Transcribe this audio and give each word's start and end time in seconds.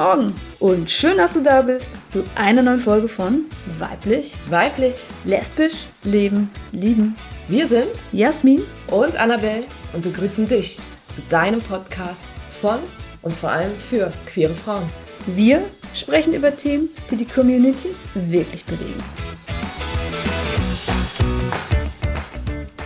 Guten 0.00 0.12
Morgen 0.12 0.34
und 0.60 0.90
schön, 0.90 1.18
dass 1.18 1.34
du 1.34 1.42
da 1.42 1.60
bist 1.60 1.90
zu 2.10 2.24
einer 2.34 2.62
neuen 2.62 2.80
Folge 2.80 3.06
von 3.06 3.44
Weiblich, 3.78 4.34
Weiblich, 4.48 4.94
Lesbisch, 5.26 5.88
Leben, 6.04 6.50
Lieben. 6.72 7.14
wir 7.48 7.68
sind 7.68 7.90
Jasmin, 8.10 8.62
und 8.90 9.14
Annabelle 9.16 9.64
und 9.92 10.00
begrüßen 10.00 10.48
dich 10.48 10.78
zu 11.12 11.20
deinem 11.28 11.60
Podcast 11.60 12.24
von 12.62 12.78
und 13.20 13.34
vor 13.34 13.50
allem 13.50 13.76
für 13.78 14.10
queere 14.24 14.54
Frauen. 14.54 14.88
wir 15.26 15.62
sprechen 15.94 16.32
über 16.32 16.56
Themen, 16.56 16.88
die 17.10 17.16
die 17.16 17.26
Community 17.26 17.88
wirklich 18.14 18.64
bewegen. 18.64 19.04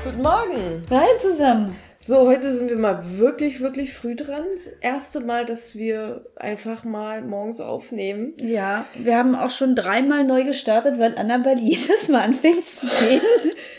Guten 0.05 0.21
Morgen! 0.21 0.83
Hi 0.91 1.07
zusammen. 1.21 1.77
So, 2.07 2.27
heute 2.29 2.55
sind 2.55 2.69
wir 2.69 2.77
mal 2.77 3.17
wirklich, 3.17 3.61
wirklich 3.63 3.95
früh 3.95 4.15
dran. 4.15 4.43
Das 4.53 4.67
erste 4.67 5.21
Mal, 5.21 5.47
dass 5.47 5.75
wir 5.75 6.27
einfach 6.37 6.85
mal 6.85 7.23
morgens 7.23 7.63
aufnehmen. 7.63 8.35
Ja, 8.37 8.85
wir 8.95 9.17
haben 9.17 9.35
auch 9.35 9.49
schon 9.49 9.75
dreimal 9.75 10.25
neu 10.25 10.45
gestartet, 10.45 10.99
weil 10.99 11.17
Annabelle 11.17 11.63
jedes 11.63 12.09
Mal 12.09 12.21
anfängt 12.21 12.67
zu 12.67 12.85
gehen. 12.85 13.23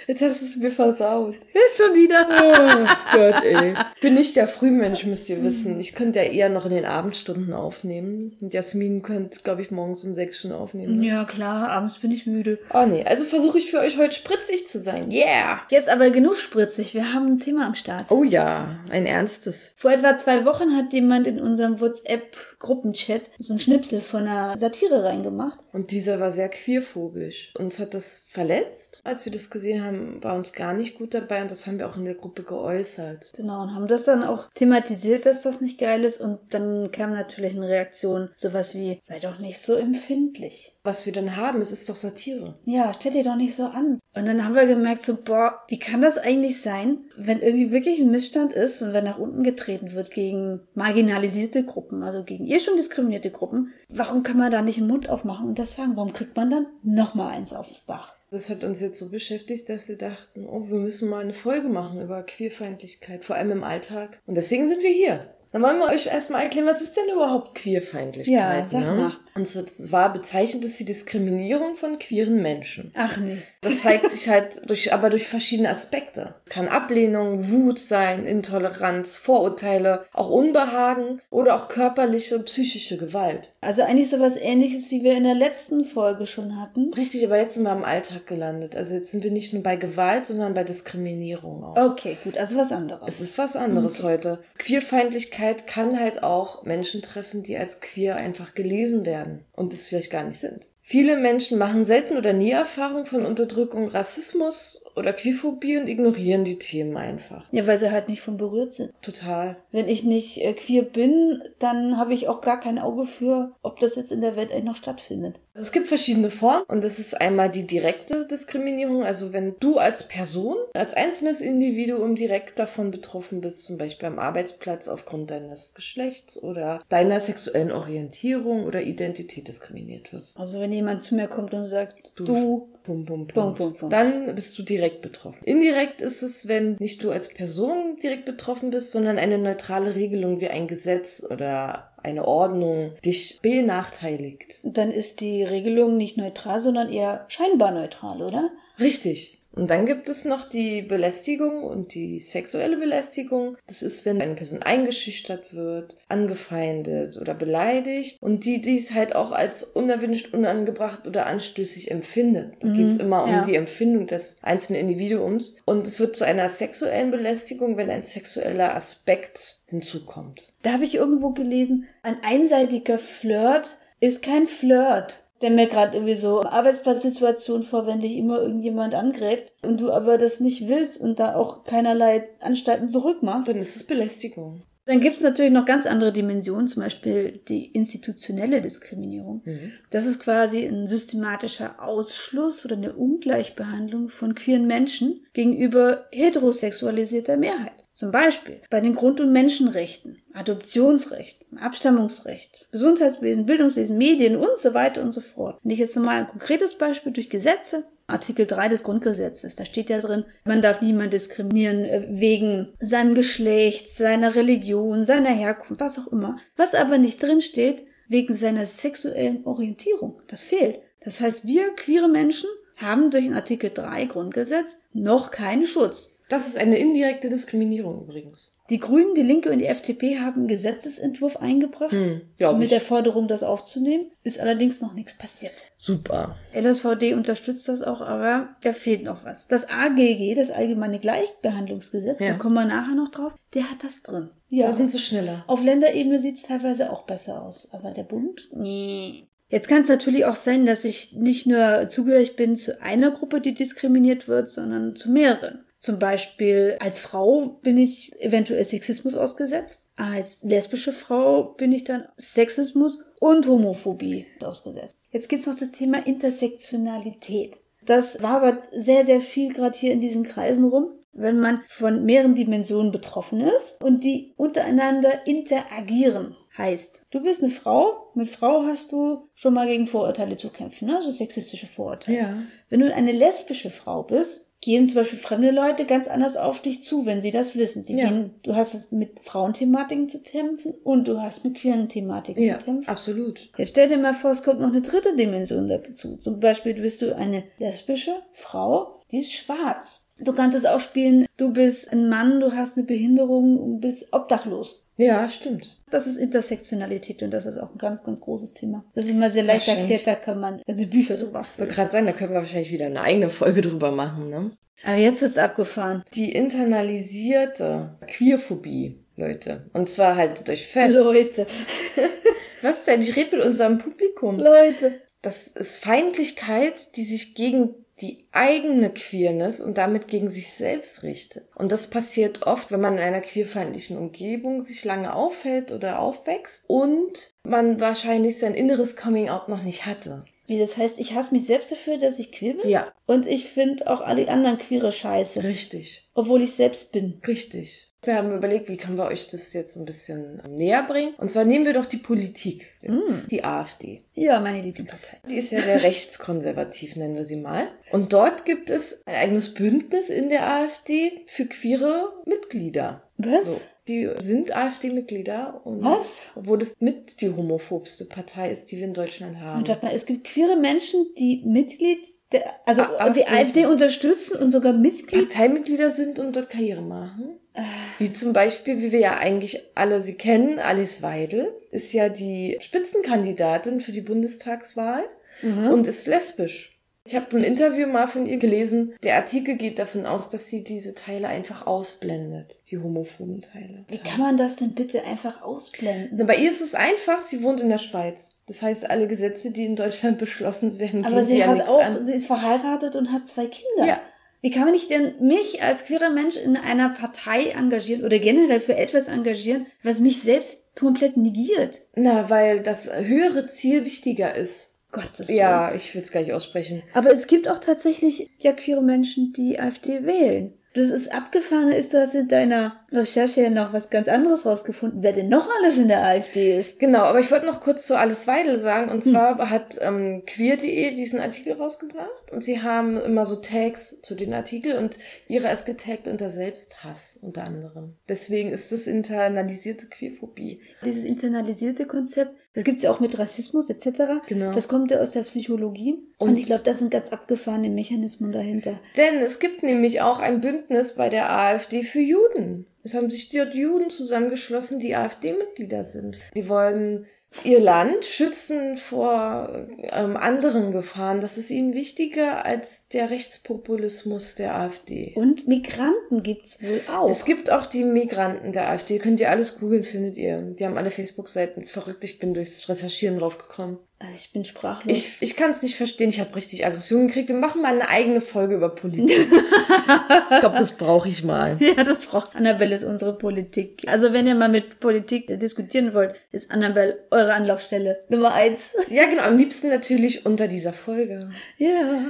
Jetzt 0.07 0.21
hast 0.21 0.41
du 0.41 0.45
es 0.45 0.55
mir 0.57 0.71
versaut. 0.71 1.35
Ist 1.35 1.77
schon 1.77 1.95
wieder. 1.95 2.27
Oh 2.29 2.87
Gott, 3.15 3.43
ey. 3.43 3.73
Ich 3.95 4.01
bin 4.01 4.13
nicht 4.13 4.35
der 4.35 4.47
Frühmensch, 4.47 5.03
müsst 5.05 5.29
ihr 5.29 5.43
wissen. 5.43 5.79
Ich 5.79 5.95
könnte 5.95 6.19
ja 6.19 6.25
eher 6.25 6.49
noch 6.49 6.65
in 6.65 6.71
den 6.71 6.85
Abendstunden 6.85 7.53
aufnehmen. 7.53 8.37
Und 8.39 8.53
Jasmin 8.53 9.01
könnte, 9.01 9.39
glaube 9.43 9.63
ich, 9.63 9.71
morgens 9.71 10.03
um 10.03 10.13
sechs 10.13 10.39
schon 10.39 10.51
aufnehmen. 10.51 10.99
Ne? 10.99 11.07
Ja, 11.07 11.25
klar, 11.25 11.69
abends 11.69 11.99
bin 11.99 12.11
ich 12.11 12.27
müde. 12.27 12.59
Oh 12.73 12.85
nee, 12.87 13.03
also 13.03 13.25
versuche 13.25 13.57
ich 13.57 13.71
für 13.71 13.79
euch 13.79 13.97
heute 13.97 14.13
spritzig 14.13 14.67
zu 14.67 14.79
sein. 14.79 15.11
Yeah! 15.11 15.61
Jetzt 15.69 15.89
aber 15.89 16.11
genug 16.11 16.37
spritzig, 16.37 16.93
wir 16.93 17.13
haben 17.13 17.25
ein 17.27 17.39
Thema 17.39 17.65
am 17.65 17.75
Start. 17.75 18.05
Oh 18.17 18.23
ja, 18.23 18.79
ein 18.89 19.05
ernstes. 19.05 19.73
Vor 19.75 19.91
etwa 19.91 20.17
zwei 20.17 20.45
Wochen 20.45 20.77
hat 20.77 20.93
jemand 20.93 21.27
in 21.27 21.41
unserem 21.41 21.81
WhatsApp-Gruppenchat 21.81 23.23
so 23.39 23.51
ein 23.51 23.59
Schnipsel 23.59 23.99
von 23.99 24.21
einer 24.21 24.57
Satire 24.57 25.03
reingemacht. 25.03 25.59
Und 25.73 25.91
dieser 25.91 26.21
war 26.21 26.31
sehr 26.31 26.47
queerphobisch. 26.47 27.51
Uns 27.59 27.77
hat 27.77 27.93
das 27.93 28.23
verletzt. 28.29 29.01
Als 29.03 29.25
wir 29.25 29.33
das 29.33 29.49
gesehen 29.49 29.83
haben, 29.83 30.23
war 30.23 30.35
uns 30.35 30.53
gar 30.53 30.73
nicht 30.73 30.97
gut 30.97 31.13
dabei 31.13 31.41
und 31.41 31.51
das 31.51 31.67
haben 31.67 31.77
wir 31.77 31.89
auch 31.89 31.97
in 31.97 32.05
der 32.05 32.13
Gruppe 32.13 32.43
geäußert. 32.43 33.33
Genau, 33.35 33.63
und 33.63 33.75
haben 33.75 33.89
das 33.89 34.05
dann 34.05 34.23
auch 34.23 34.49
thematisiert, 34.53 35.25
dass 35.25 35.41
das 35.41 35.59
nicht 35.59 35.77
geil 35.77 36.05
ist. 36.05 36.21
Und 36.21 36.39
dann 36.51 36.93
kam 36.93 37.11
natürlich 37.11 37.53
eine 37.53 37.67
Reaktion, 37.67 38.29
sowas 38.37 38.73
wie, 38.73 38.97
sei 39.01 39.19
doch 39.19 39.39
nicht 39.39 39.59
so 39.59 39.75
empfindlich. 39.75 40.77
Was 40.83 41.05
wir 41.05 41.11
dann 41.11 41.35
haben, 41.35 41.59
es 41.59 41.73
ist 41.73 41.89
doch 41.89 41.97
Satire. 41.97 42.59
Ja, 42.63 42.93
stell 42.93 43.11
dir 43.11 43.23
doch 43.25 43.35
nicht 43.35 43.55
so 43.55 43.63
an. 43.63 43.99
Und 44.15 44.25
dann 44.25 44.45
haben 44.45 44.55
wir 44.55 44.65
gemerkt, 44.65 45.03
so, 45.03 45.17
boah, 45.17 45.59
wie 45.67 45.79
kann 45.79 46.01
das 46.01 46.17
eigentlich 46.17 46.61
sein, 46.61 46.99
wenn 47.17 47.41
irgendwie 47.41 47.71
wirklich 47.71 48.04
ein 48.05 48.11
Missstand 48.11 48.53
ist 48.53 48.81
und 48.81 48.93
wenn 48.93 49.03
nach 49.03 49.17
unten 49.17 49.43
getreten 49.43 49.93
wird 49.93 50.11
gegen 50.11 50.61
marginalisierte 50.73 51.65
Gruppen, 51.65 52.03
also 52.03 52.23
gegen 52.23 52.45
eh 52.45 52.59
schon 52.59 52.77
diskriminierte 52.77 53.31
Gruppen, 53.31 53.73
warum 53.89 54.23
kann 54.23 54.37
man 54.37 54.51
da 54.51 54.61
nicht 54.61 54.79
den 54.79 54.87
Mund 54.87 55.09
aufmachen 55.09 55.47
und 55.47 55.59
das 55.59 55.75
sagen? 55.75 55.93
Warum 55.95 56.13
kriegt 56.13 56.35
man 56.35 56.49
dann 56.49 56.67
nochmal 56.83 57.33
eins 57.33 57.53
aufs 57.53 57.85
Dach? 57.85 58.15
Das 58.31 58.49
hat 58.49 58.63
uns 58.63 58.79
jetzt 58.79 58.99
so 58.99 59.09
beschäftigt, 59.09 59.69
dass 59.69 59.87
wir 59.87 59.97
dachten, 59.97 60.45
oh, 60.45 60.67
wir 60.67 60.79
müssen 60.79 61.09
mal 61.09 61.23
eine 61.23 61.33
Folge 61.33 61.69
machen 61.69 62.01
über 62.01 62.23
Queerfeindlichkeit, 62.23 63.23
vor 63.23 63.35
allem 63.35 63.51
im 63.51 63.63
Alltag. 63.63 64.19
Und 64.25 64.35
deswegen 64.35 64.67
sind 64.67 64.83
wir 64.83 64.91
hier. 64.91 65.29
Dann 65.51 65.61
wollen 65.61 65.79
wir 65.79 65.87
euch 65.87 66.07
erstmal 66.07 66.43
erklären, 66.43 66.67
was 66.67 66.81
ist 66.81 66.97
denn 66.97 67.13
überhaupt 67.13 67.55
Queerfeindlichkeit? 67.55 68.33
Ja, 68.33 68.67
sag 68.67 68.81
ne? 68.81 68.91
mal. 68.91 69.13
Und 69.37 69.47
zwar 69.47 70.13
bezeichnet 70.13 70.63
es 70.63 70.77
die 70.77 70.85
Diskriminierung 70.85 71.75
von 71.75 71.99
queeren 71.99 72.41
Menschen. 72.41 72.93
Ach 72.95 73.17
nee. 73.17 73.39
Das 73.59 73.81
zeigt 73.81 74.09
sich 74.09 74.29
halt 74.29 74.61
durch, 74.69 74.93
aber 74.93 75.09
durch 75.09 75.27
verschiedene 75.27 75.67
Aspekte. 75.67 76.35
Es 76.45 76.53
kann 76.53 76.69
Ablehnung, 76.69 77.49
Wut 77.49 77.77
sein, 77.77 78.25
Intoleranz, 78.25 79.15
Vorurteile, 79.15 80.05
auch 80.13 80.29
Unbehagen 80.29 81.21
oder 81.29 81.55
auch 81.55 81.67
körperliche 81.67 82.37
und 82.37 82.45
psychische 82.45 82.97
Gewalt. 82.97 83.51
Also 83.59 83.81
eigentlich 83.81 84.09
sowas 84.09 84.37
ähnliches, 84.37 84.89
wie 84.91 85.03
wir 85.03 85.17
in 85.17 85.25
der 85.25 85.35
letzten 85.35 85.83
Folge 85.83 86.27
schon 86.27 86.57
hatten. 86.57 86.93
Richtig, 86.93 87.25
aber 87.25 87.37
jetzt 87.37 87.55
sind 87.55 87.63
wir 87.63 87.75
im 87.75 87.83
Alltag 87.83 88.27
gelandet. 88.27 88.73
Also 88.73 88.93
jetzt 88.93 89.11
sind 89.11 89.25
wir 89.25 89.31
nicht 89.31 89.51
nur 89.51 89.63
bei 89.63 89.75
Gewalt, 89.75 90.27
sondern 90.27 90.53
bei 90.53 90.63
Diskriminierung 90.63 91.61
auch. 91.61 91.91
Okay, 91.91 92.17
gut, 92.23 92.37
also 92.37 92.55
was 92.55 92.71
anderes. 92.71 93.05
Es 93.05 93.19
ist 93.19 93.37
was 93.37 93.57
anderes 93.57 94.01
heute. 94.01 94.39
Queerfeindlichkeit 94.59 95.67
kann 95.67 95.99
halt 95.99 96.23
auch 96.23 96.63
Menschen 96.63 97.01
treffen, 97.01 97.43
die 97.43 97.57
als 97.57 97.81
queer 97.81 98.15
einfach 98.15 98.53
gelesen 98.53 99.05
werden 99.05 99.24
und 99.53 99.73
es 99.73 99.85
vielleicht 99.85 100.11
gar 100.11 100.23
nicht 100.23 100.39
sind. 100.39 100.67
Viele 100.81 101.17
Menschen 101.17 101.57
machen 101.57 101.83
selten 101.83 102.15
oder 102.15 102.33
nie 102.33 102.51
Erfahrung 102.51 103.05
von 103.05 103.25
Unterdrückung, 103.25 103.87
Rassismus 103.87 104.84
oder 104.95 105.13
Queerphobie 105.13 105.77
und 105.77 105.87
ignorieren 105.87 106.43
die 106.43 106.59
Themen 106.59 106.97
einfach. 106.97 107.45
Ja, 107.51 107.65
weil 107.67 107.77
sie 107.77 107.91
halt 107.91 108.09
nicht 108.09 108.21
von 108.21 108.37
berührt 108.37 108.73
sind. 108.73 108.91
Total. 109.01 109.57
Wenn 109.71 109.87
ich 109.89 110.03
nicht 110.03 110.43
äh, 110.43 110.53
queer 110.53 110.83
bin, 110.83 111.41
dann 111.59 111.97
habe 111.97 112.13
ich 112.13 112.27
auch 112.27 112.41
gar 112.41 112.59
kein 112.59 112.79
Auge 112.79 113.05
für, 113.05 113.53
ob 113.61 113.79
das 113.79 113.95
jetzt 113.95 114.11
in 114.11 114.21
der 114.21 114.35
Welt 114.35 114.51
eigentlich 114.51 114.63
noch 114.63 114.75
stattfindet. 114.75 115.39
Also 115.53 115.67
es 115.67 115.71
gibt 115.71 115.87
verschiedene 115.87 116.29
Formen 116.31 116.63
und 116.67 116.83
das 116.83 116.99
ist 116.99 117.19
einmal 117.19 117.49
die 117.49 117.65
direkte 117.65 118.27
Diskriminierung, 118.27 119.03
also 119.05 119.31
wenn 119.31 119.55
du 119.61 119.77
als 119.77 120.07
Person, 120.07 120.57
als 120.73 120.93
einzelnes 120.93 121.39
Individuum 121.41 122.15
direkt 122.15 122.59
davon 122.59 122.91
betroffen 122.91 123.39
bist, 123.39 123.63
zum 123.63 123.77
Beispiel 123.77 124.07
am 124.09 124.19
Arbeitsplatz 124.19 124.87
aufgrund 124.89 125.31
deines 125.31 125.73
Geschlechts 125.73 126.41
oder 126.41 126.79
deiner 126.89 127.21
sexuellen 127.21 127.71
Orientierung 127.71 128.65
oder 128.65 128.81
Identität 128.83 129.47
diskriminiert 129.47 130.11
wirst. 130.11 130.37
Also 130.37 130.59
wenn 130.59 130.73
jemand 130.73 131.01
zu 131.01 131.15
mir 131.15 131.27
kommt 131.27 131.53
und 131.53 131.65
sagt, 131.65 132.11
Du- 132.15 132.25
du, 132.25 132.69
Pum, 132.85 133.05
Punkt, 133.05 133.33
pum. 133.33 133.55
Punkt, 133.55 133.79
Punkt. 133.79 133.93
Dann 133.93 134.33
bist 134.35 134.57
du 134.57 134.63
direkt 134.63 135.01
betroffen. 135.01 135.43
Indirekt 135.43 136.01
ist 136.01 136.21
es, 136.21 136.47
wenn 136.47 136.75
nicht 136.79 137.03
du 137.03 137.11
als 137.11 137.29
Person 137.29 137.97
direkt 138.01 138.25
betroffen 138.25 138.69
bist, 138.69 138.91
sondern 138.91 139.17
eine 139.17 139.37
neutrale 139.37 139.95
Regelung 139.95 140.39
wie 140.39 140.49
ein 140.49 140.67
Gesetz 140.67 141.25
oder 141.29 141.91
eine 142.03 142.27
Ordnung 142.27 142.93
dich 143.03 143.39
benachteiligt. 143.41 144.59
dann 144.63 144.91
ist 144.91 145.21
die 145.21 145.43
Regelung 145.43 145.97
nicht 145.97 146.17
neutral, 146.17 146.59
sondern 146.59 146.91
eher 146.91 147.25
scheinbar 147.27 147.71
neutral, 147.71 148.21
oder? 148.21 148.51
Richtig. 148.79 149.41
Und 149.55 149.69
dann 149.69 149.85
gibt 149.85 150.09
es 150.09 150.25
noch 150.25 150.47
die 150.47 150.81
Belästigung 150.81 151.63
und 151.63 151.93
die 151.93 152.19
sexuelle 152.19 152.77
Belästigung. 152.77 153.57
Das 153.67 153.81
ist, 153.81 154.05
wenn 154.05 154.21
eine 154.21 154.35
Person 154.35 154.61
eingeschüchtert 154.61 155.53
wird, 155.53 155.97
angefeindet 156.09 157.17
oder 157.17 157.33
beleidigt 157.33 158.21
und 158.21 158.45
die 158.45 158.61
dies 158.61 158.93
halt 158.93 159.15
auch 159.15 159.31
als 159.31 159.63
unerwünscht, 159.63 160.33
unangebracht 160.33 161.07
oder 161.07 161.25
anstößig 161.25 161.89
empfindet. 161.91 162.53
Da 162.59 162.67
geht 162.67 162.87
es 162.89 162.97
immer 162.97 163.23
um 163.23 163.31
ja. 163.31 163.45
die 163.45 163.55
Empfindung 163.55 164.07
des 164.07 164.37
einzelnen 164.41 164.81
Individuums. 164.81 165.55
Und 165.65 165.87
es 165.87 165.99
wird 165.99 166.15
zu 166.15 166.25
einer 166.25 166.49
sexuellen 166.49 167.11
Belästigung, 167.11 167.77
wenn 167.77 167.89
ein 167.89 168.01
sexueller 168.01 168.75
Aspekt 168.75 169.59
hinzukommt. 169.67 170.51
Da 170.63 170.73
habe 170.73 170.83
ich 170.83 170.95
irgendwo 170.95 171.31
gelesen, 171.31 171.87
ein 172.03 172.17
einseitiger 172.23 172.99
Flirt 172.99 173.77
ist 173.99 174.21
kein 174.23 174.45
Flirt. 174.45 175.24
Der 175.41 175.49
mir 175.51 175.67
gerade 175.67 175.97
irgendwie 175.97 176.15
so 176.15 176.43
Arbeitsplatzsituation 176.43 177.63
vor, 177.63 177.85
wenn 177.85 177.99
dich 177.99 178.15
immer 178.15 178.41
irgendjemand 178.41 178.93
angräbt 178.95 179.51
und 179.63 179.81
du 179.81 179.91
aber 179.91 180.17
das 180.17 180.39
nicht 180.39 180.67
willst 180.67 180.99
und 180.99 181.19
da 181.19 181.35
auch 181.35 181.63
keinerlei 181.63 182.29
Anstalten 182.39 182.87
zurückmachst. 182.87 183.49
Dann 183.49 183.57
ist 183.57 183.75
es 183.75 183.83
Belästigung. 183.83 184.63
Dann 184.85 184.99
gibt 184.99 185.15
es 185.15 185.21
natürlich 185.21 185.51
noch 185.51 185.65
ganz 185.65 185.87
andere 185.87 186.13
Dimensionen, 186.13 186.67
zum 186.67 186.83
Beispiel 186.83 187.41
die 187.47 187.71
institutionelle 187.71 188.61
Diskriminierung. 188.61 189.41
Das 189.89 190.05
ist 190.05 190.19
quasi 190.19 190.63
ein 190.63 190.87
systematischer 190.87 191.83
Ausschluss 191.83 192.63
oder 192.65 192.75
eine 192.75 192.93
Ungleichbehandlung 192.93 194.09
von 194.09 194.35
queeren 194.35 194.67
Menschen 194.67 195.25
gegenüber 195.33 196.05
heterosexualisierter 196.11 197.35
Mehrheit. 197.35 197.84
Zum 197.95 198.11
Beispiel 198.11 198.59
bei 198.69 198.81
den 198.81 198.93
Grund- 198.93 199.21
und 199.21 199.31
Menschenrechten, 199.31 200.21
Adoptionsrecht, 200.33 201.45
Abstammungsrecht, 201.55 202.67
Gesundheitswesen, 202.69 203.45
Bildungswesen, 203.45 203.97
Medien 203.97 204.35
und 204.35 204.59
so 204.59 204.73
weiter 204.73 205.01
und 205.01 205.13
so 205.13 205.21
fort. 205.21 205.59
Wenn 205.63 205.71
ich 205.71 205.79
jetzt 205.79 205.95
nochmal 205.95 206.19
ein 206.19 206.27
konkretes 206.27 206.75
Beispiel 206.75 207.13
durch 207.13 207.29
Gesetze, 207.29 207.85
Artikel 208.07 208.47
3 208.47 208.67
des 208.67 208.83
Grundgesetzes, 208.83 209.55
da 209.55 209.63
steht 209.63 209.89
ja 209.89 210.01
drin, 210.01 210.25
man 210.43 210.61
darf 210.61 210.81
niemand 210.81 211.13
diskriminieren 211.13 211.85
äh, 211.85 212.05
wegen 212.09 212.73
seinem 212.81 213.15
Geschlecht, 213.15 213.89
seiner 213.89 214.35
Religion, 214.35 215.05
seiner 215.05 215.29
Herkunft, 215.29 215.79
was 215.79 215.97
auch 215.97 216.11
immer. 216.11 216.35
Was 216.57 216.75
aber 216.75 216.97
nicht 216.97 217.23
drin 217.23 217.39
steht, 217.39 217.85
wegen 218.09 218.33
seiner 218.33 218.65
sexuellen 218.65 219.45
Orientierung. 219.45 220.21
Das 220.27 220.41
fehlt. 220.41 220.79
Das 221.01 221.21
heißt, 221.21 221.47
wir 221.47 221.73
queere 221.77 222.09
Menschen 222.09 222.49
haben 222.75 223.09
durch 223.09 223.23
den 223.23 223.35
Artikel 223.35 223.71
3 223.73 224.03
Grundgesetz 224.07 224.75
noch 224.91 225.31
keinen 225.31 225.65
Schutz. 225.65 226.14
Das 226.35 226.47
ist 226.47 226.57
eine 226.57 226.77
indirekte 226.77 227.29
Diskriminierung 227.29 228.01
übrigens. 228.03 228.59
Die 228.69 228.79
Grünen, 228.79 229.13
die 229.15 229.21
Linke 229.21 229.51
und 229.51 229.59
die 229.59 229.67
FDP 229.67 230.19
haben 230.19 230.39
einen 230.41 230.47
Gesetzesentwurf 230.47 231.37
eingebracht, 231.37 231.91
Hm, 231.91 232.21
mit 232.57 232.63
ich. 232.63 232.69
der 232.69 232.81
Forderung, 232.81 233.27
das 233.27 233.43
aufzunehmen. 233.43 234.11
Ist 234.23 234.39
allerdings 234.39 234.81
noch 234.81 234.93
nichts 234.93 235.13
passiert. 235.17 235.71
Super. 235.77 236.35
LSVD 236.53 237.13
unterstützt 237.13 237.67
das 237.69 237.81
auch, 237.83 238.01
aber 238.01 238.49
da 238.63 238.73
fehlt 238.73 239.03
noch 239.03 239.23
was. 239.23 239.47
Das 239.47 239.69
AGG, 239.69 240.33
das 240.35 240.51
Allgemeine 240.51 240.99
Gleichbehandlungsgesetz, 240.99 242.19
Ja. 242.19 242.29
da 242.31 242.33
kommen 242.37 242.55
wir 242.55 242.65
nachher 242.65 242.95
noch 242.95 243.09
drauf, 243.09 243.35
der 243.53 243.69
hat 243.69 243.83
das 243.83 244.01
drin. 244.03 244.29
Ja, 244.49 244.67
Da 244.69 244.75
sind 244.75 244.91
sie 244.91 244.99
schneller. 244.99 245.43
auf 245.47 245.63
Länderebene 245.63 246.19
sieht 246.19 246.37
es 246.37 246.43
teilweise 246.43 246.91
auch 246.91 247.03
besser 247.03 247.43
aus, 247.43 247.69
aber 247.71 247.91
der 247.91 248.03
Bund? 248.03 248.49
Nee. 248.53 249.27
Jetzt 249.49 249.67
kann 249.67 249.83
es 249.83 249.89
natürlich 249.89 250.25
auch 250.25 250.35
sein, 250.35 250.65
dass 250.65 250.85
ich 250.85 251.13
nicht 251.13 251.45
nur 251.45 251.87
zugehörig 251.87 252.35
bin 252.35 252.55
zu 252.55 252.81
einer 252.81 253.11
Gruppe, 253.11 253.41
die 253.41 253.53
diskriminiert 253.53 254.27
wird, 254.27 254.49
sondern 254.49 254.95
zu 254.95 255.11
mehreren. 255.11 255.63
Zum 255.85 255.99
Beispiel 255.99 256.77
als 256.79 256.99
Frau 256.99 257.59
bin 257.61 257.77
ich 257.77 258.11
eventuell 258.19 258.65
Sexismus 258.65 259.15
ausgesetzt. 259.15 259.83
Als 259.95 260.41
lesbische 260.41 260.91
Frau 260.91 261.43
bin 261.43 261.71
ich 261.71 261.83
dann 261.83 262.07
Sexismus 262.17 263.03
und 263.19 263.47
Homophobie 263.47 264.25
ausgesetzt. 264.41 264.97
Jetzt 265.11 265.29
gibt's 265.29 265.45
noch 265.45 265.53
das 265.53 265.69
Thema 265.69 266.03
Intersektionalität. 266.03 267.59
Das 267.83 268.19
wabert 268.23 268.67
sehr, 268.73 269.05
sehr 269.05 269.21
viel 269.21 269.53
gerade 269.53 269.77
hier 269.77 269.91
in 269.91 270.01
diesen 270.01 270.23
Kreisen 270.23 270.65
rum, 270.65 270.87
wenn 271.13 271.39
man 271.39 271.61
von 271.67 272.03
mehreren 272.03 272.33
Dimensionen 272.33 272.91
betroffen 272.91 273.41
ist 273.41 273.79
und 273.79 274.03
die 274.03 274.33
untereinander 274.37 275.27
interagieren. 275.27 276.35
Heißt, 276.57 277.03
du 277.11 277.21
bist 277.21 277.43
eine 277.43 277.51
Frau, 277.51 278.11
mit 278.15 278.29
Frau 278.29 278.63
hast 278.63 278.91
du 278.91 279.29
schon 279.35 279.53
mal 279.53 279.67
gegen 279.67 279.85
Vorurteile 279.85 280.37
zu 280.37 280.49
kämpfen, 280.49 280.87
ne? 280.87 280.99
so 281.03 281.11
sexistische 281.11 281.67
Vorurteile. 281.67 282.17
Ja. 282.17 282.37
Wenn 282.69 282.79
du 282.79 282.91
eine 282.91 283.11
lesbische 283.11 283.69
Frau 283.69 284.01
bist, 284.01 284.44
gehen 284.65 284.85
zum 284.87 284.95
Beispiel 284.95 285.19
fremde 285.19 285.51
Leute 285.51 285.85
ganz 285.85 286.07
anders 286.07 286.35
auf 286.35 286.59
dich 286.59 286.83
zu, 286.83 287.05
wenn 287.05 287.21
sie 287.21 287.31
das 287.31 287.55
wissen. 287.55 287.85
Die 287.85 287.95
Ja. 287.95 288.09
gehen, 288.09 288.31
du 288.43 288.55
hast 288.55 288.73
es 288.73 288.91
mit 288.91 289.19
Frauenthematiken 289.21 290.09
zu 290.09 290.21
kämpfen 290.21 290.73
und 290.83 291.07
du 291.07 291.21
hast 291.21 291.45
mit 291.45 291.55
queeren 291.55 291.87
Thematiken 291.87 292.43
Ja, 292.43 292.59
zu 292.59 292.65
kämpfen. 292.65 292.89
absolut. 292.89 293.49
Jetzt 293.57 293.69
stell 293.69 293.87
dir 293.87 293.97
mal 293.97 294.13
vor, 294.13 294.31
es 294.31 294.43
kommt 294.43 294.59
noch 294.59 294.67
eine 294.71 294.81
dritte 294.81 295.15
Dimension 295.15 295.67
dazu. 295.67 296.17
Zum 296.17 296.39
Beispiel 296.39 296.73
bist 296.73 297.01
du 297.01 297.15
eine 297.15 297.43
lesbische 297.59 298.11
Frau, 298.33 298.99
die 299.11 299.19
ist 299.19 299.31
schwarz. 299.31 300.01
Du 300.19 300.33
kannst 300.33 300.55
es 300.55 300.65
auch 300.65 300.79
spielen, 300.79 301.25
du 301.37 301.51
bist 301.53 301.91
ein 301.91 302.09
Mann, 302.09 302.39
du 302.39 302.53
hast 302.53 302.77
eine 302.77 302.85
Behinderung 302.85 303.57
und 303.59 303.79
bist 303.81 304.07
obdachlos. 304.13 304.84
Ja, 304.97 305.27
stimmt. 305.29 305.77
Das 305.91 306.07
ist 306.07 306.17
Intersektionalität 306.17 307.21
und 307.21 307.31
das 307.31 307.45
ist 307.45 307.57
auch 307.57 307.71
ein 307.71 307.77
ganz, 307.77 308.03
ganz 308.03 308.21
großes 308.21 308.53
Thema. 308.53 308.83
Das 308.95 309.05
ist 309.05 309.11
immer 309.11 309.29
sehr 309.29 309.43
leicht 309.43 309.67
erklärt, 309.67 310.07
da 310.07 310.15
kann 310.15 310.39
man 310.39 310.61
ganze 310.65 310.87
Bücher 310.87 311.17
drüber 311.17 311.41
Ich 311.41 311.47
füllen. 311.47 311.69
gerade 311.69 311.91
sagen, 311.91 312.05
da 312.05 312.11
können 312.13 312.31
wir 312.33 312.39
wahrscheinlich 312.39 312.71
wieder 312.71 312.85
eine 312.87 313.01
eigene 313.01 313.29
Folge 313.29 313.61
drüber 313.61 313.91
machen, 313.91 314.29
ne? 314.29 314.51
Aber 314.83 314.95
jetzt 314.97 315.21
wird's 315.21 315.37
abgefahren. 315.37 316.03
Die 316.13 316.31
internalisierte 316.33 317.97
Queerphobie, 318.07 318.99
Leute. 319.15 319.69
Und 319.73 319.89
zwar 319.89 320.15
halt 320.15 320.47
durch 320.47 320.67
Fest. 320.67 320.95
Leute, 320.95 321.47
Was 322.61 322.85
denn? 322.85 323.01
Ich 323.01 323.15
rede 323.15 323.35
mit 323.37 323.45
unserem 323.45 323.77
Publikum. 323.77 324.39
Leute. 324.39 325.01
Das 325.21 325.47
ist 325.47 325.75
Feindlichkeit, 325.77 326.95
die 326.95 327.03
sich 327.03 327.35
gegen 327.35 327.73
die 328.01 328.25
eigene 328.33 328.89
Queerness 328.89 329.61
und 329.61 329.77
damit 329.77 330.07
gegen 330.07 330.29
sich 330.29 330.51
selbst 330.51 331.03
richtet. 331.03 331.47
Und 331.55 331.71
das 331.71 331.87
passiert 331.89 332.45
oft, 332.45 332.71
wenn 332.71 332.81
man 332.81 332.95
in 332.95 333.03
einer 333.03 333.21
queerfeindlichen 333.21 333.97
Umgebung 333.97 334.61
sich 334.61 334.83
lange 334.83 335.13
aufhält 335.15 335.71
oder 335.71 335.99
aufwächst 335.99 336.63
und 336.67 337.31
man 337.43 337.79
wahrscheinlich 337.79 338.37
sein 338.39 338.53
inneres 338.53 338.95
Coming-out 338.97 339.47
noch 339.47 339.63
nicht 339.63 339.85
hatte. 339.85 340.25
Wie, 340.47 340.59
Das 340.59 340.77
heißt, 340.77 340.99
ich 340.99 341.13
hasse 341.13 341.33
mich 341.33 341.45
selbst 341.45 341.71
dafür, 341.71 341.97
dass 341.97 342.19
ich 342.19 342.31
queer 342.31 342.53
bin? 342.55 342.69
Ja, 342.69 342.93
Und 343.07 343.25
ich 343.25 343.45
finde 343.45 343.87
auch 343.89 344.01
alle 344.01 344.27
anderen 344.29 344.57
queere 344.57 344.91
Scheiße. 344.91 345.43
richtig. 345.43 346.07
Obwohl 346.13 346.41
ich 346.43 346.51
selbst 346.53 346.91
bin. 346.91 347.19
Richtig. 347.25 347.84
Wir 348.05 348.15
haben 348.15 348.35
überlegt, 348.35 348.69
wie 348.69 348.77
können 348.77 348.97
wir 348.97 349.05
euch 349.05 349.27
das 349.27 349.51
jetzt 349.53 349.75
ein 349.75 349.85
bisschen 349.85 350.41
näher 350.49 350.83
bringen. 350.83 351.13
Und 351.17 351.29
zwar 351.31 351.43
nehmen 351.45 351.65
wir 351.65 351.73
doch 351.73 351.85
die 351.85 351.97
Politik, 351.97 352.67
Mm. 352.81 353.25
die 353.31 353.43
AfD. 353.43 354.01
Ja, 354.13 354.39
meine 354.39 354.61
Lieblingspartei. 354.61 355.17
Die 355.27 355.35
ist 355.37 355.51
ja 355.51 355.59
sehr 355.59 355.83
rechtskonservativ, 355.83 356.95
nennen 356.95 357.15
wir 357.15 357.23
sie 357.23 357.37
mal. 357.37 357.67
Und 357.91 358.13
dort 358.13 358.45
gibt 358.45 358.69
es 358.69 359.01
ein 359.07 359.15
eigenes 359.15 359.53
Bündnis 359.53 360.09
in 360.09 360.29
der 360.29 360.47
AfD 360.47 361.23
für 361.27 361.45
queere 361.45 362.13
Mitglieder. 362.25 363.01
Was? 363.17 363.45
So, 363.45 363.61
die 363.87 364.09
sind 364.19 364.55
AfD-Mitglieder 364.55 365.61
und 365.65 365.83
Was? 365.83 366.17
obwohl 366.35 366.57
das 366.59 366.75
mit 366.79 367.21
die 367.21 367.29
homophobste 367.29 368.05
Partei 368.05 368.51
ist, 368.51 368.71
die 368.71 368.77
wir 368.77 368.85
in 368.85 368.93
Deutschland 368.93 369.39
haben. 369.39 369.59
Und 369.59 369.69
warte 369.69 369.85
mal, 369.85 369.95
es 369.95 370.05
gibt 370.05 370.25
queere 370.25 370.57
Menschen, 370.57 371.05
die 371.17 371.41
Mitglied 371.45 371.99
der, 372.31 372.43
also 372.65 372.81
Ah, 372.83 373.09
die 373.09 373.27
AfD 373.27 373.65
unterstützen 373.65 374.37
und 374.37 374.51
sogar 374.51 374.73
Mitglied. 374.73 375.29
Parteimitglieder 375.29 375.91
sind 375.91 376.19
und 376.19 376.35
dort 376.35 376.49
Karriere 376.49 376.81
machen. 376.81 377.39
Äh, 377.53 377.61
Wie 377.99 378.11
zum 378.11 378.33
Beispiel, 378.33 378.81
wie 378.81 378.91
wir 378.91 378.99
ja 378.99 379.17
eigentlich 379.17 379.61
alle 379.75 380.01
sie 380.01 380.15
kennen, 380.15 380.59
Alice 380.59 381.01
Weidel 381.01 381.53
ist 381.71 381.93
ja 381.93 382.09
die 382.09 382.57
Spitzenkandidatin 382.61 383.79
für 383.79 383.91
die 383.91 384.01
Bundestagswahl 384.01 385.03
Mhm. 385.41 385.67
und 385.69 385.87
ist 385.87 386.07
lesbisch. 386.07 386.74
Ich 387.07 387.15
habe 387.15 387.37
ein 387.37 387.43
Interview 387.43 387.85
mal 387.85 388.07
von 388.07 388.25
ihr 388.25 388.37
gelesen. 388.37 388.95
Der 389.03 389.15
Artikel 389.17 389.57
geht 389.57 389.77
davon 389.77 390.07
aus, 390.07 390.29
dass 390.29 390.47
sie 390.47 390.63
diese 390.63 390.95
Teile 390.95 391.27
einfach 391.27 391.67
ausblendet, 391.67 392.59
die 392.71 392.79
homophoben 392.79 393.41
Teile. 393.41 393.85
Wie 393.89 393.99
kann 393.99 394.19
man 394.19 394.37
das 394.37 394.55
denn 394.55 394.73
bitte 394.73 395.03
einfach 395.03 395.43
ausblenden? 395.43 396.25
Bei 396.25 396.35
ihr 396.35 396.49
ist 396.49 396.61
es 396.61 396.73
einfach, 396.73 397.21
sie 397.21 397.43
wohnt 397.43 397.61
in 397.61 397.69
der 397.69 397.77
Schweiz. 397.77 398.31
Das 398.47 398.63
heißt, 398.63 398.89
alle 398.89 399.07
Gesetze, 399.07 399.51
die 399.51 399.65
in 399.65 399.75
Deutschland 399.75 400.17
beschlossen 400.19 400.79
werden, 400.79 401.05
Aber 401.05 401.17
gehen 401.17 401.25
sie 401.25 401.31
sie 401.33 401.39
ja 401.39 401.47
hat 401.47 401.55
nichts 401.57 401.69
auch, 401.69 401.83
an. 401.83 402.05
sie 402.05 402.13
ist 402.13 402.25
verheiratet 402.25 402.95
und 402.95 403.11
hat 403.11 403.27
zwei 403.27 403.45
Kinder. 403.45 403.85
Ja. 403.85 404.01
Wie 404.41 404.51
kann 404.51 404.63
man 404.63 404.73
nicht 404.73 404.89
denn 404.89 405.13
mich 405.21 405.61
als 405.61 405.85
queerer 405.85 406.09
Mensch 406.11 406.37
in 406.37 406.57
einer 406.57 406.89
Partei 406.89 407.49
engagieren 407.49 408.03
oder 408.03 408.17
generell 408.19 408.59
für 408.59 408.75
etwas 408.75 409.07
engagieren, 409.07 409.67
was 409.83 409.99
mich 409.99 410.21
selbst 410.21 410.75
komplett 410.75 411.17
negiert? 411.17 411.81
Na, 411.95 412.29
weil 412.31 412.61
das 412.61 412.91
höhere 412.91 413.47
Ziel 413.47 413.85
wichtiger 413.85 414.35
ist. 414.35 414.71
Gottes 414.95 415.29
Ja, 415.29 415.75
ich 415.75 415.93
will 415.93 416.01
es 416.01 416.11
gar 416.11 416.21
nicht 416.21 416.33
aussprechen. 416.33 416.81
Aber 416.93 417.11
es 417.11 417.27
gibt 417.27 417.49
auch 417.49 417.59
tatsächlich 417.59 418.29
ja 418.39 418.53
queere 418.53 418.81
Menschen, 418.81 419.33
die 419.33 419.59
AfD 419.59 420.05
wählen. 420.05 420.53
Das 420.73 420.89
ist 420.89 421.11
abgefahren, 421.11 421.71
ist, 421.71 421.93
du 421.93 421.99
hast 422.01 422.15
in 422.15 422.27
deiner 422.27 422.84
Recherche 422.95 423.41
ja 423.41 423.49
noch 423.49 423.73
was 423.73 423.89
ganz 423.89 424.07
anderes 424.07 424.45
rausgefunden, 424.45 425.03
wer 425.03 425.13
denn 425.13 425.29
noch 425.29 425.49
alles 425.59 425.77
in 425.77 425.87
der 425.87 426.03
AfD 426.03 426.57
ist. 426.57 426.79
Genau, 426.79 426.99
aber 426.99 427.19
ich 427.19 427.31
wollte 427.31 427.45
noch 427.45 427.61
kurz 427.61 427.85
zu 427.85 427.97
Alice 427.97 428.27
Weidel 428.27 428.57
sagen. 428.57 428.87
Hm. 428.87 428.93
Und 428.95 429.03
zwar 429.03 429.49
hat 429.49 429.77
ähm, 429.81 430.23
queer.de 430.25 430.95
diesen 430.95 431.19
Artikel 431.19 431.53
rausgebracht 431.53 432.31
und 432.31 432.43
sie 432.43 432.61
haben 432.61 432.97
immer 432.97 433.25
so 433.25 433.35
Tags 433.37 434.01
zu 434.01 434.15
den 434.15 434.33
Artikeln 434.33 434.77
und 434.77 434.97
ihre 435.27 435.51
ist 435.51 435.65
getaggt 435.65 436.07
unter 436.07 436.29
Selbsthass 436.31 437.19
unter 437.21 437.43
anderem. 437.43 437.95
Deswegen 438.09 438.51
ist 438.51 438.71
das 438.71 438.87
internalisierte 438.87 439.87
Queerphobie. 439.87 440.59
Dieses 440.83 441.03
internalisierte 441.03 441.85
Konzept, 441.85 442.35
das 442.53 442.63
gibt's 442.63 442.83
ja 442.83 442.91
auch 442.91 442.99
mit 442.99 443.17
Rassismus 443.19 443.69
etc. 443.69 444.21
Genau. 444.27 444.53
Das 444.53 444.67
kommt 444.67 444.91
ja 444.91 444.99
aus 444.99 445.11
der 445.11 445.21
Psychologie. 445.23 445.97
Und, 446.17 446.29
Und- 446.29 446.37
ich 446.37 446.45
glaube, 446.45 446.63
das 446.63 446.79
sind 446.79 446.91
ganz 446.91 447.11
abgefahrene 447.11 447.69
Mechanismen 447.69 448.31
dahinter. 448.31 448.79
Denn 448.95 449.17
es 449.19 449.39
gibt 449.39 449.63
nämlich 449.63 450.01
auch 450.01 450.19
ein 450.19 450.41
Bündnis 450.41 450.93
bei 450.93 451.09
der 451.09 451.31
AfD 451.31 451.83
für 451.83 451.99
Juden. 451.99 452.65
Es 452.85 452.93
haben 452.93 453.09
sich 453.09 453.29
dort 453.29 453.55
Juden 453.55 453.89
zusammengeschlossen, 453.89 454.79
die 454.79 454.95
AfD-Mitglieder 454.95 455.83
sind. 455.83 456.19
Die 456.35 456.47
wollen 456.47 457.07
ihr 457.43 457.59
Land 457.59 458.05
schützen 458.05 458.77
vor 458.77 459.67
ähm, 459.79 460.15
anderen 460.15 460.71
Gefahren. 460.71 461.19
Das 461.19 461.39
ist 461.39 461.49
ihnen 461.49 461.73
wichtiger 461.73 462.45
als 462.45 462.87
der 462.89 463.09
Rechtspopulismus 463.09 464.35
der 464.35 464.55
AfD. 464.55 465.13
Und 465.15 465.47
Migranten 465.47 466.21
gibt's 466.21 466.61
wohl 466.61 466.79
auch. 466.93 467.09
Es 467.09 467.25
gibt 467.25 467.51
auch 467.51 467.65
die 467.65 467.83
Migranten 467.83 468.51
der 468.51 468.69
AfD. 468.69 468.99
Könnt 468.99 469.19
ihr 469.19 469.31
alles 469.31 469.59
googeln, 469.59 469.83
findet 469.83 470.15
ihr. 470.15 470.39
Die 470.41 470.63
haben 470.63 470.77
alle 470.77 470.91
Facebook-Seiten. 470.91 471.61
Ist 471.61 471.71
verrückt, 471.71 472.03
ich 472.03 472.19
bin 472.19 472.35
durchs 472.35 472.69
Recherchieren 472.69 473.17
draufgekommen. 473.17 473.79
Also 473.97 474.13
ich 474.13 474.33
bin 474.33 474.43
sprachlos. 474.43 474.97
Ich, 474.97 475.21
ich 475.21 475.37
kann 475.37 475.51
es 475.51 475.61
nicht 475.61 475.77
verstehen. 475.77 476.09
Ich 476.09 476.19
habe 476.19 476.35
richtig 476.35 476.65
Aggression 476.65 477.07
gekriegt. 477.07 477.29
Wir 477.29 477.35
machen 477.35 477.61
mal 477.61 477.73
eine 477.73 477.87
eigene 477.87 478.19
Folge 478.19 478.55
über 478.55 478.67
Politik. 478.67 479.09
ich 480.31 480.39
glaube, 480.41 480.57
das 480.57 480.73
brauche 480.73 481.07
ich 481.07 481.23
mal. 481.23 481.57
Ja, 481.65 481.83
das 481.83 482.05
braucht 482.05 482.35
Annabelle 482.35 482.75
ist 482.75 482.83
unsere 482.83 483.17
Politik. 483.17 483.83
Also 483.87 484.13
wenn 484.13 484.27
ihr 484.27 484.35
mal 484.35 484.49
mit 484.49 484.79
Politik 484.79 485.39
diskutieren 485.39 485.93
wollt, 485.93 486.13
ist 486.31 486.51
Annabelle 486.51 486.99
eure 487.09 487.33
Anlaufstelle 487.33 488.03
Nummer 488.09 488.33
eins. 488.33 488.71
Ja, 488.89 489.05
genau. 489.05 489.23
Am 489.23 489.37
liebsten 489.37 489.69
natürlich 489.69 490.25
unter 490.25 490.47
dieser 490.47 490.73
Folge. 490.73 491.29
Ja. 491.57 492.01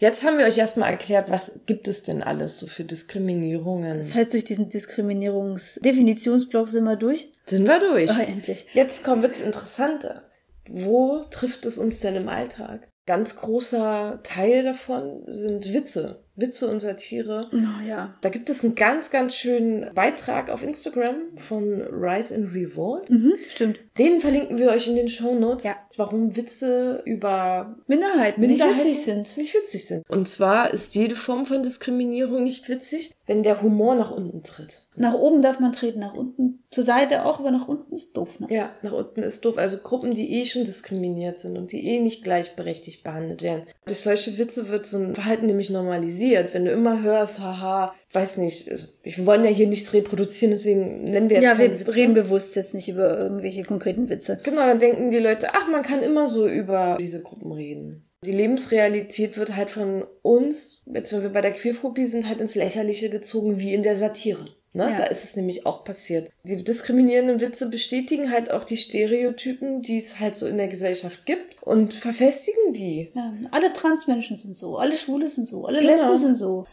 Jetzt 0.00 0.22
haben 0.24 0.38
wir 0.38 0.46
euch 0.46 0.58
erstmal 0.58 0.90
erklärt, 0.90 1.30
was 1.30 1.52
gibt 1.66 1.88
es 1.88 2.02
denn 2.02 2.22
alles 2.22 2.58
so 2.58 2.66
für 2.66 2.84
Diskriminierungen. 2.84 3.98
Das 3.98 4.14
heißt, 4.14 4.32
durch 4.32 4.44
diesen 4.44 4.70
Diskriminierungsdefinitionsblock 4.70 6.68
sind 6.68 6.84
wir 6.84 6.96
durch. 6.96 7.32
Sind 7.46 7.66
wir 7.66 7.80
durch. 7.80 8.10
Oh, 8.10 8.22
endlich. 8.22 8.66
Jetzt 8.74 9.04
kommt 9.04 9.24
das 9.24 9.40
Interessante. 9.40 10.22
Wo 10.70 11.24
trifft 11.30 11.66
es 11.66 11.78
uns 11.78 12.00
denn 12.00 12.16
im 12.16 12.28
Alltag? 12.28 12.88
Ganz 13.06 13.36
großer 13.36 14.20
Teil 14.22 14.64
davon 14.64 15.22
sind 15.26 15.72
Witze. 15.72 16.24
Witze 16.38 16.68
und 16.68 16.80
Satire. 16.80 17.48
Oh 17.52 17.86
ja. 17.86 18.14
Da 18.20 18.28
gibt 18.28 18.48
es 18.48 18.62
einen 18.64 18.74
ganz, 18.74 19.10
ganz 19.10 19.34
schönen 19.34 19.92
Beitrag 19.94 20.50
auf 20.50 20.62
Instagram 20.62 21.16
von 21.36 21.82
Rise 21.82 22.34
and 22.34 22.54
Revolt. 22.54 23.10
Mhm, 23.10 23.34
stimmt. 23.48 23.80
Den 23.98 24.20
verlinken 24.20 24.56
wir 24.58 24.70
euch 24.70 24.86
in 24.86 24.96
den 24.96 25.08
Show 25.08 25.34
Notes, 25.34 25.64
Ja. 25.64 25.74
warum 25.96 26.36
Witze 26.36 27.02
über 27.04 27.76
Minderheiten, 27.88 28.40
Minderheiten 28.40 28.76
nicht 28.76 28.86
witzig 28.86 29.04
sind. 29.04 29.36
Nicht 29.36 29.54
witzig 29.54 29.86
sind. 29.86 30.08
Und 30.08 30.28
zwar 30.28 30.72
ist 30.72 30.94
jede 30.94 31.16
Form 31.16 31.44
von 31.46 31.62
Diskriminierung 31.62 32.44
nicht 32.44 32.68
witzig, 32.68 33.12
wenn 33.26 33.42
der 33.42 33.60
Humor 33.60 33.94
nach 33.96 34.10
unten 34.10 34.42
tritt. 34.42 34.84
Nach 34.96 35.14
oben 35.14 35.42
darf 35.42 35.60
man 35.60 35.72
treten, 35.72 36.00
nach 36.00 36.14
unten. 36.14 36.64
Zur 36.70 36.84
Seite 36.84 37.24
auch, 37.24 37.38
aber 37.40 37.50
nach 37.50 37.68
unten 37.68 37.94
ist 37.94 38.16
doof. 38.16 38.40
Ne? 38.40 38.46
Ja, 38.50 38.70
nach 38.82 38.92
unten 38.92 39.22
ist 39.22 39.44
doof. 39.44 39.56
Also 39.58 39.78
Gruppen, 39.78 40.12
die 40.14 40.40
eh 40.40 40.44
schon 40.44 40.64
diskriminiert 40.64 41.38
sind 41.38 41.56
und 41.56 41.72
die 41.72 41.86
eh 41.86 42.00
nicht 42.00 42.24
gleichberechtigt 42.24 43.04
behandelt 43.04 43.42
werden. 43.42 43.64
Durch 43.86 44.00
solche 44.00 44.38
Witze 44.38 44.68
wird 44.68 44.86
so 44.86 44.98
ein 44.98 45.14
Verhalten 45.14 45.46
nämlich 45.46 45.70
normalisiert. 45.70 46.27
Wenn 46.52 46.64
du 46.64 46.72
immer 46.72 47.02
hörst, 47.02 47.40
haha, 47.40 47.94
weiß 48.12 48.36
nicht, 48.38 48.70
ich 49.02 49.26
wollen 49.26 49.44
ja 49.44 49.50
hier 49.50 49.66
nichts 49.66 49.92
reproduzieren, 49.92 50.52
deswegen 50.52 51.04
nennen 51.04 51.28
wir 51.30 51.36
jetzt 51.36 51.44
Ja, 51.44 51.58
wir 51.58 51.80
Witze. 51.80 51.94
reden 51.94 52.14
bewusst 52.14 52.56
jetzt 52.56 52.74
nicht 52.74 52.88
über 52.88 53.18
irgendwelche 53.18 53.62
konkreten 53.64 54.08
Witze. 54.08 54.40
Genau, 54.42 54.66
dann 54.66 54.78
denken 54.80 55.10
die 55.10 55.18
Leute, 55.18 55.48
ach, 55.52 55.68
man 55.68 55.82
kann 55.82 56.02
immer 56.02 56.26
so 56.26 56.48
über 56.48 56.96
diese 57.00 57.22
Gruppen 57.22 57.52
reden. 57.52 58.04
Die 58.24 58.32
Lebensrealität 58.32 59.36
wird 59.38 59.54
halt 59.54 59.70
von 59.70 60.04
uns, 60.22 60.82
jetzt 60.92 61.12
wenn 61.12 61.22
wir 61.22 61.28
bei 61.28 61.40
der 61.40 61.52
Queerphobie 61.52 62.06
sind, 62.06 62.28
halt 62.28 62.40
ins 62.40 62.56
Lächerliche 62.56 63.10
gezogen, 63.10 63.60
wie 63.60 63.72
in 63.74 63.84
der 63.84 63.96
Satire. 63.96 64.48
Ne? 64.78 64.92
Ja. 64.92 64.98
Da 64.98 65.04
ist 65.06 65.24
es 65.24 65.34
nämlich 65.34 65.66
auch 65.66 65.82
passiert. 65.82 66.30
Die 66.44 66.62
diskriminierenden 66.62 67.40
Witze 67.40 67.68
bestätigen 67.68 68.30
halt 68.30 68.52
auch 68.52 68.62
die 68.62 68.76
Stereotypen, 68.76 69.82
die 69.82 69.96
es 69.96 70.20
halt 70.20 70.36
so 70.36 70.46
in 70.46 70.56
der 70.56 70.68
Gesellschaft 70.68 71.26
gibt 71.26 71.60
und 71.64 71.94
verfestigen 71.94 72.72
die. 72.74 73.10
Ja, 73.12 73.32
alle 73.50 73.72
Transmenschen 73.72 74.36
sind 74.36 74.54
so, 74.54 74.78
alle 74.78 74.92
Schwule 74.92 75.26
sind 75.26 75.46
so, 75.46 75.66
alle 75.66 75.80
genau. 75.80 75.90
Lesben 75.90 76.18
sind 76.18 76.36
so. 76.36 76.64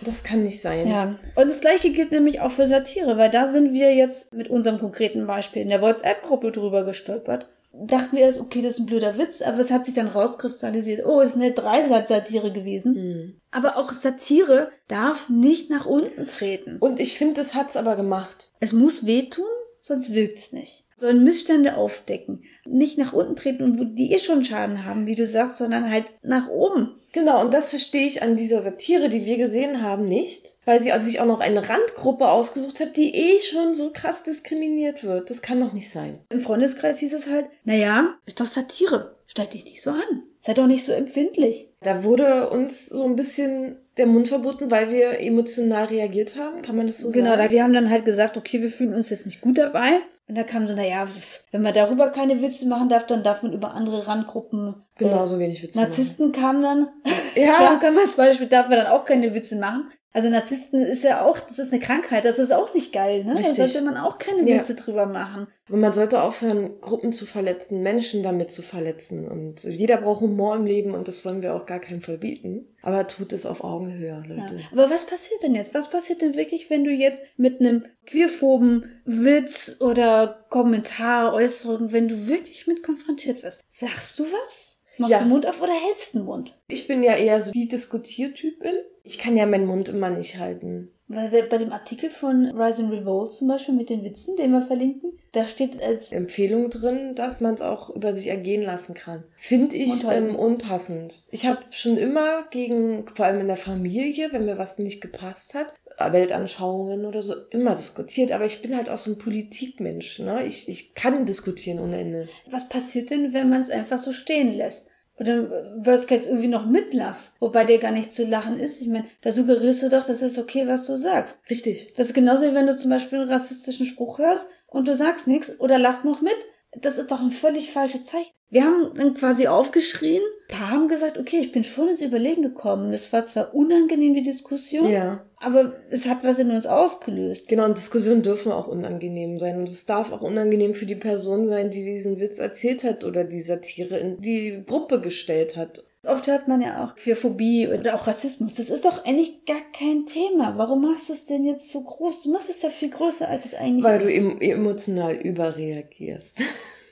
Das 0.00 0.24
kann 0.24 0.44
nicht 0.44 0.62
sein. 0.62 0.88
Ja. 0.88 1.18
Und 1.34 1.48
das 1.48 1.60
gleiche 1.60 1.90
gilt 1.90 2.10
nämlich 2.10 2.40
auch 2.40 2.52
für 2.52 2.66
Satire, 2.66 3.18
weil 3.18 3.30
da 3.30 3.46
sind 3.46 3.74
wir 3.74 3.94
jetzt 3.94 4.32
mit 4.32 4.48
unserem 4.48 4.78
konkreten 4.78 5.26
Beispiel 5.26 5.60
in 5.60 5.68
der 5.68 5.82
WhatsApp-Gruppe 5.82 6.52
drüber 6.52 6.84
gestolpert. 6.84 7.50
Dachten 7.84 8.16
wir 8.16 8.24
erst, 8.24 8.40
okay, 8.40 8.62
das 8.62 8.74
ist 8.74 8.80
ein 8.80 8.86
blöder 8.86 9.18
Witz, 9.18 9.42
aber 9.42 9.58
es 9.58 9.70
hat 9.70 9.84
sich 9.84 9.94
dann 9.94 10.08
rauskristallisiert, 10.08 11.04
oh, 11.04 11.20
ist 11.20 11.36
eine 11.36 11.52
Dreisatz-Satire 11.52 12.52
gewesen. 12.52 12.94
Mhm. 12.94 13.40
Aber 13.50 13.76
auch 13.76 13.92
Satire 13.92 14.70
darf 14.88 15.28
nicht 15.28 15.68
nach 15.70 15.86
unten 15.86 16.26
treten. 16.26 16.78
Und 16.78 17.00
ich 17.00 17.18
finde, 17.18 17.34
das 17.34 17.54
hat's 17.54 17.76
aber 17.76 17.96
gemacht. 17.96 18.50
Es 18.60 18.72
muss 18.72 19.04
wehtun, 19.04 19.44
sonst 19.80 20.12
wirkt's 20.12 20.52
nicht 20.52 20.85
sollen 20.96 21.24
Missstände 21.24 21.76
aufdecken. 21.76 22.42
Nicht 22.66 22.98
nach 22.98 23.12
unten 23.12 23.36
treten 23.36 23.62
und 23.62 23.78
wo 23.78 23.84
die 23.84 24.12
eh 24.12 24.18
schon 24.18 24.44
Schaden 24.44 24.84
haben, 24.84 25.06
wie 25.06 25.14
du 25.14 25.26
sagst, 25.26 25.58
sondern 25.58 25.90
halt 25.90 26.06
nach 26.22 26.48
oben. 26.48 26.96
Genau, 27.12 27.40
und 27.40 27.54
das 27.54 27.70
verstehe 27.70 28.06
ich 28.06 28.22
an 28.22 28.36
dieser 28.36 28.60
Satire, 28.60 29.08
die 29.08 29.24
wir 29.24 29.36
gesehen 29.36 29.82
haben, 29.82 30.06
nicht. 30.06 30.54
Weil 30.64 30.82
sie 30.82 30.92
also 30.92 31.06
sich 31.06 31.20
auch 31.20 31.26
noch 31.26 31.40
eine 31.40 31.68
Randgruppe 31.68 32.28
ausgesucht 32.28 32.80
hat, 32.80 32.96
die 32.96 33.14
eh 33.14 33.40
schon 33.40 33.74
so 33.74 33.90
krass 33.92 34.22
diskriminiert 34.22 35.04
wird. 35.04 35.30
Das 35.30 35.42
kann 35.42 35.60
doch 35.60 35.72
nicht 35.72 35.90
sein. 35.90 36.18
Im 36.30 36.40
Freundeskreis 36.40 36.98
hieß 36.98 37.12
es 37.12 37.28
halt, 37.28 37.46
naja, 37.64 38.16
ist 38.26 38.40
doch 38.40 38.46
Satire. 38.46 39.16
Stell 39.26 39.46
dich 39.46 39.64
nicht 39.64 39.82
so 39.82 39.90
an. 39.90 40.22
Sei 40.40 40.54
doch 40.54 40.66
nicht 40.66 40.84
so 40.84 40.92
empfindlich. 40.92 41.68
Da 41.82 42.04
wurde 42.04 42.50
uns 42.50 42.86
so 42.86 43.04
ein 43.04 43.16
bisschen 43.16 43.76
der 43.96 44.06
Mund 44.06 44.28
verboten, 44.28 44.70
weil 44.70 44.90
wir 44.90 45.20
emotional 45.20 45.86
reagiert 45.86 46.36
haben. 46.36 46.62
Kann 46.62 46.76
man 46.76 46.86
das 46.86 46.98
so 46.98 47.10
genau, 47.10 47.30
sagen? 47.30 47.40
Genau, 47.40 47.50
wir 47.50 47.62
haben 47.62 47.72
dann 47.72 47.90
halt 47.90 48.04
gesagt, 48.04 48.36
okay, 48.36 48.62
wir 48.62 48.70
fühlen 48.70 48.94
uns 48.94 49.10
jetzt 49.10 49.26
nicht 49.26 49.40
gut 49.40 49.58
dabei. 49.58 50.00
Und 50.28 50.36
da 50.36 50.42
kam 50.42 50.66
so, 50.66 50.74
naja, 50.74 51.06
wenn 51.52 51.62
man 51.62 51.72
darüber 51.72 52.08
keine 52.10 52.42
Witze 52.42 52.66
machen 52.66 52.88
darf, 52.88 53.06
dann 53.06 53.22
darf 53.22 53.42
man 53.42 53.52
über 53.52 53.74
andere 53.74 54.08
Randgruppen. 54.08 54.74
Genauso 54.96 55.36
äh, 55.36 55.38
wenig 55.38 55.62
Witze 55.62 55.78
Narzissten 55.78 56.30
machen. 56.30 56.40
kamen 56.40 56.62
dann. 56.62 56.88
Ja. 57.36 57.52
Trump 57.52 57.80
kann 57.80 57.94
man 57.94 58.04
als 58.04 58.14
Beispiel, 58.14 58.48
darf 58.48 58.68
man 58.68 58.78
dann 58.78 58.86
auch 58.88 59.04
keine 59.04 59.34
Witze 59.34 59.56
machen. 59.56 59.90
Also 60.16 60.30
Narzissten 60.30 60.80
ist 60.80 61.04
ja 61.04 61.26
auch, 61.26 61.38
das 61.40 61.58
ist 61.58 61.74
eine 61.74 61.82
Krankheit, 61.82 62.24
das 62.24 62.38
ist 62.38 62.50
auch 62.50 62.72
nicht 62.72 62.90
geil, 62.90 63.22
ne? 63.22 63.36
Richtig. 63.36 63.58
Da 63.58 63.68
sollte 63.68 63.82
man 63.82 63.98
auch 63.98 64.16
keine 64.16 64.46
Witze 64.46 64.72
ja. 64.72 64.78
drüber 64.82 65.04
machen. 65.04 65.46
Und 65.68 65.80
man 65.80 65.92
sollte 65.92 66.22
aufhören, 66.22 66.80
Gruppen 66.80 67.12
zu 67.12 67.26
verletzen, 67.26 67.82
Menschen 67.82 68.22
damit 68.22 68.50
zu 68.50 68.62
verletzen. 68.62 69.28
Und 69.28 69.64
jeder 69.64 69.98
braucht 69.98 70.22
Humor 70.22 70.56
im 70.56 70.64
Leben 70.64 70.94
und 70.94 71.06
das 71.06 71.22
wollen 71.26 71.42
wir 71.42 71.54
auch 71.54 71.66
gar 71.66 71.80
keinem 71.80 72.00
verbieten. 72.00 72.64
Aber 72.80 73.06
tut 73.06 73.34
es 73.34 73.44
auf 73.44 73.62
Augenhöhe, 73.62 74.24
Leute. 74.26 74.54
Ja. 74.54 74.64
Aber 74.72 74.88
was 74.88 75.04
passiert 75.04 75.42
denn 75.42 75.54
jetzt? 75.54 75.74
Was 75.74 75.90
passiert 75.90 76.22
denn 76.22 76.34
wirklich, 76.34 76.70
wenn 76.70 76.84
du 76.84 76.92
jetzt 76.92 77.20
mit 77.36 77.60
einem 77.60 77.84
queerphoben 78.06 79.02
Witz 79.04 79.76
oder 79.80 80.46
Kommentar, 80.48 81.34
Äußerung, 81.34 81.92
wenn 81.92 82.08
du 82.08 82.26
wirklich 82.26 82.66
mit 82.66 82.82
konfrontiert 82.82 83.42
wirst? 83.42 83.60
Sagst 83.68 84.18
du 84.18 84.24
was? 84.24 84.75
Machst 84.98 85.12
ja. 85.12 85.18
du 85.18 85.24
den 85.24 85.30
Mund 85.30 85.46
auf 85.46 85.60
oder 85.60 85.72
hältst 85.72 86.14
du 86.14 86.18
den 86.18 86.26
Mund? 86.26 86.58
Ich 86.68 86.86
bin 86.86 87.02
ja 87.02 87.14
eher 87.14 87.40
so 87.40 87.50
die 87.50 87.68
Diskutiertypin. 87.68 88.74
Ich 89.04 89.18
kann 89.18 89.36
ja 89.36 89.46
meinen 89.46 89.66
Mund 89.66 89.88
immer 89.88 90.10
nicht 90.10 90.38
halten. 90.38 90.90
Weil 91.08 91.30
wir 91.30 91.48
bei 91.48 91.58
dem 91.58 91.72
Artikel 91.72 92.10
von 92.10 92.46
Rise 92.46 92.82
and 92.82 92.92
Revolt 92.92 93.32
zum 93.32 93.46
Beispiel 93.46 93.74
mit 93.74 93.90
den 93.90 94.02
Witzen, 94.02 94.36
den 94.36 94.50
wir 94.50 94.62
verlinken, 94.62 95.12
da 95.30 95.44
steht 95.44 95.80
als 95.80 96.10
Empfehlung 96.10 96.70
drin, 96.70 97.14
dass 97.14 97.40
man 97.40 97.54
es 97.54 97.60
auch 97.60 97.90
über 97.90 98.12
sich 98.12 98.26
ergehen 98.26 98.62
lassen 98.62 98.94
kann. 98.94 99.22
Finde 99.36 99.76
ich 99.76 100.02
ähm, 100.04 100.34
unpassend. 100.34 101.22
Ich 101.30 101.46
habe 101.46 101.60
schon 101.70 101.96
immer 101.96 102.44
gegen, 102.50 103.06
vor 103.14 103.26
allem 103.26 103.40
in 103.40 103.46
der 103.46 103.56
Familie, 103.56 104.32
wenn 104.32 104.46
mir 104.46 104.58
was 104.58 104.78
nicht 104.78 105.00
gepasst 105.00 105.54
hat, 105.54 105.72
Weltanschauungen 105.98 107.04
oder 107.04 107.22
so, 107.22 107.34
immer 107.50 107.74
diskutiert. 107.74 108.32
Aber 108.32 108.44
ich 108.44 108.62
bin 108.62 108.76
halt 108.76 108.88
auch 108.88 108.98
so 108.98 109.10
ein 109.10 109.18
Politikmensch. 109.18 110.18
Ne? 110.18 110.44
Ich, 110.46 110.68
ich 110.68 110.94
kann 110.94 111.26
diskutieren 111.26 111.80
ohne 111.80 111.98
Ende. 111.98 112.28
Was 112.50 112.68
passiert 112.68 113.10
denn, 113.10 113.32
wenn 113.32 113.48
man 113.48 113.62
es 113.62 113.70
einfach 113.70 113.98
so 113.98 114.12
stehen 114.12 114.52
lässt? 114.56 114.88
Oder 115.18 115.48
Worst 115.82 116.08
Case 116.08 116.28
irgendwie 116.28 116.48
noch 116.48 116.66
mitlachst, 116.66 117.32
wobei 117.40 117.64
dir 117.64 117.78
gar 117.78 117.90
nicht 117.90 118.12
zu 118.12 118.26
lachen 118.26 118.60
ist. 118.60 118.82
Ich 118.82 118.88
meine, 118.88 119.06
da 119.22 119.32
suggerierst 119.32 119.82
du 119.82 119.88
doch, 119.88 120.04
das 120.04 120.20
ist 120.20 120.36
okay, 120.36 120.66
was 120.66 120.86
du 120.86 120.94
sagst. 120.94 121.40
Richtig. 121.48 121.94
Das 121.96 122.08
ist 122.08 122.14
genauso, 122.14 122.44
wie 122.44 122.54
wenn 122.54 122.66
du 122.66 122.76
zum 122.76 122.90
Beispiel 122.90 123.20
einen 123.20 123.30
rassistischen 123.30 123.86
Spruch 123.86 124.18
hörst 124.18 124.48
und 124.66 124.86
du 124.86 124.94
sagst 124.94 125.26
nichts 125.26 125.58
oder 125.58 125.78
lachst 125.78 126.04
noch 126.04 126.20
mit 126.20 126.36
das 126.80 126.98
ist 126.98 127.10
doch 127.10 127.20
ein 127.20 127.30
völlig 127.30 127.72
falsches 127.72 128.06
Zeichen. 128.06 128.32
Wir 128.48 128.64
haben 128.64 128.92
dann 128.94 129.14
quasi 129.14 129.48
aufgeschrien, 129.48 130.22
ein 130.48 130.56
paar 130.56 130.70
haben 130.70 130.88
gesagt, 130.88 131.18
okay, 131.18 131.38
ich 131.38 131.52
bin 131.52 131.64
schon 131.64 131.88
ins 131.88 132.00
Überlegen 132.00 132.42
gekommen. 132.42 132.92
Das 132.92 133.12
war 133.12 133.26
zwar 133.26 133.54
unangenehm, 133.54 134.14
die 134.14 134.22
Diskussion, 134.22 134.88
ja. 134.88 135.25
Aber 135.38 135.74
es 135.90 136.06
hat 136.06 136.24
was 136.24 136.38
in 136.38 136.50
uns 136.50 136.66
ausgelöst. 136.66 137.48
Genau, 137.48 137.66
und 137.66 137.76
Diskussionen 137.76 138.22
dürfen 138.22 138.52
auch 138.52 138.66
unangenehm 138.66 139.38
sein. 139.38 139.58
Und 139.58 139.68
es 139.68 139.84
darf 139.84 140.10
auch 140.12 140.22
unangenehm 140.22 140.74
für 140.74 140.86
die 140.86 140.94
Person 140.94 141.46
sein, 141.46 141.70
die 141.70 141.84
diesen 141.84 142.18
Witz 142.18 142.38
erzählt 142.38 142.84
hat 142.84 143.04
oder 143.04 143.24
die 143.24 143.40
Satire 143.40 143.98
in 143.98 144.20
die 144.20 144.62
Gruppe 144.66 145.00
gestellt 145.00 145.56
hat. 145.56 145.84
Oft 146.04 146.26
hört 146.28 146.48
man 146.48 146.62
ja 146.62 146.84
auch 146.84 146.94
Queerphobie 146.94 147.68
oder 147.68 147.96
auch 147.96 148.06
Rassismus. 148.06 148.54
Das 148.54 148.70
ist 148.70 148.84
doch 148.84 149.04
eigentlich 149.04 149.44
gar 149.44 149.60
kein 149.76 150.06
Thema. 150.06 150.54
Warum 150.56 150.82
machst 150.82 151.08
du 151.08 151.12
es 151.12 151.26
denn 151.26 151.44
jetzt 151.44 151.70
so 151.70 151.82
groß? 151.82 152.22
Du 152.22 152.32
machst 152.32 152.48
es 152.48 152.62
ja 152.62 152.70
viel 152.70 152.90
größer, 152.90 153.28
als 153.28 153.44
es 153.44 153.54
eigentlich 153.54 153.84
Weil 153.84 154.02
ist. 154.02 154.24
Weil 154.24 154.36
du 154.36 154.40
emotional 154.40 155.16
überreagierst. 155.16 156.42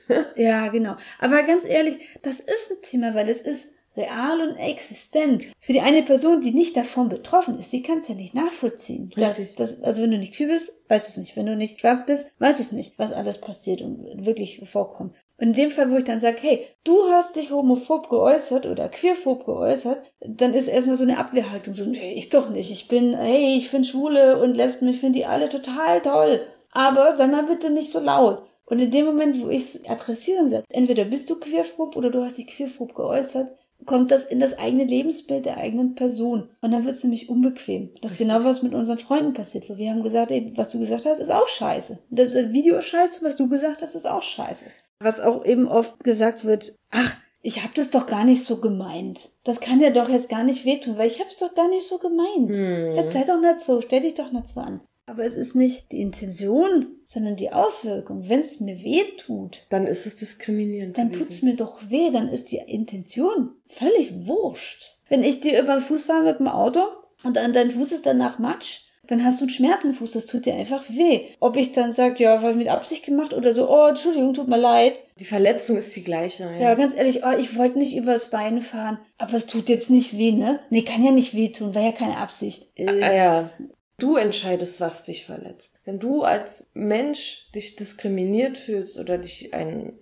ja, 0.35 0.67
genau. 0.67 0.97
Aber 1.19 1.43
ganz 1.43 1.65
ehrlich, 1.65 1.97
das 2.21 2.41
ist 2.41 2.71
ein 2.71 2.81
Thema, 2.83 3.15
weil 3.15 3.29
es 3.29 3.41
ist 3.41 3.74
real 3.97 4.41
und 4.41 4.57
existent. 4.57 5.43
Für 5.59 5.73
die 5.73 5.81
eine 5.81 6.03
Person, 6.03 6.41
die 6.41 6.51
nicht 6.51 6.75
davon 6.75 7.09
betroffen 7.09 7.59
ist, 7.59 7.71
die 7.71 7.81
kann 7.81 7.99
es 7.99 8.07
ja 8.07 8.15
nicht 8.15 8.33
nachvollziehen. 8.33 9.09
Richtig. 9.15 9.55
Das, 9.55 9.77
das, 9.77 9.83
also 9.83 10.01
wenn 10.01 10.11
du 10.11 10.17
nicht 10.17 10.35
queer 10.35 10.49
bist, 10.49 10.81
weißt 10.89 11.07
du 11.07 11.11
es 11.11 11.17
nicht. 11.17 11.35
Wenn 11.35 11.45
du 11.45 11.55
nicht 11.55 11.79
schwarz 11.79 12.05
bist, 12.05 12.27
weißt 12.39 12.59
du 12.59 12.63
es 12.63 12.71
nicht, 12.71 12.97
was 12.97 13.11
alles 13.11 13.39
passiert 13.39 13.81
und 13.81 14.25
wirklich 14.25 14.61
vorkommt. 14.69 15.15
Und 15.37 15.47
in 15.47 15.53
dem 15.53 15.71
Fall, 15.71 15.91
wo 15.91 15.97
ich 15.97 16.05
dann 16.05 16.19
sage, 16.19 16.37
hey, 16.39 16.65
du 16.85 17.09
hast 17.09 17.35
dich 17.35 17.51
homophob 17.51 18.09
geäußert 18.09 18.65
oder 18.65 18.87
queerphob 18.87 19.45
geäußert, 19.45 20.11
dann 20.21 20.53
ist 20.53 20.69
erstmal 20.69 20.95
so 20.95 21.03
eine 21.03 21.17
Abwehrhaltung, 21.17 21.73
so, 21.73 21.83
nee, 21.83 22.13
ich 22.13 22.29
doch 22.29 22.49
nicht. 22.49 22.71
Ich 22.71 22.87
bin, 22.87 23.13
hey, 23.17 23.57
ich 23.57 23.69
finde 23.69 23.87
Schwule 23.87 24.41
und 24.41 24.55
Lesben, 24.55 24.87
ich 24.87 24.99
finde 24.99 25.19
die 25.19 25.25
alle 25.25 25.49
total 25.49 26.01
toll. 26.01 26.41
Aber 26.71 27.15
sei 27.15 27.27
mal 27.27 27.43
bitte 27.43 27.69
nicht 27.69 27.91
so 27.91 27.99
laut. 27.99 28.43
Und 28.65 28.79
in 28.79 28.91
dem 28.91 29.05
Moment, 29.05 29.41
wo 29.43 29.49
ich 29.49 29.61
es 29.61 29.85
adressieren 29.87 30.49
sage, 30.49 30.63
entweder 30.69 31.05
bist 31.05 31.29
du 31.29 31.35
queerphob 31.35 31.95
oder 31.95 32.09
du 32.09 32.23
hast 32.23 32.37
dich 32.37 32.47
queerphob 32.47 32.95
geäußert, 32.95 33.51
kommt 33.85 34.11
das 34.11 34.25
in 34.25 34.39
das 34.39 34.57
eigene 34.57 34.85
Lebensbild 34.85 35.45
der 35.45 35.57
eigenen 35.57 35.95
Person. 35.95 36.49
Und 36.61 36.71
dann 36.71 36.85
wird 36.85 36.95
es 36.95 37.03
nämlich 37.03 37.29
unbequem. 37.29 37.91
Das 38.01 38.11
ist 38.11 38.17
genau, 38.17 38.43
was 38.43 38.63
mit 38.63 38.73
unseren 38.73 38.99
Freunden 38.99 39.33
passiert. 39.33 39.69
Wir 39.69 39.91
haben 39.91 40.03
gesagt, 40.03 40.31
ey, 40.31 40.53
was 40.55 40.69
du 40.69 40.79
gesagt 40.79 41.05
hast, 41.05 41.19
ist 41.19 41.31
auch 41.31 41.47
scheiße. 41.47 41.99
Das 42.09 42.33
Video 42.33 42.77
ist 42.77 42.85
scheiße, 42.85 43.23
was 43.23 43.35
du 43.35 43.47
gesagt 43.49 43.81
hast, 43.81 43.95
ist 43.95 44.07
auch 44.07 44.23
scheiße. 44.23 44.67
Was 44.99 45.19
auch 45.19 45.45
eben 45.45 45.67
oft 45.67 46.03
gesagt 46.03 46.45
wird, 46.45 46.75
ach, 46.89 47.15
ich 47.41 47.63
hab 47.63 47.75
das 47.75 47.91
doch 47.91 48.07
gar 48.07 48.25
nicht 48.25 48.43
so 48.43 48.59
gemeint. 48.59 49.29
Das 49.43 49.59
kann 49.59 49.79
ja 49.79 49.91
doch 49.91 50.09
jetzt 50.09 50.29
gar 50.29 50.43
nicht 50.43 50.65
wehtun, 50.65 50.97
weil 50.97 51.07
ich 51.07 51.19
hab's 51.19 51.37
doch 51.37 51.53
gar 51.53 51.69
nicht 51.69 51.85
so 51.85 51.99
gemeint. 51.99 52.49
Hm. 52.49 52.95
Jetzt 52.95 53.11
sei 53.11 53.23
doch 53.23 53.39
nicht 53.39 53.59
so, 53.59 53.81
stell 53.81 54.01
dich 54.01 54.15
doch 54.15 54.31
nicht 54.31 54.47
so 54.47 54.61
an. 54.61 54.81
Aber 55.07 55.23
es 55.23 55.35
ist 55.35 55.55
nicht 55.55 55.91
die 55.91 56.01
Intention, 56.01 56.87
sondern 57.05 57.35
die 57.35 57.51
Auswirkung. 57.51 58.27
Wenn 58.27 58.39
es 58.39 58.59
mir 58.59 58.81
weh 58.83 59.03
tut, 59.17 59.63
dann 59.69 59.85
ist 59.85 60.05
es 60.05 60.15
diskriminierend. 60.15 60.97
Dann 60.97 61.11
tut 61.11 61.29
es 61.29 61.41
mir 61.41 61.55
doch 61.55 61.89
weh, 61.89 62.09
dann 62.11 62.27
ist 62.27 62.51
die 62.51 62.57
Intention 62.57 63.51
völlig 63.67 64.25
wurscht. 64.25 64.97
Wenn 65.07 65.23
ich 65.23 65.41
dir 65.41 65.61
über 65.61 65.75
den 65.75 65.81
Fuß 65.81 66.03
fahre 66.03 66.23
mit 66.23 66.39
dem 66.39 66.47
Auto 66.47 66.81
und 67.23 67.37
an 67.37 67.53
dein 67.53 67.69
Fuß 67.69 67.91
ist 67.91 68.07
danach 68.07 68.39
Matsch, 68.39 68.81
dann 69.07 69.23
hast 69.23 69.39
du 69.39 69.45
einen 69.45 69.51
Schmerz 69.51 69.83
im 69.83 69.93
Fuß, 69.93 70.13
das 70.13 70.25
tut 70.25 70.47
dir 70.47 70.55
einfach 70.55 70.83
weh. 70.89 71.27
Ob 71.39 71.57
ich 71.57 71.71
dann 71.71 71.93
sage, 71.93 72.23
ja, 72.23 72.41
war 72.41 72.53
mit 72.53 72.69
Absicht 72.69 73.05
gemacht 73.05 73.33
oder 73.33 73.53
so, 73.53 73.69
oh, 73.69 73.87
Entschuldigung, 73.87 74.33
tut 74.33 74.47
mir 74.47 74.57
leid. 74.57 74.95
Die 75.19 75.25
Verletzung 75.25 75.77
ist 75.77 75.95
die 75.95 76.03
gleiche. 76.03 76.43
Ja, 76.43 76.57
ja 76.57 76.75
ganz 76.75 76.95
ehrlich, 76.95 77.23
oh, 77.23 77.37
ich 77.37 77.55
wollte 77.55 77.77
nicht 77.77 77.95
übers 77.95 78.31
Bein 78.31 78.63
fahren, 78.63 78.97
aber 79.19 79.35
es 79.35 79.45
tut 79.45 79.69
jetzt 79.69 79.91
nicht 79.91 80.17
weh, 80.17 80.31
ne? 80.31 80.59
Nee, 80.71 80.81
kann 80.81 81.03
ja 81.03 81.11
nicht 81.11 81.35
wehtun, 81.35 81.75
war 81.75 81.83
ja 81.83 81.91
keine 81.91 82.17
Absicht. 82.17 82.71
Äh, 82.75 83.03
ah, 83.03 83.13
ja. 83.13 83.51
Du 83.97 84.17
entscheidest, 84.17 84.81
was 84.81 85.03
dich 85.03 85.25
verletzt. 85.25 85.79
Wenn 85.85 85.99
du 85.99 86.23
als 86.23 86.69
Mensch 86.73 87.49
dich 87.55 87.75
diskriminiert 87.75 88.57
fühlst 88.57 88.99
oder 88.99 89.17
dich 89.17 89.53
ein 89.53 89.93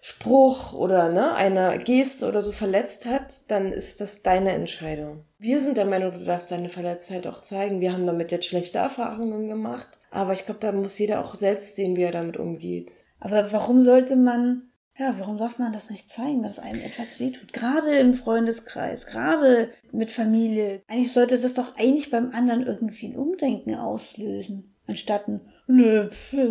Spruch 0.00 0.72
oder 0.72 1.10
ne, 1.10 1.34
eine 1.34 1.78
Geste 1.78 2.26
oder 2.26 2.42
so 2.42 2.50
verletzt 2.50 3.06
hat, 3.06 3.48
dann 3.48 3.70
ist 3.70 4.00
das 4.00 4.22
deine 4.22 4.52
Entscheidung. 4.52 5.24
Wir 5.38 5.60
sind 5.60 5.76
der 5.76 5.84
Meinung, 5.84 6.12
du 6.12 6.24
darfst 6.24 6.50
deine 6.50 6.70
Verletztheit 6.70 7.26
auch 7.26 7.40
zeigen. 7.42 7.80
Wir 7.80 7.92
haben 7.92 8.06
damit 8.06 8.32
jetzt 8.32 8.46
schlechte 8.46 8.78
Erfahrungen 8.78 9.48
gemacht. 9.48 10.00
Aber 10.10 10.32
ich 10.32 10.44
glaube, 10.44 10.60
da 10.60 10.72
muss 10.72 10.98
jeder 10.98 11.24
auch 11.24 11.34
selbst 11.34 11.76
sehen, 11.76 11.96
wie 11.96 12.02
er 12.02 12.12
damit 12.12 12.36
umgeht. 12.36 12.92
Aber 13.20 13.52
warum 13.52 13.82
sollte 13.82 14.16
man 14.16 14.71
ja, 14.98 15.14
warum 15.18 15.38
darf 15.38 15.58
man 15.58 15.72
das 15.72 15.90
nicht 15.90 16.10
zeigen, 16.10 16.42
dass 16.42 16.58
einem 16.58 16.80
etwas 16.80 17.18
wehtut? 17.18 17.52
Gerade 17.52 17.96
im 17.96 18.14
Freundeskreis, 18.14 19.06
gerade 19.06 19.70
mit 19.90 20.10
Familie. 20.10 20.82
Eigentlich 20.86 21.12
sollte 21.12 21.38
das 21.38 21.54
doch 21.54 21.76
eigentlich 21.76 22.10
beim 22.10 22.32
anderen 22.32 22.66
irgendwie 22.66 23.06
ein 23.06 23.16
Umdenken 23.16 23.74
auslösen. 23.74 24.74
Anstatt 24.86 25.28
ein, 25.28 25.40
nö, 25.66 26.08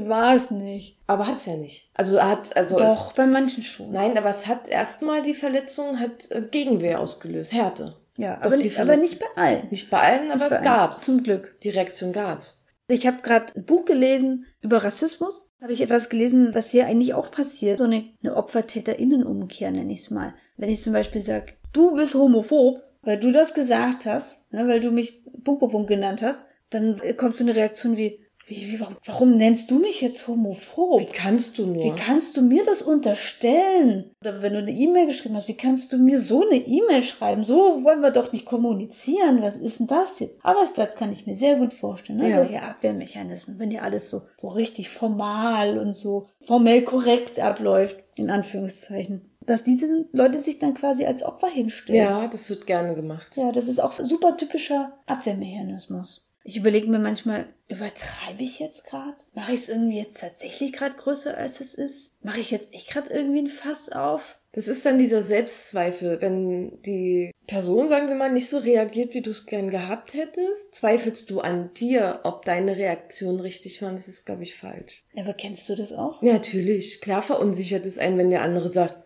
war 0.08 0.34
es 0.34 0.50
nicht. 0.50 0.98
Aber 1.06 1.28
hat's 1.28 1.46
ja 1.46 1.56
nicht. 1.56 1.92
Also 1.94 2.22
hat, 2.22 2.56
also. 2.56 2.78
Doch, 2.78 3.10
es, 3.10 3.16
bei 3.16 3.28
manchen 3.28 3.62
schon. 3.62 3.92
Nein, 3.92 4.18
aber 4.18 4.30
es 4.30 4.48
hat 4.48 4.68
erstmal 4.68 5.22
die 5.22 5.36
Verletzung, 5.36 6.00
hat 6.00 6.32
äh, 6.32 6.42
Gegenwehr 6.42 7.00
ausgelöst, 7.00 7.54
Härte. 7.54 7.98
Ja, 8.18 8.40
aber 8.42 8.58
nicht, 8.58 8.80
aber 8.80 8.98
nicht 8.98 9.20
bei 9.20 9.28
allen. 9.36 9.68
Nicht 9.70 9.90
bei 9.90 10.00
allen, 10.00 10.32
aber 10.32 10.52
es 10.52 10.64
gab's. 10.64 11.06
Zum 11.06 11.24
Glück. 11.24 11.60
Die 11.62 11.70
Reaktion 11.70 12.14
gab's. 12.14 12.66
Ich 12.88 13.08
habe 13.08 13.22
gerade 13.22 13.54
ein 13.56 13.66
Buch 13.66 13.86
gelesen 13.86 14.46
über 14.62 14.84
Rassismus. 14.84 15.51
Habe 15.62 15.74
ich 15.74 15.82
etwas 15.82 16.10
gelesen, 16.10 16.56
was 16.56 16.72
hier 16.72 16.88
eigentlich 16.88 17.14
auch 17.14 17.30
passiert. 17.30 17.78
So 17.78 17.84
eine, 17.84 18.06
eine 18.24 18.36
Opfer-Täterinnen-Umkehr 18.36 19.70
nenne 19.70 19.94
ich 19.94 20.00
es 20.00 20.10
mal. 20.10 20.34
Wenn 20.58 20.70
ich 20.70 20.82
zum 20.82 20.94
Beispiel 20.94 21.22
sage, 21.22 21.54
du 21.72 21.94
bist 21.96 22.16
homophob, 22.16 22.82
weil 23.04 23.20
du 23.20 23.32
das 23.32 23.54
gesagt 23.54 24.06
hast, 24.06 24.52
ne, 24.52 24.68
weil 24.68 24.80
du 24.80 24.92
mich 24.92 25.24
Punkt, 25.44 25.60
Punkt, 25.60 25.72
Punkt 25.72 25.88
genannt 25.88 26.24
hast, 26.24 26.46
dann 26.72 27.00
kommt 27.16 27.38
so 27.38 27.44
eine 27.44 27.56
Reaktion 27.56 27.96
wie, 27.96 28.20
wie, 28.48 28.72
wie, 28.72 28.80
warum, 28.80 28.98
warum 29.06 29.38
nennst 29.38 29.72
du 29.72 29.80
mich 29.80 30.02
jetzt 30.02 30.28
homophob? 30.28 31.00
Wie 31.00 31.06
kannst 31.06 31.58
du 31.58 31.66
nur? 31.66 31.84
Wie 31.84 31.92
kannst 31.92 32.36
du 32.36 32.42
mir 32.42 32.64
das 32.66 32.82
unterstellen? 32.82 34.12
Oder 34.22 34.42
wenn 34.42 34.54
du 34.54 34.60
eine 34.60 34.72
E-Mail 34.72 35.08
geschrieben 35.08 35.36
hast, 35.36 35.48
wie 35.48 35.56
kannst 35.56 35.94
du 35.94 35.98
mir 35.98 36.20
so 36.20 36.46
eine 36.46 36.58
E-Mail 36.58 37.04
schreiben? 37.04 37.44
So 37.44 37.84
wollen 37.84 38.02
wir 38.02 38.12
doch 38.12 38.32
nicht 38.34 38.46
kommunizieren. 38.46 39.42
Was 39.42 39.58
ist 39.58 39.80
denn 39.80 39.88
das 39.88 40.20
jetzt? 40.20 40.44
Arbeitsplatz 40.44 40.96
kann 40.96 41.12
ich 41.12 41.26
mir 41.26 41.36
sehr 41.36 41.56
gut 41.56 41.74
vorstellen. 41.74 42.20
Ne? 42.20 42.30
Ja. 42.30 42.38
Solche 42.38 42.62
Abwehrmechanismen, 42.62 43.60
wenn 43.60 43.70
dir 43.70 43.84
alles 43.84 44.10
so, 44.10 44.24
so 44.38 44.48
richtig 44.50 44.90
formal 44.90 45.78
und 45.78 45.94
so 45.94 46.28
formell 46.42 46.82
korrekt 46.84 47.40
abläuft, 47.40 47.98
in 48.18 48.30
Anführungszeichen 48.30 49.28
dass 49.44 49.64
diese 49.64 50.06
Leute 50.12 50.38
sich 50.38 50.60
dann 50.60 50.76
quasi 50.76 51.04
als 51.04 51.24
Opfer 51.24 51.48
hinstellen. 51.48 52.00
Ja, 52.00 52.28
das 52.28 52.50
wird 52.52 52.68
gerne 52.68 52.94
gemacht. 52.94 53.36
Ja, 53.36 53.52
das 53.52 53.68
ist 53.68 53.80
auch 53.80 54.00
super 54.00 54.38
typischer 54.38 54.94
Abwehrmechanismus. 55.08 56.31
Ich 56.44 56.58
überlege 56.58 56.88
mir 56.88 57.00
manchmal, 57.00 57.54
übertreibe 57.68 58.42
ich 58.42 58.60
jetzt 58.60 58.86
gerade? 58.86 59.18
Mache 59.36 59.54
ich 59.54 59.62
es 59.62 59.70
irgendwie 59.70 60.00
jetzt 60.00 60.22
tatsächlich 60.22 60.74
gerade 60.74 60.96
größer, 60.96 61.38
als 61.38 61.62
es 61.62 61.76
ist? 61.76 62.16
Mache 62.24 62.40
ich 62.40 62.52
jetzt 62.52 62.74
echt 62.74 62.90
gerade 62.90 63.10
irgendwie 63.12 63.42
ein 63.42 63.48
Fass 63.48 63.90
auf? 63.92 64.40
Das 64.54 64.68
ist 64.68 64.86
dann 64.86 65.00
dieser 65.00 65.24
Selbstzweifel, 65.24 66.20
wenn 66.20 66.82
die 66.82 67.32
Person, 67.48 67.88
sagen 67.88 68.10
wir 68.10 68.16
mal, 68.16 68.32
nicht 68.32 68.50
so 68.50 68.58
reagiert, 68.58 69.14
wie 69.14 69.22
du 69.22 69.32
es 69.32 69.46
gern 69.46 69.70
gehabt 69.70 70.14
hättest, 70.14 70.76
zweifelst 70.76 71.30
du 71.30 71.40
an 71.40 71.74
dir, 71.74 72.20
ob 72.24 72.44
deine 72.44 72.76
Reaktion 72.76 73.40
richtig 73.40 73.82
war. 73.82 73.92
Das 73.92 74.10
ist, 74.10 74.26
glaube 74.26 74.44
ich, 74.44 74.56
falsch. 74.56 75.06
Aber 75.16 75.34
kennst 75.34 75.70
du 75.70 75.76
das 75.76 75.94
auch? 75.94 76.22
Ja, 76.22 76.34
natürlich. 76.34 77.00
Klar 77.00 77.22
verunsichert 77.22 77.86
es 77.86 77.98
einen, 77.98 78.18
wenn 78.18 78.30
der 78.30 78.42
andere 78.42 78.74
sagt, 78.74 79.00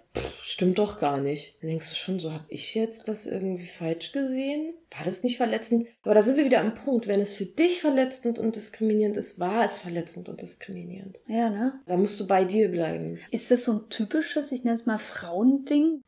stimmt 0.45 0.77
doch 0.77 0.99
gar 0.99 1.19
nicht. 1.19 1.55
Dann 1.59 1.69
denkst 1.69 1.89
du 1.89 1.95
schon, 1.95 2.19
so 2.19 2.31
habe 2.31 2.45
ich 2.49 2.75
jetzt 2.75 3.07
das 3.07 3.25
irgendwie 3.25 3.65
falsch 3.65 4.11
gesehen? 4.11 4.73
War 4.95 5.03
das 5.03 5.23
nicht 5.23 5.37
verletzend? 5.37 5.87
Aber 6.03 6.13
da 6.13 6.21
sind 6.21 6.37
wir 6.37 6.45
wieder 6.45 6.61
am 6.61 6.75
Punkt. 6.75 7.07
Wenn 7.07 7.19
es 7.19 7.33
für 7.33 7.45
dich 7.45 7.81
verletzend 7.81 8.37
und 8.37 8.55
diskriminierend 8.55 9.17
ist, 9.17 9.39
war 9.39 9.65
es 9.65 9.79
verletzend 9.79 10.29
und 10.29 10.41
diskriminierend. 10.41 11.21
Ja, 11.27 11.49
ne? 11.49 11.79
Da 11.87 11.97
musst 11.97 12.19
du 12.19 12.27
bei 12.27 12.45
dir 12.45 12.69
bleiben. 12.69 13.19
Ist 13.31 13.49
das 13.49 13.63
so 13.63 13.73
ein 13.73 13.89
typisches, 13.89 14.51
ich 14.51 14.63
nenne 14.63 14.75
es 14.75 14.85
mal 14.85 14.99
Frauending? 14.99 16.01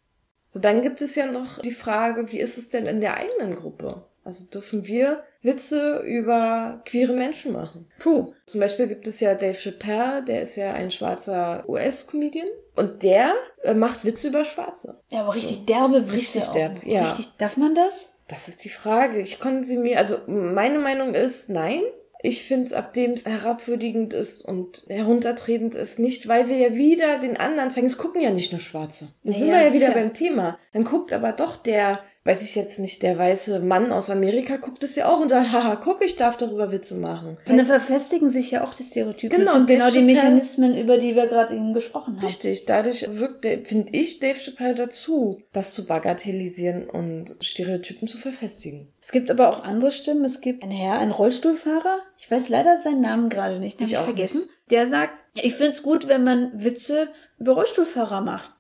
So, 0.50 0.60
dann 0.60 0.82
gibt 0.82 1.02
es 1.02 1.16
ja 1.16 1.32
noch 1.32 1.60
die 1.60 1.72
Frage, 1.72 2.32
wie 2.32 2.40
ist 2.40 2.58
es 2.58 2.70
denn 2.70 2.86
in 2.86 3.02
der 3.02 3.18
eigenen 3.18 3.56
Gruppe? 3.56 4.06
Also 4.28 4.44
dürfen 4.44 4.86
wir 4.86 5.24
Witze 5.42 6.04
über 6.06 6.82
queere 6.84 7.14
Menschen 7.14 7.54
machen? 7.54 7.90
Puh. 7.98 8.34
Zum 8.46 8.60
Beispiel 8.60 8.88
gibt 8.88 9.08
es 9.08 9.22
ja 9.22 9.36
Dave 9.36 9.56
Chappelle, 9.56 10.22
der 10.22 10.42
ist 10.42 10.58
ja 10.58 10.74
ein 10.74 10.92
schwarzer 10.92 11.64
US-Comedian. 11.70 12.50
Und 12.76 13.04
der 13.04 13.36
äh, 13.64 13.74
macht 13.74 14.04
Witze 14.04 14.28
über 14.28 14.44
Schwarze. 14.44 15.00
Ja, 15.08 15.22
aber 15.22 15.34
richtig 15.34 15.66
derbe 15.66 16.08
Witze. 16.08 16.18
Richtig 16.18 16.46
derbe, 16.48 16.82
ja. 16.84 17.08
Richtig, 17.08 17.30
darf 17.38 17.56
man 17.56 17.74
das? 17.74 18.16
Das 18.28 18.50
ist 18.50 18.66
die 18.66 18.70
Frage. 18.70 19.22
Ich 19.22 19.40
konnte 19.40 19.64
sie 19.64 19.78
mir, 19.78 19.98
also 19.98 20.18
meine 20.28 20.80
Meinung 20.80 21.14
ist 21.14 21.50
nein. 21.50 21.84
Ich 22.22 22.44
finde 22.44 22.66
es, 22.66 22.74
ab 22.74 22.94
dem 22.94 23.12
es 23.12 23.26
herabwürdigend 23.26 24.14
ist 24.14 24.44
und 24.44 24.84
heruntertretend 24.90 25.74
ist, 25.76 26.00
nicht, 26.00 26.28
weil 26.28 26.50
wir 26.50 26.58
ja 26.58 26.76
wieder 26.76 27.20
den 27.20 27.38
anderen 27.38 27.72
zeigen. 27.72 27.88
Es 27.88 27.98
gucken 27.98 28.22
ja 28.22 28.32
nicht 28.32 28.52
nur 28.52 28.60
Schwarze. 28.60 29.14
Dann 29.24 29.34
ja, 29.34 29.40
sind 29.40 29.52
wir 29.52 29.62
ja 29.62 29.74
wieder 29.74 29.92
beim 29.92 30.14
Thema. 30.14 30.60
Dann 30.74 30.84
guckt 30.84 31.14
aber 31.14 31.32
doch 31.32 31.56
der 31.56 32.02
weiß 32.28 32.42
ich 32.42 32.56
jetzt 32.56 32.78
nicht, 32.78 33.04
der 33.04 33.18
weiße 33.18 33.62
Mann 33.62 33.94
aus 33.94 34.10
Amerika 34.10 34.58
guckt 34.58 34.84
es 34.84 34.98
ja 34.98 35.08
auch 35.08 35.22
und 35.22 35.30
sagt, 35.30 35.50
haha, 35.54 35.78
guck, 35.78 36.04
ich 36.04 36.18
darf 36.18 36.36
darüber 36.36 36.74
Witze 36.74 36.96
machen. 36.96 37.38
Und 37.48 37.58
dann 37.58 37.66
verfestigen 37.66 38.28
sich 38.28 38.52
ja 38.52 38.66
auch 38.66 38.74
die 38.74 38.84
Stereotypen. 38.84 39.30
Genau, 39.30 39.46
das 39.46 39.54
sind 39.54 39.68
genau 39.68 39.90
die 39.90 40.02
Mechanismen, 40.02 40.78
über 40.78 40.98
die 40.98 41.16
wir 41.16 41.28
gerade 41.28 41.56
eben 41.56 41.74
gesprochen 41.74 42.18
haben. 42.18 42.26
Richtig, 42.26 42.66
dadurch 42.66 43.08
wirkt, 43.10 43.46
finde 43.68 43.94
ich, 43.94 44.20
Dave 44.20 44.38
Chappelle 44.38 44.76
dazu, 44.76 45.42
das 45.54 45.74
zu 45.74 45.86
bagatellisieren 45.86 46.90
und 46.90 47.38
Stereotypen 47.42 48.10
zu 48.10 48.18
verfestigen. 48.18 48.90
Es 49.08 49.14
gibt 49.14 49.32
aber 49.32 49.48
auch 49.48 49.64
andere 49.64 49.90
Stimmen. 49.90 50.26
Es 50.26 50.42
gibt 50.42 50.64
einen 50.64 50.74
Herr, 50.74 51.00
einen 51.00 51.14
Rollstuhlfahrer. 51.14 52.00
Ich 52.18 52.30
weiß 52.30 52.50
leider 52.50 52.78
seinen 52.82 53.00
Namen 53.00 53.30
gerade 53.30 53.58
nicht. 53.58 53.80
Den 53.80 53.88
ich 53.88 53.98
auch 53.98 54.04
vergessen. 54.04 54.42
Nicht. 54.42 54.52
Der 54.70 54.86
sagt, 54.86 55.18
ich 55.34 55.56
find's 55.56 55.82
gut, 55.82 56.10
wenn 56.10 56.26
man 56.26 56.52
Witze 56.62 57.08
über 57.40 57.54
Rollstuhlfahrer 57.54 58.20
macht. 58.20 58.52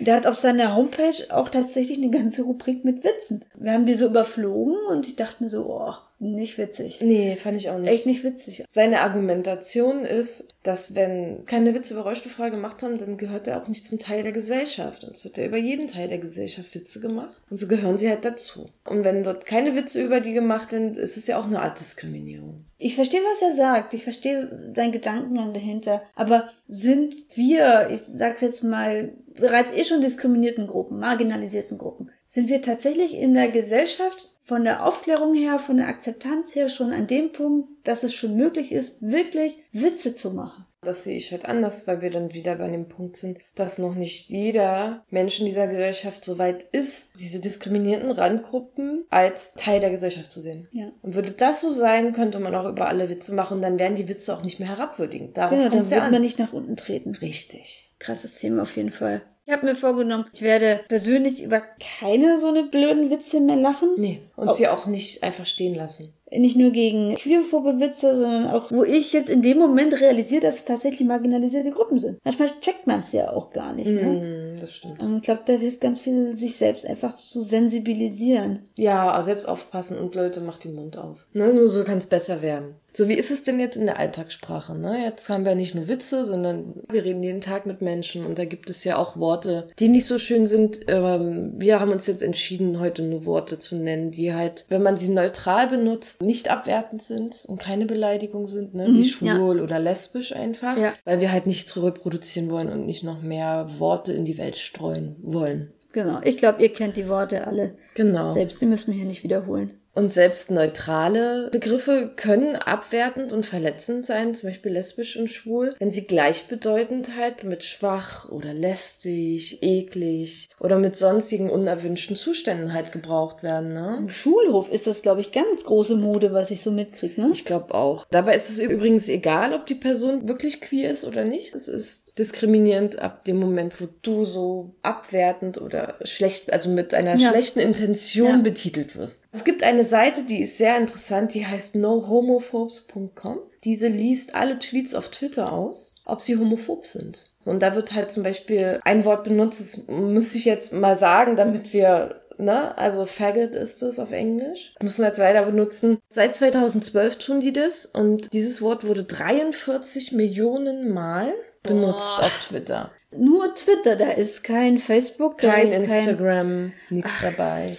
Der 0.00 0.16
hat 0.16 0.26
auf 0.26 0.34
seiner 0.34 0.74
Homepage 0.74 1.24
auch 1.28 1.50
tatsächlich 1.50 1.98
eine 1.98 2.10
ganze 2.10 2.42
Rubrik 2.42 2.84
mit 2.84 3.04
Witzen. 3.04 3.44
Wir 3.54 3.74
haben 3.74 3.86
die 3.86 3.94
so 3.94 4.06
überflogen 4.06 4.74
und 4.90 5.06
ich 5.06 5.14
dachte 5.14 5.40
mir 5.40 5.48
so, 5.48 5.66
oh, 5.66 5.94
nicht 6.22 6.56
witzig. 6.56 7.00
Nee, 7.02 7.36
fand 7.36 7.56
ich 7.56 7.68
auch 7.68 7.78
nicht. 7.78 7.90
Echt 7.90 8.06
nicht 8.06 8.22
witzig. 8.22 8.64
Seine 8.68 9.00
Argumentation 9.00 10.04
ist, 10.04 10.46
dass 10.62 10.94
wenn 10.94 11.44
keine 11.44 11.74
Witze 11.74 11.94
über 11.94 12.04
Rollstuhlfahrer 12.04 12.50
gemacht 12.50 12.82
haben, 12.82 12.96
dann 12.96 13.16
gehört 13.16 13.48
er 13.48 13.60
auch 13.60 13.66
nicht 13.66 13.84
zum 13.84 13.98
Teil 13.98 14.22
der 14.22 14.30
Gesellschaft. 14.30 15.02
Und 15.02 15.16
es 15.16 15.24
wird 15.24 15.36
ja 15.36 15.44
über 15.44 15.56
jeden 15.56 15.88
Teil 15.88 16.08
der 16.08 16.18
Gesellschaft 16.18 16.74
Witze 16.74 17.00
gemacht. 17.00 17.34
Und 17.50 17.56
so 17.56 17.66
gehören 17.66 17.98
sie 17.98 18.08
halt 18.08 18.24
dazu. 18.24 18.70
Und 18.84 19.02
wenn 19.02 19.24
dort 19.24 19.46
keine 19.46 19.74
Witze 19.74 20.02
über 20.02 20.20
die 20.20 20.32
gemacht 20.32 20.70
werden, 20.70 20.96
ist 20.96 21.16
es 21.16 21.26
ja 21.26 21.38
auch 21.38 21.46
eine 21.46 21.60
Art 21.60 21.80
Diskriminierung. 21.80 22.64
Ich 22.78 22.94
verstehe, 22.94 23.20
was 23.20 23.42
er 23.42 23.52
sagt. 23.54 23.92
Ich 23.92 24.04
verstehe 24.04 24.72
seinen 24.74 24.92
Gedankengang 24.92 25.52
dahinter. 25.52 26.02
Aber 26.14 26.48
sind 26.68 27.16
wir, 27.34 27.88
ich 27.90 28.00
sag's 28.00 28.42
jetzt 28.42 28.62
mal, 28.62 29.12
bereits 29.34 29.72
eh 29.72 29.84
schon 29.84 30.00
diskriminierten 30.00 30.66
Gruppen, 30.66 30.98
marginalisierten 30.98 31.78
Gruppen, 31.78 32.10
sind 32.28 32.48
wir 32.48 32.62
tatsächlich 32.62 33.16
in 33.16 33.34
der 33.34 33.48
Gesellschaft 33.48 34.31
von 34.44 34.64
der 34.64 34.84
Aufklärung 34.84 35.34
her, 35.34 35.58
von 35.58 35.76
der 35.76 35.88
Akzeptanz 35.88 36.54
her 36.54 36.68
schon 36.68 36.92
an 36.92 37.06
dem 37.06 37.32
Punkt, 37.32 37.68
dass 37.84 38.02
es 38.02 38.14
schon 38.14 38.36
möglich 38.36 38.72
ist, 38.72 39.00
wirklich 39.00 39.58
Witze 39.72 40.14
zu 40.14 40.30
machen. 40.30 40.66
Das 40.84 41.04
sehe 41.04 41.16
ich 41.16 41.30
halt 41.30 41.44
anders, 41.44 41.86
weil 41.86 42.00
wir 42.00 42.10
dann 42.10 42.34
wieder 42.34 42.56
bei 42.56 42.68
dem 42.68 42.88
Punkt 42.88 43.16
sind, 43.16 43.38
dass 43.54 43.78
noch 43.78 43.94
nicht 43.94 44.28
jeder 44.30 45.04
Mensch 45.10 45.38
in 45.38 45.46
dieser 45.46 45.68
Gesellschaft 45.68 46.24
so 46.24 46.38
weit 46.38 46.64
ist, 46.72 47.10
diese 47.20 47.38
diskriminierten 47.38 48.10
Randgruppen 48.10 49.04
als 49.08 49.52
Teil 49.52 49.78
der 49.78 49.90
Gesellschaft 49.90 50.32
zu 50.32 50.40
sehen. 50.40 50.66
Ja. 50.72 50.90
Und 51.00 51.14
würde 51.14 51.30
das 51.30 51.60
so 51.60 51.70
sein, 51.70 52.12
könnte 52.12 52.40
man 52.40 52.56
auch 52.56 52.68
über 52.68 52.88
alle 52.88 53.08
Witze 53.08 53.32
machen, 53.32 53.62
dann 53.62 53.78
wären 53.78 53.94
die 53.94 54.08
Witze 54.08 54.36
auch 54.36 54.42
nicht 54.42 54.58
mehr 54.58 54.70
herabwürdigend. 54.70 55.36
Darauf 55.36 55.56
ja, 55.56 55.68
dann 55.68 55.88
würde 55.88 56.10
man 56.10 56.20
nicht 56.20 56.40
nach 56.40 56.52
unten 56.52 56.74
treten. 56.74 57.14
Richtig. 57.14 57.92
Krasses 58.00 58.38
Thema 58.38 58.62
auf 58.62 58.74
jeden 58.74 58.90
Fall. 58.90 59.22
Ich 59.44 59.52
habe 59.52 59.66
mir 59.66 59.74
vorgenommen, 59.74 60.26
ich 60.32 60.42
werde 60.42 60.80
persönlich 60.88 61.42
über 61.42 61.60
keine 62.00 62.38
so 62.38 62.46
eine 62.48 62.62
blöden 62.62 63.10
Witze 63.10 63.40
mehr 63.40 63.56
lachen. 63.56 63.90
Nee, 63.96 64.20
und 64.36 64.48
oh. 64.48 64.52
sie 64.52 64.68
auch 64.68 64.86
nicht 64.86 65.22
einfach 65.22 65.46
stehen 65.46 65.74
lassen 65.74 66.12
nicht 66.38 66.56
nur 66.56 66.70
gegen 66.70 67.14
queerphobe 67.16 67.78
Witze, 67.80 68.16
sondern 68.16 68.48
auch, 68.48 68.70
wo 68.70 68.84
ich 68.84 69.12
jetzt 69.12 69.28
in 69.28 69.42
dem 69.42 69.58
Moment 69.58 70.00
realisiere, 70.00 70.42
dass 70.42 70.56
es 70.56 70.64
tatsächlich 70.64 71.06
marginalisierte 71.06 71.70
Gruppen 71.70 71.98
sind. 71.98 72.18
Manchmal 72.24 72.50
checkt 72.60 72.86
man 72.86 73.00
es 73.00 73.12
ja 73.12 73.30
auch 73.32 73.50
gar 73.50 73.72
nicht. 73.72 73.90
Ne? 73.90 74.51
Mm, 74.52 74.56
das 74.58 74.74
stimmt. 74.74 75.02
Und 75.02 75.16
ich 75.16 75.22
glaube, 75.22 75.42
da 75.46 75.52
hilft 75.54 75.80
ganz 75.80 76.00
viel, 76.00 76.36
sich 76.36 76.56
selbst 76.56 76.86
einfach 76.86 77.16
zu 77.16 77.40
sensibilisieren. 77.40 78.60
Ja, 78.76 79.20
selbst 79.22 79.46
aufpassen 79.46 79.98
und 79.98 80.14
Leute, 80.14 80.40
macht 80.40 80.64
den 80.64 80.74
Mund 80.74 80.96
auf. 80.96 81.26
Ne? 81.32 81.52
Nur 81.52 81.68
so 81.68 81.84
kann 81.84 81.98
es 81.98 82.06
besser 82.06 82.42
werden. 82.42 82.76
So, 82.94 83.08
wie 83.08 83.14
ist 83.14 83.30
es 83.30 83.42
denn 83.42 83.58
jetzt 83.58 83.76
in 83.76 83.86
der 83.86 83.98
Alltagssprache? 83.98 84.74
Ne? 84.74 85.02
Jetzt 85.02 85.28
haben 85.28 85.44
wir 85.46 85.54
nicht 85.54 85.74
nur 85.74 85.88
Witze, 85.88 86.24
sondern 86.24 86.74
wir 86.90 87.04
reden 87.04 87.22
jeden 87.22 87.40
Tag 87.40 87.64
mit 87.64 87.80
Menschen 87.80 88.26
und 88.26 88.38
da 88.38 88.44
gibt 88.44 88.68
es 88.68 88.84
ja 88.84 88.98
auch 88.98 89.16
Worte, 89.16 89.68
die 89.78 89.88
nicht 89.88 90.04
so 90.04 90.18
schön 90.18 90.46
sind. 90.46 90.80
Ähm, 90.88 91.54
wir 91.56 91.80
haben 91.80 91.90
uns 91.90 92.06
jetzt 92.06 92.22
entschieden, 92.22 92.80
heute 92.80 93.02
nur 93.02 93.24
Worte 93.24 93.58
zu 93.58 93.76
nennen, 93.76 94.10
die 94.10 94.34
halt, 94.34 94.66
wenn 94.68 94.82
man 94.82 94.98
sie 94.98 95.08
neutral 95.08 95.68
benutzt, 95.68 96.20
nicht 96.20 96.50
abwertend 96.50 97.02
sind 97.02 97.44
und 97.46 97.58
keine 97.58 97.86
Beleidigung 97.86 98.46
sind, 98.46 98.74
ne? 98.74 98.88
Mhm, 98.88 98.98
wie 98.98 99.08
schwul 99.08 99.56
ja. 99.56 99.62
oder 99.62 99.78
lesbisch 99.78 100.32
einfach, 100.32 100.76
ja. 100.76 100.92
weil 101.04 101.20
wir 101.20 101.32
halt 101.32 101.46
nichts 101.46 101.74
reproduzieren 101.76 102.50
wollen 102.50 102.68
und 102.68 102.84
nicht 102.84 103.04
noch 103.04 103.22
mehr 103.22 103.70
Worte 103.78 104.12
in 104.12 104.26
die 104.26 104.36
Welt 104.36 104.41
streuen 104.54 105.16
wollen. 105.22 105.72
Genau, 105.92 106.20
ich 106.22 106.38
glaube, 106.38 106.62
ihr 106.62 106.72
kennt 106.72 106.96
die 106.96 107.08
Worte 107.08 107.46
alle. 107.46 107.74
Genau. 107.94 108.32
Selbst, 108.32 108.60
die 108.60 108.66
müssen 108.66 108.88
wir 108.88 108.94
hier 108.94 109.08
nicht 109.08 109.24
wiederholen. 109.24 109.74
Und 109.94 110.14
selbst 110.14 110.50
neutrale 110.50 111.50
Begriffe 111.50 112.10
können 112.16 112.56
abwertend 112.56 113.32
und 113.32 113.44
verletzend 113.44 114.06
sein, 114.06 114.34
zum 114.34 114.48
Beispiel 114.48 114.72
lesbisch 114.72 115.16
und 115.16 115.28
schwul, 115.28 115.74
wenn 115.78 115.92
sie 115.92 116.06
Gleichbedeutendheit 116.06 117.44
mit 117.44 117.62
schwach 117.64 118.28
oder 118.30 118.54
lästig, 118.54 119.62
eklig 119.62 120.48
oder 120.58 120.78
mit 120.78 120.96
sonstigen 120.96 121.50
unerwünschten 121.50 122.16
Zuständen 122.16 122.72
halt 122.72 122.92
gebraucht 122.92 123.42
werden. 123.42 123.74
Ne? 123.74 123.96
Im 123.98 124.08
Schulhof 124.08 124.72
ist 124.72 124.86
das, 124.86 125.02
glaube 125.02 125.20
ich, 125.20 125.30
ganz 125.32 125.64
große 125.64 125.94
Mode, 125.94 126.32
was 126.32 126.50
ich 126.50 126.62
so 126.62 126.70
mitkriege. 126.70 127.20
Ne? 127.20 127.30
Ich 127.34 127.44
glaube 127.44 127.74
auch. 127.74 128.06
Dabei 128.10 128.34
ist 128.34 128.48
es 128.48 128.58
übrigens 128.60 129.08
egal, 129.08 129.52
ob 129.52 129.66
die 129.66 129.74
Person 129.74 130.26
wirklich 130.26 130.62
queer 130.62 130.90
ist 130.90 131.04
oder 131.04 131.24
nicht. 131.24 131.54
Es 131.54 131.68
ist 131.68 132.18
diskriminierend 132.18 132.98
ab 132.98 133.24
dem 133.24 133.38
Moment, 133.38 133.78
wo 133.80 133.88
du 134.00 134.24
so 134.24 134.74
abwertend 134.82 135.60
oder 135.60 135.96
schlecht, 136.04 136.50
also 136.50 136.70
mit 136.70 136.94
einer 136.94 137.16
ja. 137.16 137.30
schlechten 137.30 137.60
Intention 137.60 138.28
ja. 138.28 138.36
betitelt 138.38 138.96
wirst. 138.96 139.22
Es 139.32 139.44
gibt 139.44 139.62
eine 139.62 139.81
eine 139.82 139.88
Seite, 139.88 140.22
die 140.22 140.42
ist 140.42 140.58
sehr 140.58 140.76
interessant, 140.76 141.34
die 141.34 141.44
heißt 141.44 141.74
nohomophobes.com. 141.74 143.40
Diese 143.64 143.88
liest 143.88 144.34
alle 144.34 144.58
Tweets 144.58 144.94
auf 144.94 145.08
Twitter 145.08 145.52
aus, 145.52 145.96
ob 146.04 146.20
sie 146.20 146.36
homophob 146.36 146.86
sind. 146.86 147.30
So, 147.38 147.50
und 147.50 147.60
da 147.60 147.74
wird 147.74 147.92
halt 147.92 148.10
zum 148.10 148.22
Beispiel 148.22 148.80
ein 148.84 149.04
Wort 149.04 149.24
benutzt, 149.24 149.60
das 149.60 149.86
muss 149.88 150.34
ich 150.34 150.44
jetzt 150.44 150.72
mal 150.72 150.96
sagen, 150.96 151.36
damit 151.36 151.72
wir 151.72 152.22
ne? 152.38 152.76
Also 152.78 153.06
Faggot 153.06 153.54
ist 153.54 153.82
es 153.82 153.98
auf 153.98 154.12
Englisch. 154.12 154.72
Das 154.76 154.84
müssen 154.84 155.02
wir 155.02 155.08
jetzt 155.08 155.18
weiter 155.18 155.42
benutzen. 155.42 155.98
Seit 156.08 156.34
2012 156.34 157.18
tun 157.18 157.40
die 157.40 157.52
das 157.52 157.86
und 157.86 158.32
dieses 158.32 158.62
Wort 158.62 158.86
wurde 158.86 159.04
43 159.04 160.12
Millionen 160.12 160.92
Mal 160.92 161.32
benutzt 161.62 162.16
Boah. 162.16 162.26
auf 162.26 162.46
Twitter. 162.48 162.90
Nur 163.14 163.54
Twitter, 163.54 163.96
da 163.96 164.10
ist 164.12 164.42
kein 164.42 164.78
Facebook, 164.78 165.38
da 165.38 165.52
Kein 165.52 165.66
ist 165.66 165.74
kein 165.74 165.80
Instagram, 165.82 166.72
nichts 166.88 167.20
dabei. 167.20 167.76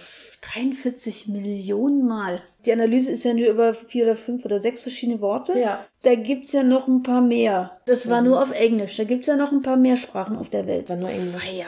43 0.52 1.28
Millionen 1.28 2.06
Mal. 2.06 2.42
Die 2.64 2.72
Analyse 2.72 3.12
ist 3.12 3.24
ja 3.24 3.34
nur 3.34 3.48
über 3.48 3.74
vier 3.74 4.04
oder 4.04 4.16
fünf 4.16 4.44
oder 4.44 4.58
sechs 4.58 4.82
verschiedene 4.82 5.20
Worte. 5.20 5.58
Ja. 5.58 5.84
Da 6.02 6.14
gibt's 6.14 6.52
ja 6.52 6.62
noch 6.62 6.88
ein 6.88 7.02
paar 7.02 7.20
mehr. 7.20 7.78
Das 7.86 8.08
war 8.08 8.22
nur 8.22 8.42
auf 8.42 8.50
Englisch. 8.50 8.96
Da 8.96 9.04
gibt's 9.04 9.26
ja 9.26 9.36
noch 9.36 9.52
ein 9.52 9.62
paar 9.62 9.76
mehr 9.76 9.96
Sprachen 9.96 10.36
auf 10.36 10.50
der 10.50 10.66
Welt. 10.66 10.88
War 10.88 10.96
nur 10.96 11.10
Englisch. 11.10 11.52
Ja. 11.52 11.66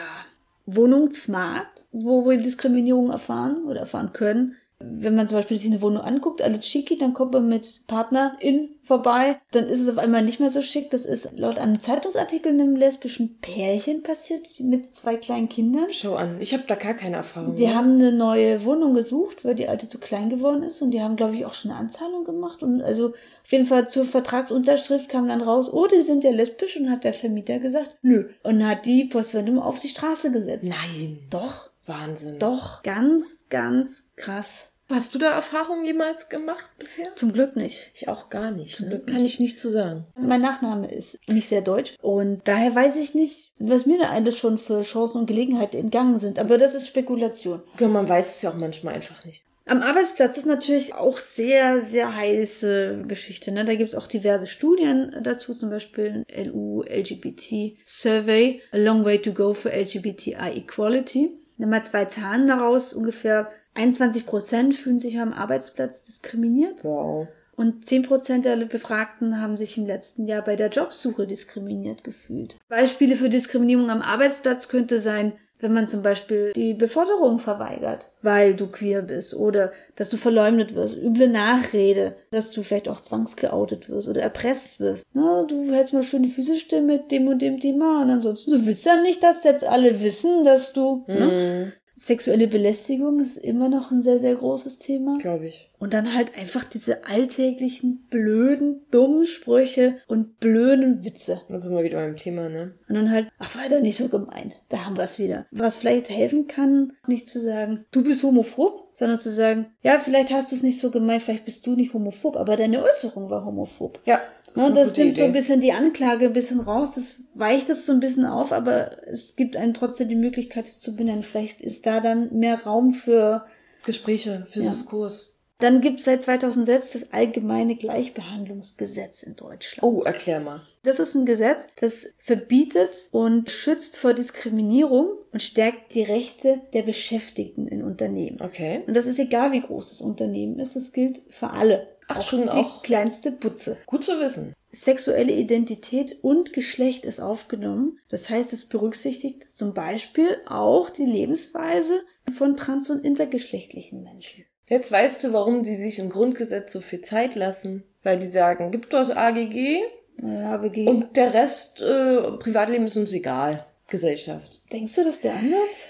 Wohnungsmarkt, 0.65 1.83
wo 1.91 2.27
wir 2.27 2.37
Diskriminierung 2.37 3.09
erfahren 3.09 3.65
oder 3.65 3.81
erfahren 3.81 4.13
können. 4.13 4.55
Wenn 4.79 5.15
man 5.15 5.27
zum 5.27 5.39
Beispiel 5.39 5.57
sich 5.57 5.71
eine 5.71 5.81
Wohnung 5.81 6.03
anguckt, 6.03 6.41
alles 6.41 6.67
schicki, 6.67 6.97
dann 6.97 7.13
kommt 7.13 7.33
man 7.33 7.49
mit 7.49 7.81
Partnerin 7.87 8.69
vorbei, 8.83 9.39
dann 9.51 9.67
ist 9.67 9.79
es 9.79 9.89
auf 9.89 9.97
einmal 9.97 10.23
nicht 10.23 10.39
mehr 10.39 10.51
so 10.51 10.61
schick. 10.61 10.91
Das 10.91 11.05
ist 11.05 11.31
laut 11.35 11.57
einem 11.57 11.79
Zeitungsartikel 11.79 12.51
einem 12.51 12.75
lesbischen 12.75 13.39
Pärchen 13.39 14.03
passiert 14.03 14.47
mit 14.59 14.93
zwei 14.93 15.17
kleinen 15.17 15.49
Kindern. 15.49 15.87
Schau 15.91 16.15
an, 16.15 16.39
ich 16.39 16.53
habe 16.53 16.63
da 16.67 16.75
gar 16.75 16.93
keine 16.93 17.17
Erfahrung. 17.17 17.55
Die 17.55 17.65
ne? 17.65 17.75
haben 17.75 17.93
eine 17.93 18.11
neue 18.11 18.63
Wohnung 18.65 18.93
gesucht, 18.93 19.43
weil 19.43 19.55
die 19.55 19.67
alte 19.67 19.89
zu 19.89 19.97
klein 19.97 20.29
geworden 20.29 20.61
ist 20.61 20.81
und 20.81 20.91
die 20.91 21.01
haben, 21.01 21.15
glaube 21.15 21.35
ich, 21.35 21.45
auch 21.45 21.55
schon 21.55 21.71
eine 21.71 21.79
Anzahlung 21.79 22.23
gemacht. 22.23 22.61
Und 22.61 22.81
also 22.81 23.09
auf 23.09 23.51
jeden 23.51 23.65
Fall 23.65 23.89
zur 23.89 24.05
Vertragsunterschrift 24.05 25.09
kam 25.09 25.27
dann 25.27 25.41
raus, 25.41 25.71
oh, 25.73 25.87
die 25.87 26.03
sind 26.03 26.23
ja 26.23 26.31
lesbisch 26.31 26.77
und 26.77 26.89
hat 26.91 27.03
der 27.03 27.13
Vermieter 27.13 27.59
gesagt, 27.59 27.97
nö. 28.03 28.29
Und 28.43 28.65
hat 28.65 28.85
die 28.85 29.05
Postwendung 29.05 29.59
auf 29.59 29.79
die 29.79 29.89
Straße 29.89 30.31
gesetzt. 30.31 30.65
Nein. 30.65 31.19
Doch, 31.29 31.66
Wahnsinn. 31.87 32.39
doch, 32.39 32.83
ganz, 32.83 33.45
ganz 33.49 34.05
krass. 34.15 34.69
Hast 34.89 35.13
du 35.13 35.19
da 35.19 35.31
Erfahrungen 35.31 35.85
jemals 35.85 36.29
gemacht 36.29 36.69
bisher? 36.79 37.13
Zum 37.15 37.33
Glück 37.33 37.57
nicht. 37.57 37.91
Ich 37.93 38.07
auch 38.07 38.29
gar 38.29 38.51
nicht. 38.51 38.75
Zum 38.75 38.85
ne? 38.85 38.95
Glück 38.95 39.07
Kann 39.07 39.25
ich 39.25 39.39
nicht 39.39 39.59
zu 39.59 39.69
sagen. 39.69 40.05
Mein 40.17 40.41
Nachname 40.41 40.89
ist 40.89 41.19
nicht 41.27 41.49
sehr 41.49 41.61
deutsch 41.61 41.95
und 42.01 42.47
daher 42.47 42.73
weiß 42.73 42.95
ich 42.95 43.13
nicht, 43.13 43.51
was 43.59 43.85
mir 43.85 43.99
da 43.99 44.09
alles 44.11 44.37
schon 44.37 44.57
für 44.57 44.83
Chancen 44.83 45.19
und 45.19 45.25
Gelegenheiten 45.25 45.75
entgangen 45.75 46.19
sind. 46.19 46.39
Aber 46.39 46.57
das 46.57 46.73
ist 46.73 46.87
Spekulation. 46.87 47.63
Ja, 47.79 47.89
man 47.89 48.07
weiß 48.07 48.37
es 48.37 48.41
ja 48.43 48.51
auch 48.51 48.55
manchmal 48.55 48.93
einfach 48.93 49.25
nicht. 49.25 49.43
Am 49.65 49.81
Arbeitsplatz 49.81 50.37
ist 50.37 50.45
natürlich 50.45 50.93
auch 50.93 51.17
sehr, 51.17 51.81
sehr 51.81 52.15
heiße 52.15 53.03
Geschichte. 53.05 53.51
Ne? 53.51 53.65
Da 53.65 53.75
gibt 53.75 53.89
es 53.89 53.95
auch 53.95 54.07
diverse 54.07 54.47
Studien 54.47 55.13
dazu, 55.21 55.53
zum 55.53 55.69
Beispiel 55.69 56.23
LU 56.33 56.83
LGBT 56.83 57.77
Survey, 57.83 58.61
A 58.71 58.77
Long 58.77 59.03
Way 59.03 59.21
to 59.21 59.33
Go 59.33 59.53
for 59.53 59.71
LGBTI 59.73 60.55
Equality. 60.55 61.31
Nimm 61.57 61.69
mal 61.69 61.83
zwei 61.83 62.05
Zahlen 62.05 62.47
daraus, 62.47 62.93
ungefähr 62.93 63.49
21 63.73 64.25
Prozent 64.25 64.75
fühlen 64.75 64.99
sich 64.99 65.19
am 65.19 65.33
Arbeitsplatz 65.33 66.03
diskriminiert 66.03 66.83
Wow. 66.83 67.27
und 67.55 67.85
10 67.85 68.03
Prozent 68.03 68.45
der 68.45 68.55
Befragten 68.65 69.41
haben 69.41 69.57
sich 69.57 69.77
im 69.77 69.85
letzten 69.85 70.25
Jahr 70.27 70.43
bei 70.43 70.55
der 70.55 70.69
Jobsuche 70.69 71.27
diskriminiert 71.27 72.03
gefühlt. 72.03 72.57
Beispiele 72.69 73.15
für 73.15 73.29
Diskriminierung 73.29 73.89
am 73.89 74.01
Arbeitsplatz 74.01 74.67
könnte 74.67 74.99
sein, 74.99 75.33
wenn 75.59 75.73
man 75.73 75.87
zum 75.87 76.03
Beispiel 76.03 76.51
die 76.53 76.73
Beförderung 76.73 77.39
verweigert, 77.39 78.11
weil 78.21 78.55
du 78.55 78.67
queer 78.67 79.01
bist 79.01 79.33
oder 79.33 79.71
dass 79.95 80.09
du 80.09 80.17
verleumdet 80.17 80.75
wirst, 80.75 80.97
üble 80.97 81.27
Nachrede, 81.27 82.15
dass 82.31 82.51
du 82.51 82.63
vielleicht 82.63 82.89
auch 82.89 83.01
zwangsgeoutet 83.01 83.89
wirst 83.89 84.07
oder 84.07 84.21
erpresst 84.21 84.79
wirst. 84.79 85.05
Na, 85.13 85.43
du 85.43 85.71
hältst 85.71 85.93
mal 85.93 86.03
schön 86.03 86.23
die 86.23 86.29
Füße 86.29 86.55
still 86.57 86.81
mit 86.81 87.11
dem 87.11 87.27
und 87.27 87.41
dem 87.41 87.59
Thema 87.59 88.01
und 88.01 88.09
ansonsten, 88.09 88.51
du 88.51 88.65
willst 88.65 88.85
ja 88.85 89.01
nicht, 89.01 89.23
dass 89.23 89.43
jetzt 89.43 89.65
alle 89.65 90.01
wissen, 90.01 90.43
dass 90.43 90.73
du... 90.73 91.03
Ne? 91.07 91.73
Sexuelle 91.99 92.47
Belästigung 92.47 93.19
ist 93.19 93.37
immer 93.37 93.69
noch 93.69 93.89
ein 93.89 94.03
sehr, 94.03 94.19
sehr 94.19 94.35
großes 94.35 94.77
Thema. 94.77 95.17
Glaube 95.17 95.47
ich. 95.47 95.71
Und 95.79 95.93
dann 95.93 96.15
halt 96.15 96.35
einfach 96.37 96.63
diese 96.63 97.05
alltäglichen, 97.05 98.07
blöden, 98.09 98.81
dummen 98.89 99.27
Sprüche 99.27 99.97
und 100.07 100.39
blöden 100.39 101.03
Witze. 101.03 101.41
Da 101.49 101.59
sind 101.59 101.75
wir 101.75 101.83
wieder 101.83 101.97
beim 101.99 102.17
Thema, 102.17 102.49
ne? 102.49 102.73
Und 102.89 102.95
dann 102.95 103.11
halt, 103.11 103.27
ach, 103.37 103.55
war 103.55 103.69
doch 103.69 103.79
nicht 103.81 103.95
so 103.97 104.07
gemein. 104.09 104.53
Da 104.69 104.85
haben 104.85 104.97
wir 104.97 105.03
es 105.03 105.19
wieder. 105.19 105.45
Was 105.51 105.75
vielleicht 105.77 106.09
helfen 106.09 106.47
kann, 106.47 106.93
nicht 107.05 107.27
zu 107.27 107.39
sagen, 107.39 107.85
du 107.91 108.01
bist 108.03 108.23
homophob, 108.23 108.89
sondern 108.93 109.19
zu 109.19 109.29
sagen, 109.29 109.67
ja, 109.83 109.99
vielleicht 109.99 110.31
hast 110.33 110.51
du 110.51 110.55
es 110.55 110.63
nicht 110.63 110.79
so 110.79 110.89
gemeint, 110.89 111.21
vielleicht 111.21 111.45
bist 111.45 111.67
du 111.67 111.75
nicht 111.75 111.93
homophob, 111.93 112.37
aber 112.37 112.57
deine 112.57 112.81
Äußerung 112.83 113.29
war 113.29 113.45
homophob. 113.45 113.99
Ja. 114.05 114.19
Das, 114.45 114.55
Ne, 114.55 114.63
eine 114.65 114.73
das 114.75 114.89
gute 114.89 115.01
nimmt 115.03 115.15
so 115.17 115.23
ein 115.25 115.29
Idee. 115.29 115.39
bisschen 115.39 115.61
die 115.61 115.73
Anklage 115.73 116.25
ein 116.25 116.33
bisschen 116.33 116.59
raus, 116.59 116.95
das 116.95 117.21
weicht 117.35 117.69
es 117.69 117.85
so 117.85 117.91
ein 117.93 117.99
bisschen 117.99 118.25
auf, 118.25 118.51
aber 118.51 118.89
es 119.07 119.35
gibt 119.35 119.55
einem 119.55 119.75
trotzdem 119.75 120.09
die 120.09 120.15
Möglichkeit, 120.15 120.65
es 120.65 120.79
zu 120.79 120.95
benennen. 120.95 121.21
Vielleicht 121.21 121.61
ist 121.61 121.85
da 121.85 121.99
dann 121.99 122.33
mehr 122.33 122.63
Raum 122.63 122.93
für 122.93 123.45
Gespräche 123.85 124.47
für 124.49 124.61
Ja. 124.61 124.69
Diskurs. 124.71 125.35
Dann 125.59 125.81
gibt 125.81 125.99
es 125.99 126.05
seit 126.05 126.21
2006 126.23 126.91
das 126.91 127.11
allgemeine 127.11 127.75
Gleichbehandlungsgesetz 127.75 129.23
in 129.23 129.35
Deutschland. 129.35 129.83
Oh, 129.83 130.03
erklär 130.03 130.39
mal. 130.39 130.61
Das 130.83 130.99
ist 130.99 131.15
ein 131.15 131.25
Gesetz, 131.25 131.67
das 131.79 132.13
verbietet 132.17 133.09
und 133.11 133.49
schützt 133.49 133.97
vor 133.97 134.13
Diskriminierung 134.13 135.09
und 135.31 135.41
stärkt 135.41 135.95
die 135.95 136.03
Rechte 136.03 136.61
der 136.73 136.83
Beschäftigten 136.83 137.67
in 137.67 137.83
Unternehmen. 137.83 138.39
Okay. 138.41 138.83
Und 138.85 138.95
das 138.95 139.07
ist 139.07 139.19
egal, 139.19 139.51
wie 139.51 139.61
groß 139.61 139.89
das 139.89 140.01
Unternehmen 140.01 140.59
ist, 140.59 140.75
das 140.75 140.93
gilt 140.93 141.21
für 141.29 141.49
alle. 141.49 141.87
Ach, 142.07 142.19
auch 142.19 142.27
schon 142.29 142.43
die 142.43 142.49
auch. 142.49 142.83
kleinste 142.83 143.31
Butze. 143.31 143.77
Gut 143.85 144.03
zu 144.03 144.19
wissen. 144.19 144.53
Sexuelle 144.71 145.33
Identität 145.33 146.17
und 146.21 146.53
Geschlecht 146.53 147.03
ist 147.03 147.19
aufgenommen. 147.19 147.99
Das 148.09 148.29
heißt, 148.29 148.53
es 148.53 148.65
berücksichtigt 148.65 149.51
zum 149.51 149.73
Beispiel 149.73 150.37
auch 150.45 150.89
die 150.89 151.05
Lebensweise 151.05 152.01
von 152.37 152.55
trans- 152.55 152.89
und 152.89 153.03
intergeschlechtlichen 153.03 154.03
Menschen. 154.03 154.45
Jetzt 154.67 154.91
weißt 154.91 155.23
du, 155.23 155.33
warum 155.33 155.63
die 155.63 155.75
sich 155.75 155.99
im 155.99 156.09
Grundgesetz 156.09 156.73
so 156.73 156.81
viel 156.81 157.01
Zeit 157.01 157.35
lassen. 157.35 157.83
Weil 158.03 158.19
die 158.19 158.27
sagen, 158.27 158.71
gibt 158.71 158.93
das 158.93 159.11
AGG 159.11 159.79
Ja, 160.21 160.55
und 160.55 161.15
der 161.15 161.33
Rest, 161.33 161.81
äh, 161.81 162.31
Privatleben 162.39 162.85
ist 162.85 162.97
uns 162.97 163.11
egal. 163.13 163.65
Gesellschaft. 163.89 164.61
denkst 164.73 164.95
du, 164.95 165.03
das 165.03 165.15
ist 165.15 165.23
der 165.23 165.33
Ansatz? 165.33 165.85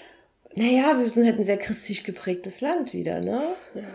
Naja, 0.54 0.98
wir 0.98 1.08
sind 1.08 1.26
halt 1.26 1.38
ein 1.38 1.44
sehr 1.44 1.56
christlich 1.56 2.04
geprägtes 2.04 2.60
Land 2.60 2.92
wieder, 2.92 3.20
ne? 3.20 3.42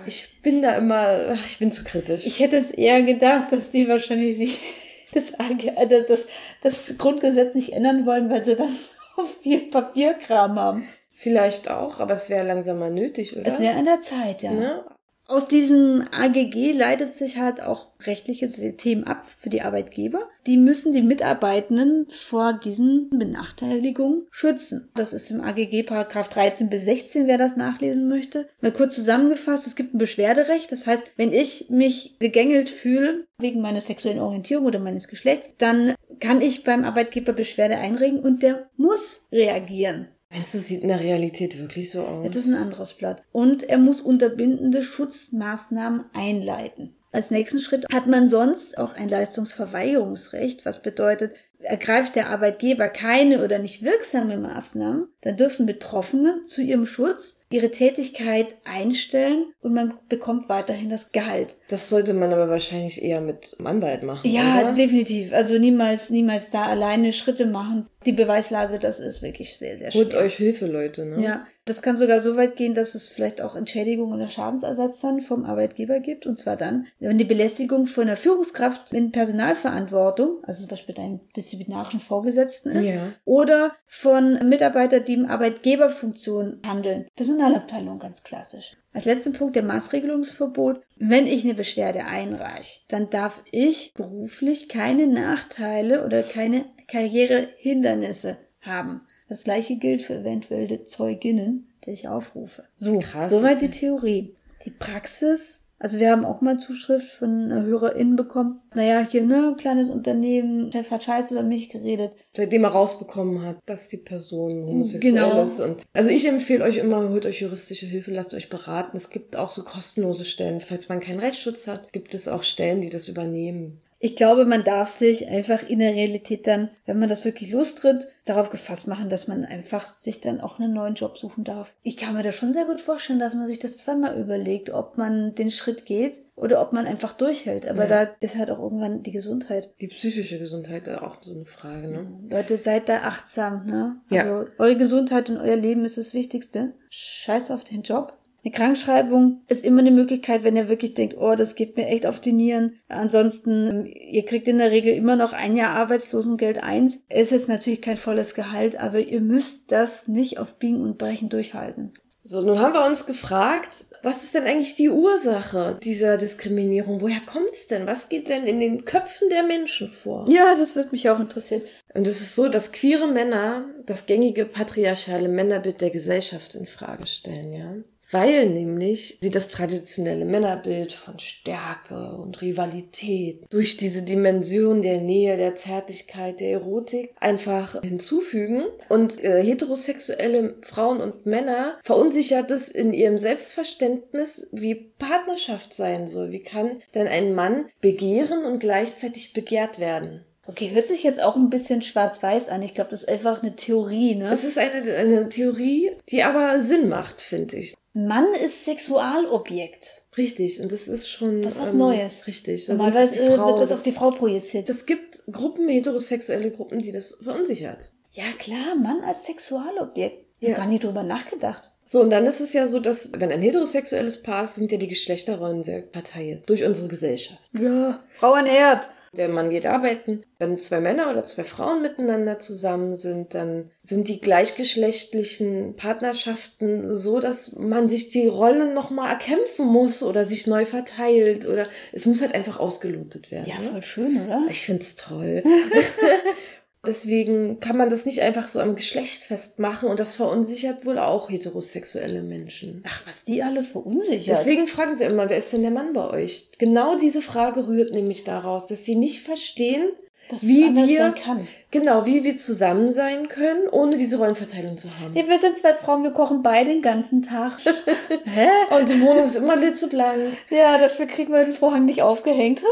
Ich 0.05 0.41
bin 0.41 0.61
da 0.61 0.75
immer, 0.75 1.33
ach, 1.33 1.45
ich 1.45 1.59
bin 1.59 1.71
zu 1.71 1.83
kritisch. 1.83 2.25
Ich 2.25 2.39
hätte 2.39 2.57
jetzt 2.57 2.77
eher 2.77 3.01
gedacht, 3.01 3.51
dass 3.51 3.71
die 3.71 3.87
wahrscheinlich 3.87 4.37
sich 4.37 4.59
das, 5.13 5.39
AG 5.39 5.65
äh, 5.65 5.87
das, 5.87 6.07
das, 6.07 6.25
das 6.61 6.97
Grundgesetz 6.97 7.55
nicht 7.55 7.73
ändern 7.73 8.05
wollen, 8.05 8.29
weil 8.29 8.43
sie 8.43 8.55
dann 8.55 8.69
so 9.15 9.23
viel 9.41 9.61
Papierkram 9.69 10.59
haben. 10.59 10.87
Vielleicht 11.23 11.69
auch, 11.69 12.01
aber 12.01 12.15
es 12.15 12.29
wäre 12.29 12.45
langsam 12.45 12.79
mal 12.79 12.91
nötig, 12.91 13.37
oder? 13.37 13.47
Es 13.47 13.61
wäre 13.61 13.77
an 13.77 13.85
der 13.85 14.01
Zeit, 14.01 14.43
ja. 14.43 14.51
ne? 14.51 14.83
Aus 15.25 15.47
diesem 15.47 16.03
AGG 16.11 16.73
leitet 16.73 17.13
sich 17.13 17.37
halt 17.37 17.61
auch 17.61 17.87
rechtliche 18.01 18.51
Themen 18.75 19.05
ab 19.05 19.25
für 19.37 19.49
die 19.49 19.61
Arbeitgeber. 19.61 20.27
Die 20.47 20.57
müssen 20.57 20.91
die 20.91 21.01
Mitarbeitenden 21.01 22.07
vor 22.09 22.51
diesen 22.51 23.09
Benachteiligungen 23.09 24.27
schützen. 24.31 24.91
Das 24.95 25.13
ist 25.13 25.31
im 25.31 25.39
AGG 25.39 25.83
Paragraph 25.83 26.27
13 26.27 26.69
bis 26.69 26.83
16, 26.83 27.25
wer 27.25 27.37
das 27.37 27.55
nachlesen 27.55 28.09
möchte. 28.09 28.49
Mal 28.59 28.73
kurz 28.73 28.95
zusammengefasst, 28.95 29.65
es 29.65 29.77
gibt 29.77 29.93
ein 29.93 29.99
Beschwerderecht. 29.99 30.69
Das 30.73 30.85
heißt, 30.85 31.05
wenn 31.15 31.31
ich 31.31 31.69
mich 31.69 32.19
gegängelt 32.19 32.69
fühle 32.69 33.25
wegen 33.37 33.61
meiner 33.61 33.79
sexuellen 33.79 34.19
Orientierung 34.19 34.65
oder 34.65 34.79
meines 34.79 35.07
Geschlechts, 35.07 35.53
dann 35.57 35.95
kann 36.19 36.41
ich 36.41 36.65
beim 36.65 36.83
Arbeitgeber 36.83 37.31
Beschwerde 37.31 37.77
einregen 37.77 38.19
und 38.19 38.43
der 38.43 38.69
muss 38.75 39.25
reagieren. 39.31 40.09
Meinst 40.33 40.55
du, 40.55 40.59
sieht 40.59 40.81
in 40.81 40.87
der 40.87 40.99
Realität 40.99 41.59
wirklich 41.59 41.91
so 41.91 42.01
aus? 42.01 42.25
Das 42.25 42.37
ist 42.37 42.47
ein 42.47 42.61
anderes 42.61 42.95
Blatt. 42.95 43.21
Und 43.31 43.63
er 43.63 43.77
muss 43.77 44.01
unterbindende 44.01 44.81
Schutzmaßnahmen 44.81 46.05
einleiten. 46.13 46.95
Als 47.11 47.29
nächsten 47.29 47.59
Schritt 47.59 47.85
hat 47.93 48.07
man 48.07 48.27
sonst 48.27 48.79
auch 48.79 48.93
ein 48.95 49.09
Leistungsverweigerungsrecht, 49.09 50.65
was 50.65 50.81
bedeutet, 50.81 51.35
ergreift 51.63 52.15
der 52.15 52.29
Arbeitgeber 52.29 52.89
keine 52.89 53.43
oder 53.43 53.59
nicht 53.59 53.83
wirksame 53.83 54.37
Maßnahmen, 54.37 55.07
dann 55.21 55.37
dürfen 55.37 55.65
Betroffene 55.65 56.41
zu 56.47 56.61
ihrem 56.61 56.85
Schutz 56.85 57.39
ihre 57.49 57.69
Tätigkeit 57.69 58.55
einstellen 58.65 59.45
und 59.61 59.73
man 59.73 59.93
bekommt 60.09 60.49
weiterhin 60.49 60.89
das 60.89 61.11
Gehalt. 61.11 61.55
Das 61.69 61.89
sollte 61.89 62.13
man 62.13 62.33
aber 62.33 62.49
wahrscheinlich 62.49 63.01
eher 63.01 63.21
mit 63.21 63.55
einem 63.57 63.67
Anwalt 63.67 64.03
machen. 64.03 64.29
Ja, 64.29 64.61
oder? 64.61 64.73
definitiv. 64.73 65.33
Also 65.33 65.59
niemals, 65.59 66.09
niemals 66.09 66.49
da 66.49 66.65
alleine 66.65 67.13
Schritte 67.13 67.45
machen. 67.45 67.87
Die 68.05 68.11
Beweislage, 68.11 68.79
das 68.79 68.99
ist 68.99 69.21
wirklich 69.21 69.55
sehr, 69.57 69.77
sehr 69.77 69.91
schwer. 69.91 70.01
Holt 70.01 70.15
euch 70.15 70.35
Hilfe, 70.35 70.65
Leute, 70.65 71.05
ne? 71.05 71.23
Ja, 71.23 71.45
das 71.65 71.81
kann 71.81 71.95
sogar 71.97 72.19
so 72.19 72.35
weit 72.35 72.55
gehen, 72.55 72.75
dass 72.75 72.93
es 72.95 73.09
vielleicht 73.09 73.41
auch 73.41 73.55
Entschädigung 73.55 74.11
oder 74.11 74.27
Schadensersatz 74.27 74.99
dann 75.01 75.21
vom 75.21 75.45
Arbeitgeber 75.45 75.99
gibt. 75.99 76.25
Und 76.25 76.37
zwar 76.37 76.57
dann, 76.57 76.87
wenn 76.99 77.17
die 77.17 77.23
Belästigung 77.23 77.87
von 77.87 78.03
einer 78.07 78.17
Führungskraft 78.17 78.91
in 78.91 79.11
Personalverantwortung, 79.11 80.43
also 80.43 80.61
zum 80.61 80.69
Beispiel 80.69 80.95
deinem 80.95 81.21
disziplinarischen 81.35 81.99
Vorgesetzten 81.99 82.71
ist, 82.71 82.87
Ja. 82.89 83.13
oder 83.25 83.73
von 83.85 84.39
Mitarbeitern, 84.47 85.05
die 85.05 85.13
im 85.13 85.25
Arbeitgeberfunktion 85.25 86.59
handeln. 86.65 87.07
Personalabteilung 87.15 87.99
ganz 87.99 88.23
klassisch. 88.23 88.75
Als 88.93 89.05
letzten 89.05 89.33
Punkt 89.33 89.55
der 89.55 89.63
Maßregelungsverbot. 89.63 90.81
Wenn 90.97 91.25
ich 91.27 91.43
eine 91.43 91.55
Beschwerde 91.55 92.05
einreiche, 92.05 92.81
dann 92.89 93.09
darf 93.09 93.41
ich 93.51 93.93
beruflich 93.95 94.69
keine 94.69 95.07
Nachteile 95.07 96.05
oder 96.05 96.21
keine 96.23 96.65
Karrierehindernisse 96.87 98.37
haben. 98.61 99.01
Das 99.29 99.43
gleiche 99.43 99.77
gilt 99.77 100.01
für 100.03 100.15
eventuelle 100.15 100.83
Zeuginnen, 100.83 101.67
die 101.85 101.91
ich 101.91 102.07
aufrufe. 102.07 102.63
So, 102.75 102.99
Krass, 102.99 103.29
soweit 103.29 103.57
okay. 103.57 103.67
die 103.67 103.79
Theorie. 103.79 104.35
Die 104.65 104.71
Praxis, 104.71 105.65
also 105.79 105.99
wir 105.99 106.11
haben 106.11 106.23
auch 106.23 106.39
mal 106.39 106.57
Zuschrift 106.57 107.07
von 107.11 107.51
einer 107.51 107.63
HörerInnen 107.63 108.15
bekommen. 108.15 108.61
Naja, 108.73 109.05
hier, 109.09 109.23
ne, 109.23 109.55
kleines 109.57 109.89
Unternehmen, 109.89 110.71
Chef 110.71 110.89
hat 110.91 111.03
scheiße 111.03 111.33
über 111.33 111.43
mich 111.43 111.67
geredet. 111.69 112.13
Seitdem 112.35 112.63
er 112.63 112.69
rausbekommen 112.69 113.41
hat, 113.41 113.57
dass 113.65 113.89
die 113.89 113.97
Person 113.97 114.65
homosexuell 114.65 115.13
Genau. 115.13 115.41
ist. 115.41 115.59
Und 115.59 115.81
also 115.91 116.09
ich 116.09 116.25
empfehle 116.25 116.63
euch 116.63 116.77
immer, 116.77 117.09
holt 117.09 117.25
euch 117.25 117.41
juristische 117.41 117.85
Hilfe, 117.85 118.11
lasst 118.11 118.33
euch 118.33 118.49
beraten. 118.49 118.95
Es 118.95 119.09
gibt 119.09 119.35
auch 119.35 119.49
so 119.49 119.63
kostenlose 119.63 120.23
Stellen. 120.23 120.61
Falls 120.61 120.87
man 120.87 121.01
keinen 121.01 121.19
Rechtsschutz 121.19 121.67
hat, 121.67 121.91
gibt 121.91 122.15
es 122.15 122.29
auch 122.29 122.43
Stellen, 122.43 122.79
die 122.79 122.89
das 122.89 123.09
übernehmen. 123.09 123.79
Ich 124.05 124.17
glaube, 124.17 124.43
man 124.43 124.65
darf 124.65 124.89
sich 124.89 125.29
einfach 125.29 125.63
in 125.63 125.79
der 125.79 125.93
Realität 125.93 126.45
dann, 126.45 126.69
wenn 126.85 126.99
man 126.99 127.07
das 127.07 127.23
wirklich 127.23 127.51
lostritt, 127.53 128.09
darauf 128.25 128.49
gefasst 128.49 128.85
machen, 128.85 129.07
dass 129.07 129.29
man 129.29 129.45
einfach 129.45 129.85
sich 129.85 130.19
dann 130.19 130.41
auch 130.41 130.59
einen 130.59 130.73
neuen 130.73 130.95
Job 130.95 131.17
suchen 131.17 131.45
darf. 131.45 131.71
Ich 131.83 131.95
kann 131.95 132.13
mir 132.13 132.21
das 132.21 132.35
schon 132.35 132.51
sehr 132.51 132.65
gut 132.65 132.81
vorstellen, 132.81 133.19
dass 133.19 133.33
man 133.33 133.47
sich 133.47 133.59
das 133.59 133.77
zweimal 133.77 134.19
überlegt, 134.19 134.71
ob 134.71 134.97
man 134.97 135.35
den 135.35 135.49
Schritt 135.49 135.85
geht 135.85 136.21
oder 136.35 136.61
ob 136.61 136.73
man 136.73 136.85
einfach 136.85 137.13
durchhält. 137.13 137.65
Aber 137.65 137.83
Ja. 137.87 138.05
da 138.05 138.11
ist 138.19 138.37
halt 138.37 138.51
auch 138.51 138.59
irgendwann 138.59 139.03
die 139.03 139.11
Gesundheit. 139.13 139.71
Die 139.79 139.87
psychische 139.87 140.37
Gesundheit 140.37 140.85
ist 140.89 140.99
auch 141.01 141.19
so 141.21 141.33
eine 141.33 141.45
Frage, 141.45 141.87
ne? 141.87 142.05
Leute, 142.29 142.57
seid 142.57 142.89
da 142.89 143.03
achtsam, 143.03 143.65
ne? 143.65 144.01
Ja. 144.09 144.23
Also 144.23 144.49
eure 144.57 144.75
Gesundheit 144.75 145.29
und 145.29 145.37
euer 145.37 145.55
Leben 145.55 145.85
ist 145.85 145.97
das 145.97 146.13
Wichtigste. 146.13 146.73
Scheiß 146.89 147.51
auf 147.51 147.63
den 147.63 147.83
Job. 147.83 148.17
Eine 148.43 148.51
Krankschreibung 148.51 149.41
ist 149.47 149.63
immer 149.63 149.79
eine 149.79 149.91
Möglichkeit, 149.91 150.43
wenn 150.43 150.57
ihr 150.57 150.67
wirklich 150.67 150.93
denkt, 150.95 151.15
oh, 151.17 151.35
das 151.35 151.55
geht 151.55 151.77
mir 151.77 151.87
echt 151.87 152.05
auf 152.05 152.19
die 152.19 152.33
Nieren. 152.33 152.79
Ansonsten, 152.89 153.85
ihr 153.85 154.25
kriegt 154.25 154.49
in 154.49 154.57
der 154.57 154.71
Regel 154.71 154.93
immer 154.93 155.15
noch 155.15 155.31
ein 155.31 155.55
Jahr 155.55 155.71
Arbeitslosengeld 155.71 156.61
eins. 156.61 157.03
Ist 157.07 157.31
jetzt 157.31 157.47
natürlich 157.47 157.81
kein 157.81 157.95
volles 157.95 158.35
Gehalt, 158.35 158.77
aber 158.77 158.99
ihr 158.99 159.21
müsst 159.21 159.71
das 159.71 160.09
nicht 160.09 160.39
auf 160.39 160.55
Biegen 160.55 160.81
und 160.81 160.97
Brechen 160.97 161.29
durchhalten. 161.29 161.93
So, 162.25 162.41
nun 162.41 162.59
haben 162.59 162.73
wir 162.73 162.85
uns 162.85 163.05
gefragt, 163.05 163.85
was 164.01 164.23
ist 164.23 164.33
denn 164.33 164.43
eigentlich 164.43 164.75
die 164.75 164.89
Ursache 164.89 165.77
dieser 165.83 166.17
Diskriminierung? 166.17 167.01
Woher 167.01 167.19
kommt's 167.25 167.67
denn? 167.67 167.85
Was 167.85 168.07
geht 168.07 168.29
denn 168.29 168.45
in 168.45 168.61
den 168.61 168.85
Köpfen 168.85 169.27
der 169.29 169.43
Menschen 169.43 169.89
vor? 169.89 170.27
Ja, 170.29 170.55
das 170.55 170.75
würde 170.75 170.91
mich 170.91 171.09
auch 171.09 171.19
interessieren. 171.19 171.63
Und 171.93 172.07
es 172.07 172.21
ist 172.21 172.35
so, 172.35 172.47
dass 172.47 172.71
queere 172.71 173.07
Männer 173.07 173.65
das 173.85 174.05
gängige 174.05 174.45
patriarchale 174.45 175.27
Männerbild 175.27 175.81
der 175.81 175.89
Gesellschaft 175.89 176.55
in 176.55 176.65
Frage 176.65 177.07
stellen, 177.07 177.53
ja. 177.53 177.75
Weil 178.13 178.47
nämlich 178.47 179.17
sie 179.21 179.31
das 179.31 179.47
traditionelle 179.47 180.25
Männerbild 180.25 180.93
von 180.93 181.17
Stärke 181.17 182.13
und 182.13 182.41
Rivalität 182.43 183.41
durch 183.49 183.75
diese 183.75 184.03
Dimension 184.03 184.83
der 184.83 184.99
Nähe, 184.99 185.35
der 185.35 185.55
Zärtlichkeit, 185.55 186.39
der 186.39 186.51
Erotik 186.51 187.15
einfach 187.19 187.81
hinzufügen. 187.81 188.65
Und 188.87 189.23
äh, 189.23 189.43
heterosexuelle 189.43 190.55
Frauen 190.61 191.01
und 191.01 191.25
Männer 191.25 191.79
verunsichert 191.83 192.51
es 192.51 192.69
in 192.69 192.93
ihrem 192.93 193.17
Selbstverständnis, 193.17 194.47
wie 194.51 194.75
Partnerschaft 194.75 195.73
sein 195.73 196.07
soll. 196.07 196.29
Wie 196.29 196.43
kann 196.43 196.83
denn 196.93 197.07
ein 197.07 197.33
Mann 197.33 197.65
begehren 197.81 198.45
und 198.45 198.59
gleichzeitig 198.59 199.33
begehrt 199.33 199.79
werden? 199.79 200.23
Okay, 200.45 200.69
hört 200.71 200.85
sich 200.85 201.01
jetzt 201.01 201.23
auch 201.23 201.35
ein 201.35 201.49
bisschen 201.49 201.81
schwarz-weiß 201.81 202.49
an. 202.49 202.61
Ich 202.61 202.75
glaube, 202.75 202.91
das 202.91 203.03
ist 203.03 203.09
einfach 203.09 203.41
eine 203.41 203.55
Theorie, 203.55 204.15
ne? 204.15 204.31
Es 204.31 204.43
ist 204.43 204.59
eine, 204.59 204.93
eine 204.93 205.29
Theorie, 205.29 205.91
die 206.09 206.21
aber 206.21 206.59
Sinn 206.59 206.89
macht, 206.89 207.21
finde 207.21 207.55
ich. 207.55 207.73
Mann 207.93 208.33
ist 208.33 208.65
Sexualobjekt. 208.65 210.01
Richtig, 210.17 210.59
und 210.61 210.71
das 210.71 210.87
ist 210.87 211.09
schon. 211.09 211.41
Das 211.41 211.55
ist 211.55 211.61
was 211.61 211.71
ähm, 211.73 211.79
Neues. 211.79 212.27
Richtig. 212.27 212.65
Da 212.65 212.73
Normalerweise 212.73 213.19
äh, 213.19 213.35
Frau, 213.35 213.47
wird 213.47 213.61
das 213.61 213.71
auf 213.71 213.83
die 213.83 213.91
Frau 213.91 214.11
projiziert. 214.11 214.69
Es 214.69 214.85
gibt 214.85 215.23
Gruppen, 215.31 215.69
heterosexuelle 215.69 216.51
Gruppen, 216.51 216.79
die 216.79 216.91
das 216.91 217.17
verunsichert. 217.21 217.91
Ja, 218.11 218.25
klar, 218.37 218.75
Mann 218.75 219.01
als 219.03 219.25
Sexualobjekt. 219.25 220.25
Ich 220.39 220.47
Ja. 220.49 220.53
hab 220.55 220.61
gar 220.61 220.67
nicht 220.67 220.83
drüber 220.83 221.03
nachgedacht. 221.03 221.71
So, 221.87 222.01
und 222.01 222.09
dann 222.11 222.25
ist 222.25 222.39
es 222.41 222.53
ja 222.53 222.67
so, 222.67 222.79
dass, 222.79 223.11
wenn 223.17 223.31
ein 223.31 223.41
heterosexuelles 223.41 224.21
Paar 224.23 224.45
ist, 224.45 224.55
sind 224.55 224.71
ja 224.71 224.77
die 224.77 224.87
Geschlechterrollen 224.87 225.63
sehr 225.63 225.83
verteilt 225.91 226.43
durch 226.47 226.63
unsere 226.63 226.87
Gesellschaft. 226.87 227.41
Ja, 227.59 228.03
Frau 228.15 228.35
ernährt. 228.35 228.89
Der 229.15 229.29
Mann 229.29 229.51
geht 229.51 229.65
arbeiten. 229.65 230.23
Wenn 230.39 230.57
zwei 230.57 230.79
Männer 230.79 231.11
oder 231.11 231.23
zwei 231.23 231.43
Frauen 231.43 231.81
miteinander 231.81 232.39
zusammen 232.39 232.95
sind, 232.95 233.35
dann 233.35 233.69
sind 233.83 234.07
die 234.07 234.19
gleichgeschlechtlichen 234.19 235.75
Partnerschaften 235.75 236.93
so, 236.95 237.19
dass 237.19 237.53
man 237.53 237.89
sich 237.89 238.09
die 238.09 238.27
Rollen 238.27 238.73
nochmal 238.73 239.11
erkämpfen 239.11 239.67
muss 239.67 240.01
oder 240.01 240.25
sich 240.25 240.47
neu 240.47 240.65
verteilt 240.65 241.47
oder 241.47 241.67
es 241.91 242.05
muss 242.05 242.21
halt 242.21 242.33
einfach 242.33 242.59
ausgelotet 242.59 243.29
werden. 243.29 243.47
Ja, 243.47 243.59
ne? 243.59 243.69
voll 243.71 243.81
schön, 243.83 244.25
oder? 244.25 244.45
Ich 244.49 244.65
find's 244.65 244.95
toll. 244.95 245.43
Deswegen 246.85 247.61
kann 247.61 247.77
man 247.77 247.89
das 247.89 248.05
nicht 248.05 248.21
einfach 248.21 248.47
so 248.49 248.59
am 248.59 248.75
Geschlecht 248.75 249.23
festmachen 249.23 249.87
und 249.89 249.99
das 249.99 250.15
verunsichert 250.15 250.85
wohl 250.85 250.99
auch 250.99 251.29
heterosexuelle 251.29 252.21
Menschen. 252.21 252.83
Ach, 252.85 253.01
was 253.07 253.23
die 253.23 253.41
alles 253.41 253.69
verunsichert. 253.69 254.37
Deswegen 254.37 254.67
fragen 254.67 254.97
sie 254.97 255.05
immer, 255.05 255.29
wer 255.29 255.37
ist 255.37 255.53
denn 255.53 255.61
der 255.61 255.71
Mann 255.71 255.93
bei 255.93 256.09
euch? 256.09 256.49
Genau 256.59 256.97
diese 256.99 257.21
Frage 257.21 257.67
rührt 257.67 257.91
nämlich 257.93 258.25
daraus, 258.25 258.65
dass 258.65 258.83
sie 258.83 258.95
nicht 258.95 259.21
verstehen, 259.21 259.89
dass 260.29 260.43
wie 260.45 260.75
wir- 260.75 260.97
sein 260.97 261.15
kann. 261.15 261.47
Genau, 261.73 262.05
wie 262.05 262.23
wir 262.23 262.37
zusammen 262.37 262.93
sein 262.93 263.27
können, 263.27 263.67
ohne 263.69 263.97
diese 263.97 264.17
Rollenverteilung 264.17 264.77
zu 264.77 264.87
haben. 264.99 265.13
Ja, 265.15 265.27
wir 265.27 265.37
sind 265.39 265.57
zwei 265.57 265.73
Frauen, 265.73 266.03
wir 266.03 266.11
kochen 266.11 266.43
beide 266.43 266.69
den 266.69 266.81
ganzen 266.81 267.23
Tag. 267.23 267.53
Hä? 268.23 268.47
Und 268.69 268.87
die 268.87 269.01
Wohnung 269.01 269.25
ist 269.25 269.35
immer 269.35 269.57
litzeblank. 269.57 270.37
Ja, 270.49 270.77
dafür 270.77 271.07
kriegen 271.07 271.33
wir 271.33 271.43
den 271.43 271.53
Vorhang 271.53 271.83
nicht 271.83 272.01
aufgehängt. 272.01 272.61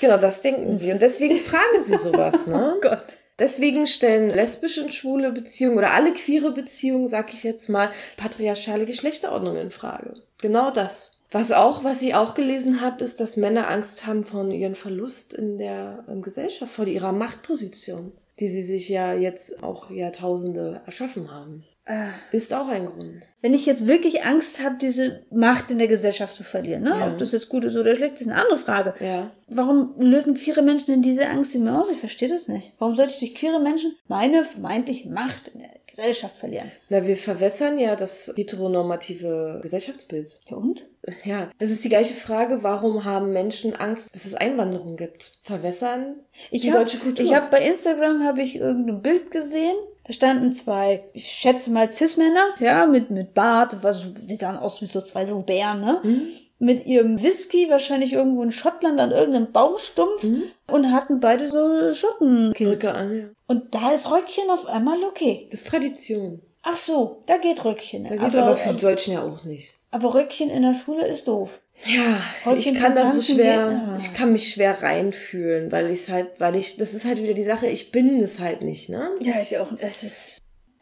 Genau, 0.00 0.18
das 0.18 0.42
denken 0.42 0.76
sie. 0.76 0.92
Und 0.92 1.00
deswegen 1.00 1.38
fragen 1.38 1.82
sie 1.82 1.96
sowas, 1.96 2.46
ne? 2.46 2.74
Oh 2.76 2.80
Gott. 2.80 3.16
Deswegen 3.38 3.86
stellen 3.86 4.28
lesbische 4.28 4.82
und 4.82 4.92
schwule 4.92 5.32
Beziehungen 5.32 5.78
oder 5.78 5.92
alle 5.92 6.12
queere 6.12 6.52
Beziehungen, 6.52 7.08
sag 7.08 7.32
ich 7.32 7.42
jetzt 7.42 7.68
mal, 7.68 7.90
patriarchale 8.16 8.86
Geschlechterordnung 8.86 9.56
in 9.56 9.70
Frage. 9.70 10.14
Genau 10.42 10.70
das. 10.72 11.13
Was 11.34 11.50
auch, 11.50 11.82
was 11.82 12.00
ich 12.00 12.14
auch 12.14 12.34
gelesen 12.34 12.80
habe, 12.80 13.02
ist, 13.02 13.18
dass 13.18 13.36
Männer 13.36 13.68
Angst 13.68 14.06
haben 14.06 14.22
vor 14.22 14.48
ihren 14.52 14.76
Verlust 14.76 15.34
in 15.34 15.58
der 15.58 16.04
ähm, 16.08 16.22
Gesellschaft, 16.22 16.72
vor 16.72 16.86
ihrer 16.86 17.10
Machtposition, 17.10 18.12
die 18.38 18.48
sie 18.48 18.62
sich 18.62 18.88
ja 18.88 19.14
jetzt 19.14 19.60
auch 19.60 19.90
Jahrtausende 19.90 20.82
erschaffen 20.86 21.32
haben. 21.32 21.64
Äh, 21.86 22.12
Ist 22.30 22.54
auch 22.54 22.68
ein 22.68 22.86
Grund. 22.86 23.22
Wenn 23.42 23.52
ich 23.52 23.66
jetzt 23.66 23.88
wirklich 23.88 24.22
Angst 24.22 24.62
habe, 24.62 24.76
diese 24.80 25.22
Macht 25.32 25.72
in 25.72 25.78
der 25.78 25.88
Gesellschaft 25.88 26.36
zu 26.36 26.44
verlieren, 26.44 26.84
ne? 26.84 26.90
Ja. 26.90 27.12
ob 27.12 27.18
das 27.18 27.32
jetzt 27.32 27.48
gut 27.48 27.64
ist 27.64 27.76
oder 27.76 27.96
schlecht, 27.96 28.20
ist 28.20 28.28
eine 28.28 28.40
andere 28.40 28.56
Frage. 28.56 28.94
Ja. 29.00 29.32
Warum 29.48 29.92
lösen 29.98 30.36
queere 30.36 30.62
Menschen 30.62 30.86
denn 30.86 31.02
diese 31.02 31.26
Angst 31.28 31.52
in 31.56 31.64
mir 31.64 31.76
aus? 31.76 31.90
Ich 31.90 31.98
verstehe 31.98 32.28
das 32.28 32.46
nicht. 32.46 32.74
Warum 32.78 32.94
sollte 32.94 33.12
ich 33.12 33.18
durch 33.18 33.34
queere 33.34 33.60
Menschen 33.60 33.96
meine 34.06 34.44
vermeintliche 34.44 35.10
Macht 35.10 35.48
in 35.48 35.58
der 35.58 35.70
Gesellschaft 35.94 36.36
verlieren? 36.36 36.70
Na, 36.88 37.06
wir 37.06 37.16
verwässern 37.16 37.78
ja 37.78 37.96
das 37.96 38.32
heteronormative 38.34 39.60
Gesellschaftsbild. 39.62 40.40
Ja 40.48 40.56
und? 40.56 40.86
Ja, 41.24 41.50
es 41.58 41.70
ist 41.70 41.84
die 41.84 41.88
gleiche 41.88 42.14
Frage, 42.14 42.62
warum 42.62 43.04
haben 43.04 43.32
Menschen 43.32 43.74
Angst, 43.74 44.14
dass 44.14 44.24
es 44.24 44.34
Einwanderung 44.34 44.96
gibt? 44.96 45.32
Verwässern 45.42 46.16
Ich 46.50 46.62
die 46.62 46.72
hab, 46.72 46.80
deutsche 46.80 46.98
Kultur. 46.98 47.24
Ich 47.24 47.34
habe 47.34 47.48
bei 47.50 47.64
Instagram 47.66 48.24
habe 48.24 48.42
ich 48.42 48.56
irgendein 48.56 49.02
Bild 49.02 49.30
gesehen. 49.30 49.76
Da 50.06 50.12
standen 50.12 50.52
zwei, 50.52 51.04
ich 51.14 51.26
schätze 51.26 51.70
mal 51.70 51.90
Cis-Männer, 51.90 52.44
ja, 52.58 52.86
mit, 52.86 53.10
mit 53.10 53.32
Bart, 53.32 53.82
was, 53.82 54.06
die 54.14 54.34
sahen 54.34 54.58
aus 54.58 54.82
wie 54.82 54.86
so 54.86 55.00
zwei 55.00 55.24
so 55.24 55.40
Bären, 55.40 55.80
ne? 55.80 56.00
Mhm. 56.02 56.22
Mit 56.58 56.86
ihrem 56.86 57.22
Whisky, 57.22 57.68
wahrscheinlich 57.68 58.12
irgendwo 58.12 58.42
in 58.42 58.52
Schottland 58.52 58.98
an 59.00 59.10
irgendeinem 59.10 59.50
Baumstumpf 59.52 60.22
Mhm. 60.22 60.44
und 60.70 60.92
hatten 60.92 61.20
beide 61.20 61.48
so 61.48 61.92
Schottenkills. 61.92 62.70
Rücke 62.84 62.92
an, 62.94 63.18
ja. 63.18 63.24
Und 63.48 63.74
da 63.74 63.92
ist 63.92 64.10
Röckchen 64.10 64.48
auf 64.50 64.66
einmal 64.66 65.02
okay. 65.04 65.48
Das 65.50 65.62
ist 65.62 65.68
Tradition. 65.68 66.40
Ach 66.62 66.76
so, 66.76 67.22
da 67.26 67.36
geht 67.38 67.64
Röckchen. 67.64 68.04
Da 68.04 68.10
geht 68.16 68.22
aber, 68.34 68.56
für 68.56 68.72
die 68.72 68.80
Deutschen 68.80 69.12
ja 69.14 69.22
auch 69.22 69.44
nicht. 69.44 69.74
aber 69.90 70.14
Röckchen 70.14 70.48
in 70.48 70.62
der 70.62 70.74
Schule 70.74 71.06
ist 71.06 71.28
doof. 71.28 71.60
Ja, 71.86 72.20
Häubchen 72.44 72.74
ich 72.76 72.80
kann 72.80 72.94
das 72.94 73.16
so 73.16 73.20
schwer, 73.22 73.68
geht- 73.70 73.78
ah. 73.88 73.96
ich 73.98 74.14
kann 74.14 74.30
mich 74.32 74.52
schwer 74.52 74.80
reinfühlen, 74.80 75.72
weil 75.72 75.90
ich 75.90 76.08
halt, 76.08 76.28
weil 76.38 76.54
ich, 76.54 76.76
das 76.76 76.94
ist 76.94 77.04
halt 77.04 77.20
wieder 77.20 77.34
die 77.34 77.42
Sache, 77.42 77.66
ich 77.66 77.90
bin 77.90 78.20
es 78.20 78.38
halt 78.38 78.62
nicht, 78.62 78.88
ne? 78.88 79.10
Ja, 79.20 79.34
ich 79.42 79.58
auch. 79.58 79.72
Es 79.78 80.04
ist 80.04 80.38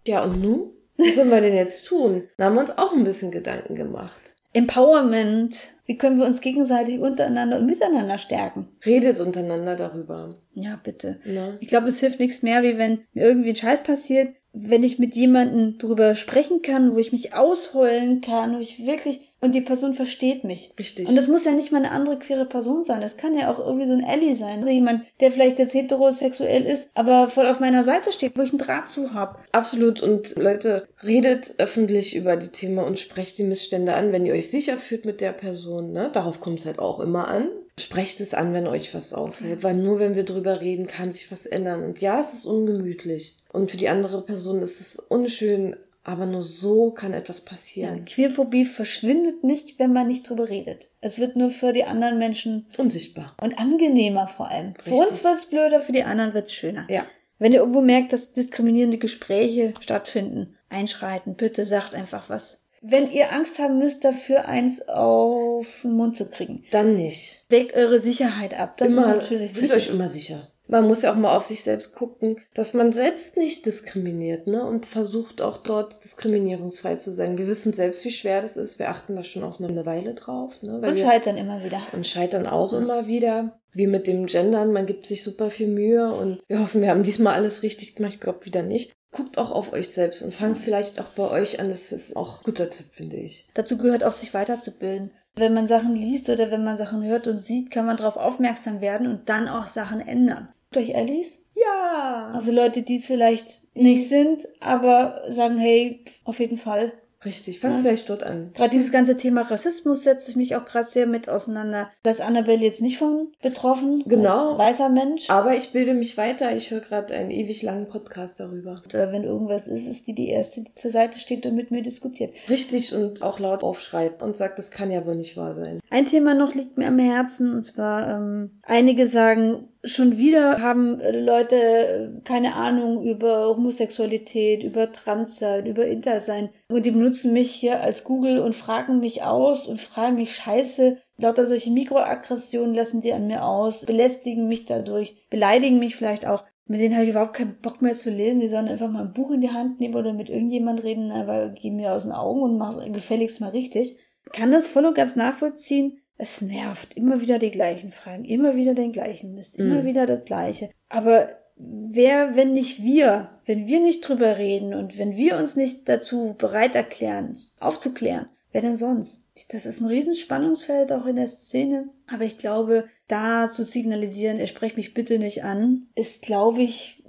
Ja, 0.07 0.23
und 0.23 0.41
nun? 0.43 0.71
Was 0.99 1.15
sollen 1.15 1.31
wir 1.31 1.41
denn 1.41 1.57
jetzt 1.57 1.87
tun? 1.87 2.29
Da 2.37 2.45
haben 2.45 2.55
wir 2.55 2.61
uns 2.61 2.77
auch 2.77 2.93
ein 2.93 3.05
bisschen 3.05 3.31
Gedanken 3.31 3.75
gemacht. 3.75 4.32
Empowerment. 4.53 5.57
Wie 5.85 5.99
können 5.99 6.19
wir 6.19 6.27
uns 6.27 6.41
gegenseitig 6.41 7.01
untereinander 7.01 7.59
und 7.59 7.67
miteinander 7.67 8.19
stärken? 8.19 8.69
Redet 8.87 9.21
untereinander 9.21 9.77
darüber. 9.77 10.37
Ja, 10.55 10.79
bitte. 10.83 11.21
Ne? 11.25 11.59
Ich 11.61 11.69
glaube, 11.69 11.89
es 11.89 12.01
hilft 12.01 12.21
nichts 12.21 12.43
mehr, 12.43 12.63
wie 12.63 12.79
wenn 12.79 13.01
mir 13.13 13.25
irgendwie 13.25 13.51
ein 13.51 13.57
Scheiß 13.57 13.83
passiert, 13.83 14.35
wenn 14.53 14.83
ich 14.83 14.99
mit 14.99 15.15
jemandem 15.15 15.79
drüber 15.79 16.15
sprechen 16.15 16.63
kann, 16.63 16.95
wo 16.95 16.99
ich 16.99 17.13
mich 17.13 17.35
ausheulen 17.35 18.21
kann, 18.21 18.55
wo 18.55 18.61
ich 18.61 18.87
wirklich 18.87 19.32
und 19.43 19.57
die 19.57 19.61
Person 19.61 19.93
versteht 19.93 20.45
mich. 20.45 20.73
Richtig. 20.79 21.09
Und 21.09 21.17
das 21.17 21.27
muss 21.27 21.45
ja 21.45 21.51
nicht 21.51 21.73
mal 21.73 21.79
eine 21.79 21.91
andere 21.91 22.17
queere 22.19 22.47
Person 22.47 22.85
sein. 22.85 23.01
Das 23.01 23.17
kann 23.17 23.37
ja 23.37 23.53
auch 23.53 23.59
irgendwie 23.59 23.87
so 23.87 23.93
ein 23.93 24.05
Ally 24.05 24.37
sein. 24.37 24.59
Also 24.59 24.71
jemand, 24.71 25.03
der 25.21 25.33
vielleicht 25.33 25.59
jetzt 25.59 25.75
heterosexuell 25.75 26.65
ist, 26.65 26.89
aber 26.95 27.29
voll 27.29 27.47
auf 27.47 27.59
meiner 27.59 27.83
Seite 27.83 28.13
steht, 28.13 28.39
wo 28.39 28.43
ich 28.43 28.51
einen 28.51 28.59
Draht 28.59 28.89
zu 28.89 29.13
hab. 29.15 29.45
Absolut. 29.51 30.01
Und 30.01 30.37
Leute, 30.37 30.87
redet 31.03 31.55
öffentlich 31.59 32.15
über 32.15 32.37
die 32.37 32.49
Themen 32.49 32.79
und 32.79 33.01
sprecht 33.01 33.37
die 33.37 33.43
Missstände 33.43 33.95
an, 33.95 34.13
wenn 34.13 34.25
ihr 34.25 34.35
euch 34.35 34.49
sicher 34.49 34.79
fühlt 34.79 35.05
mit 35.05 35.21
der 35.21 35.33
Person. 35.33 35.91
Ne? 35.93 36.11
Darauf 36.15 36.41
kommt 36.41 36.61
es 36.61 36.67
halt 36.67 36.79
auch 36.79 37.01
immer 37.01 37.27
an. 37.27 37.49
Sprecht 37.81 38.21
es 38.21 38.35
an, 38.35 38.55
wenn 38.55 38.69
euch 38.69 38.95
was 38.95 39.13
auffällt. 39.13 39.65
Weil 39.65 39.75
nur 39.75 39.99
wenn 39.99 40.15
wir 40.15 40.25
drüber 40.25 40.61
reden, 40.61 40.87
kann 40.87 41.11
sich 41.11 41.33
was 41.33 41.47
ändern. 41.47 41.83
Und 41.83 42.01
ja, 42.01 42.21
es 42.21 42.33
ist 42.33 42.47
ungemütlich. 42.47 43.35
Und 43.53 43.73
für 43.73 43.77
die 43.77 43.89
andere 43.89 44.23
Person 44.23 44.63
ist 44.63 44.81
es 44.81 44.99
unschön, 45.01 45.75
Aber 46.05 46.27
nur 46.27 46.43
so 46.43 46.91
kann 46.91 47.13
etwas 47.13 47.43
passieren. 47.43 47.99
Ja, 47.99 48.05
Queerphobie 48.05 48.65
verschwindet 48.65 49.45
nicht, 49.45 49.79
wenn 49.79 49.93
man 49.93 50.09
nicht 50.09 50.29
drüber 50.29 50.49
redet. 50.49 50.89
Es 51.01 51.19
wird 51.19 51.37
nur 51.37 51.51
für 51.51 51.73
die 51.73 51.85
anderen 51.85 52.19
Menschen 52.19 52.67
unsichtbar. 52.77 53.37
Und 53.41 53.59
angenehmer 53.59 54.27
vor 54.27 54.49
allem. 54.49 54.73
Richtig. 54.73 54.93
Für 54.93 54.95
uns 54.95 55.23
wird 55.23 55.35
es 55.35 55.47
blöder, 55.47 55.81
für 55.81 55.93
die 55.93 56.03
anderen 56.03 56.35
wird 56.35 56.47
es 56.47 56.55
schöner. 56.55 56.87
Ja. 56.89 57.07
Wenn 57.39 57.53
ihr 57.53 57.61
irgendwo 57.61 57.81
merkt, 57.81 58.13
dass 58.13 58.33
diskriminierende 58.33 58.99
Gespräche 58.99 59.75
stattfinden, 59.81 60.57
einschreiten, 60.69 61.37
bitte 61.37 61.65
sagt 61.65 61.95
einfach 61.95 62.29
was. 62.29 62.67
Wenn 62.81 63.11
ihr 63.11 63.33
Angst 63.33 63.61
haben 63.61 63.79
müsst, 63.79 64.05
dafür 64.05 64.47
eins 64.47 64.89
auf 64.89 65.83
den 65.83 65.93
Mund 65.93 66.17
zu 66.17 66.27
kriegen. 66.27 66.65
Dann 66.73 66.97
nicht. 66.97 67.45
Weckt 67.49 67.75
eure 67.75 68.01
Sicherheit 68.01 68.59
ab. 68.59 68.77
Das 68.79 68.91
immer, 68.91 69.03
ist 69.03 69.23
natürlich 69.23 69.53
Fühlt 69.53 69.71
euch 69.71 69.89
immer 69.89 70.09
sicher 70.09 70.52
man 70.73 70.89
muss 70.89 71.03
ja 71.03 71.13
auch 71.13 71.17
mal 71.17 71.37
auf 71.37 71.43
sich 71.43 71.63
selbst 71.63 71.95
gucken, 71.95 72.39
dass 72.55 72.73
man 72.73 72.95
selbst 72.95 73.37
nicht 73.37 73.67
diskriminiert, 73.67 74.47
ne? 74.47 74.65
Und 74.65 74.87
versucht 74.87 75.43
auch 75.43 75.59
dort 75.59 76.03
diskriminierungsfrei 76.03 76.97
zu 76.97 77.13
sein. 77.13 77.37
Wir 77.37 77.47
wissen 77.47 77.75
selbst, 77.75 78.03
wie 78.07 78.11
schwer 78.11 78.41
das 78.41 78.57
ist. 78.57 78.79
Wir 78.79 78.89
achten 78.89 79.15
da 79.15 79.23
schon 79.23 79.45
auch 79.45 79.61
noch 79.61 79.69
eine 79.69 79.85
Weile 79.85 80.15
drauf. 80.15 80.55
Ne? 80.63 80.79
Weil 80.81 80.93
und 80.93 80.99
scheitern 80.99 81.37
immer 81.37 81.63
wieder. 81.63 81.83
Und 81.93 82.07
scheitern 82.07 82.47
auch 82.47 82.73
ja. 82.73 82.79
immer 82.79 83.07
wieder. 83.07 83.61
Wie 83.73 83.87
mit 83.87 84.07
dem 84.07 84.25
Gendern, 84.25 84.73
man 84.73 84.87
gibt 84.87 85.05
sich 85.05 85.23
super 85.23 85.51
viel 85.51 85.69
Mühe 85.69 86.11
und 86.11 86.41
wir 86.49 86.61
hoffen, 86.61 86.81
wir 86.81 86.89
haben 86.89 87.05
diesmal 87.05 87.35
alles 87.35 87.63
richtig 87.63 87.95
gemacht. 87.95 88.15
Ich 88.15 88.21
glaube 88.21 88.47
wieder 88.47 88.63
nicht. 88.63 88.93
Guckt 89.11 89.37
auch 89.37 89.51
auf 89.51 89.75
euch 89.75 89.91
selbst 89.91 90.23
und 90.23 90.33
fangt 90.33 90.57
vielleicht 90.57 90.99
auch 90.99 91.11
bei 91.17 91.31
euch 91.31 91.61
an. 91.61 91.69
Das 91.69 91.93
ist 91.93 92.17
auch 92.17 92.39
ein 92.39 92.45
guter 92.45 92.71
Tipp, 92.71 92.87
finde 92.93 93.17
ich. 93.17 93.47
Dazu 93.53 93.77
gehört 93.77 94.05
auch, 94.05 94.13
sich 94.13 94.33
weiterzubilden. 94.33 95.11
Wenn 95.35 95.53
man 95.53 95.67
Sachen 95.67 95.95
liest 95.95 96.31
oder 96.31 96.51
wenn 96.51 96.65
man 96.65 96.79
Sachen 96.79 97.05
hört 97.05 97.27
und 97.27 97.41
sieht, 97.41 97.71
kann 97.71 97.85
man 97.85 97.99
darauf 97.99 98.17
aufmerksam 98.17 98.81
werden 98.81 99.07
und 99.07 99.29
dann 99.29 99.49
auch 99.49 99.69
Sachen 99.69 100.01
ändern 100.01 100.49
durch 100.73 100.97
Alice? 100.97 101.45
Ja. 101.55 102.31
Also 102.35 102.53
Leute, 102.53 102.83
die 102.83 102.97
es 102.97 103.07
vielleicht 103.07 103.75
nicht 103.77 104.09
sind, 104.09 104.49
aber 104.61 105.23
sagen, 105.29 105.59
hey, 105.59 106.05
auf 106.25 106.41
jeden 106.41 106.59
Fall. 106.59 106.93
Richtig, 107.25 107.61
fang 107.61 107.73
ja. 107.73 107.79
vielleicht 107.79 108.11
dort 108.11 108.23
an. 108.25 108.51
Gerade 108.55 108.71
dieses 108.71 108.91
ganze 108.91 109.17
Thema 109.17 109.43
Rassismus 109.43 110.03
setze 110.03 110.31
ich 110.31 110.37
mich 110.37 110.57
auch 110.57 110.65
gerade 110.65 110.87
sehr 110.87 111.07
mit 111.07 111.29
auseinander. 111.29 111.91
Da 112.03 112.11
ist 112.11 112.21
Annabelle 112.21 112.63
jetzt 112.63 112.83
nicht 112.83 112.99
von 112.99 113.29
betroffen. 113.43 114.03
Genau. 114.07 114.57
Als 114.57 114.59
weißer 114.59 114.89
Mensch. 114.89 115.31
Aber 115.31 115.57
ich 115.57 115.73
bilde 115.73 115.95
mich 115.95 116.17
weiter. 116.17 116.55
Ich 116.57 116.71
höre 116.71 116.81
gerade 116.81 117.15
einen 117.15 117.31
ewig 117.31 117.63
langen 117.63 117.89
Podcast 117.89 118.41
darüber. 118.41 118.83
Oder 118.85 119.13
wenn 119.13 119.25
irgendwas 119.25 119.67
ist, 119.67 119.87
ist 119.87 120.07
die 120.09 120.15
die 120.15 120.29
Erste, 120.29 120.63
die 120.63 120.73
zur 120.73 120.91
Seite 120.91 121.19
steht 121.19 121.47
und 121.47 121.55
mit 121.55 121.71
mir 121.71 121.83
diskutiert. 121.83 122.35
Richtig 122.49 122.95
und 122.95 123.23
auch 123.23 123.39
laut 123.39 123.63
aufschreit 123.63 124.21
und 124.23 124.37
sagt, 124.37 124.59
das 124.59 124.71
kann 124.71 124.91
ja 124.91 125.07
wohl 125.07 125.17
nicht 125.17 125.37
wahr 125.37 125.55
sein. 125.55 125.81
Ein 125.91 126.07
Thema 126.07 126.35
noch 126.35 126.55
liegt 126.55 126.77
mir 126.77 126.89
am 126.89 126.99
Herzen 126.99 127.55
und 127.55 127.63
zwar 127.63 128.09
ähm, 128.09 128.59
einige 128.63 129.07
sagen, 129.07 129.69
Schon 129.85 130.17
wieder 130.17 130.61
haben 130.61 131.01
Leute 131.01 132.21
keine 132.23 132.55
Ahnung 132.55 133.03
über 133.03 133.49
Homosexualität, 133.49 134.63
über 134.63 134.93
Transsein, 134.93 135.67
über 135.67 135.87
Intersein. 135.87 136.51
Und 136.69 136.87
die 136.87 136.93
benutzen 136.93 137.33
mich 137.33 137.51
hier 137.51 137.81
als 137.81 138.05
Google 138.05 138.39
und 138.39 138.55
fragen 138.55 139.01
mich 139.01 139.25
aus 139.25 139.67
und 139.67 139.81
fragen 139.81 140.17
mich 140.17 140.37
Scheiße. 140.37 140.99
Lauter 141.17 141.47
solche 141.47 141.73
Mikroaggressionen 141.73 142.75
lassen 142.75 143.01
die 143.01 143.13
an 143.13 143.27
mir 143.27 143.45
aus, 143.45 143.85
belästigen 143.85 144.47
mich 144.47 144.67
dadurch, 144.67 145.17
beleidigen 145.31 145.81
mich 145.81 145.97
vielleicht 145.97 146.27
auch. 146.27 146.45
Mit 146.67 146.79
denen 146.79 146.95
habe 146.95 147.05
ich 147.05 147.11
überhaupt 147.11 147.35
keinen 147.35 147.59
Bock 147.61 147.83
mehr 147.83 147.95
zu 147.95 148.11
lesen. 148.11 148.39
Die 148.39 148.47
sollen 148.47 148.69
einfach 148.69 148.89
mal 148.89 149.03
ein 149.03 149.13
Buch 149.13 149.33
in 149.33 149.41
die 149.41 149.51
Hand 149.51 149.81
nehmen 149.81 149.97
oder 149.97 150.13
mit 150.13 150.29
irgendjemand 150.29 150.85
reden, 150.85 151.11
aber 151.11 151.49
geh 151.49 151.73
mir 151.73 151.93
aus 151.93 152.05
den 152.05 152.13
Augen 152.13 152.41
und 152.43 152.57
mach 152.57 152.85
gefälligst 152.93 153.41
mal 153.41 153.51
richtig. 153.51 153.99
Kann 154.33 154.53
das 154.53 154.67
voll 154.67 154.87
und 154.87 154.95
ganz 154.95 155.17
nachvollziehen 155.17 156.02
es 156.23 156.41
nervt. 156.41 156.97
Immer 156.97 157.21
wieder 157.21 157.39
die 157.39 157.51
gleichen 157.51 157.91
Fragen, 157.91 158.25
immer 158.25 158.55
wieder 158.55 158.75
den 158.75 158.93
gleichen 158.93 159.35
Mist, 159.35 159.57
immer 159.57 159.83
mhm. 159.83 159.87
wieder 159.87 160.07
das 160.07 160.25
Gleiche. 160.25 160.71
Aber 160.89 161.31
wer, 161.57 162.37
wenn 162.37 162.53
nicht 162.53 162.81
wir, 162.81 163.31
wenn 163.45 163.67
wir 163.67 163.81
nicht 163.81 164.09
drüber 164.09 164.39
reden 164.39 164.73
und 164.73 164.99
wenn 164.99 165.17
wir 165.17 165.37
uns 165.37 165.57
nicht 165.57 165.89
dazu 165.89 166.37
bereit 166.39 166.77
erklären, 166.77 167.37
aufzuklären, 167.59 168.29
wer 168.53 168.61
denn 168.61 168.77
sonst? 168.77 169.29
Das 169.51 169.67
ist 169.67 169.81
ein 169.81 169.89
Riesenspannungsfeld 169.89 170.93
auch 170.93 171.07
in 171.07 171.17
der 171.17 171.27
Szene. 171.27 171.89
Aber 172.07 172.25
ich 172.25 172.39
glaube, 172.39 172.85
da 173.09 173.51
zu 173.51 173.65
signalisieren, 173.65 174.39
er 174.39 174.47
sprecht 174.47 174.77
mich 174.77 174.95
bitte 174.95 175.19
nicht 175.19 175.43
an, 175.43 175.89
ist, 175.97 176.23
glaube 176.23 176.63
ich, 176.63 177.02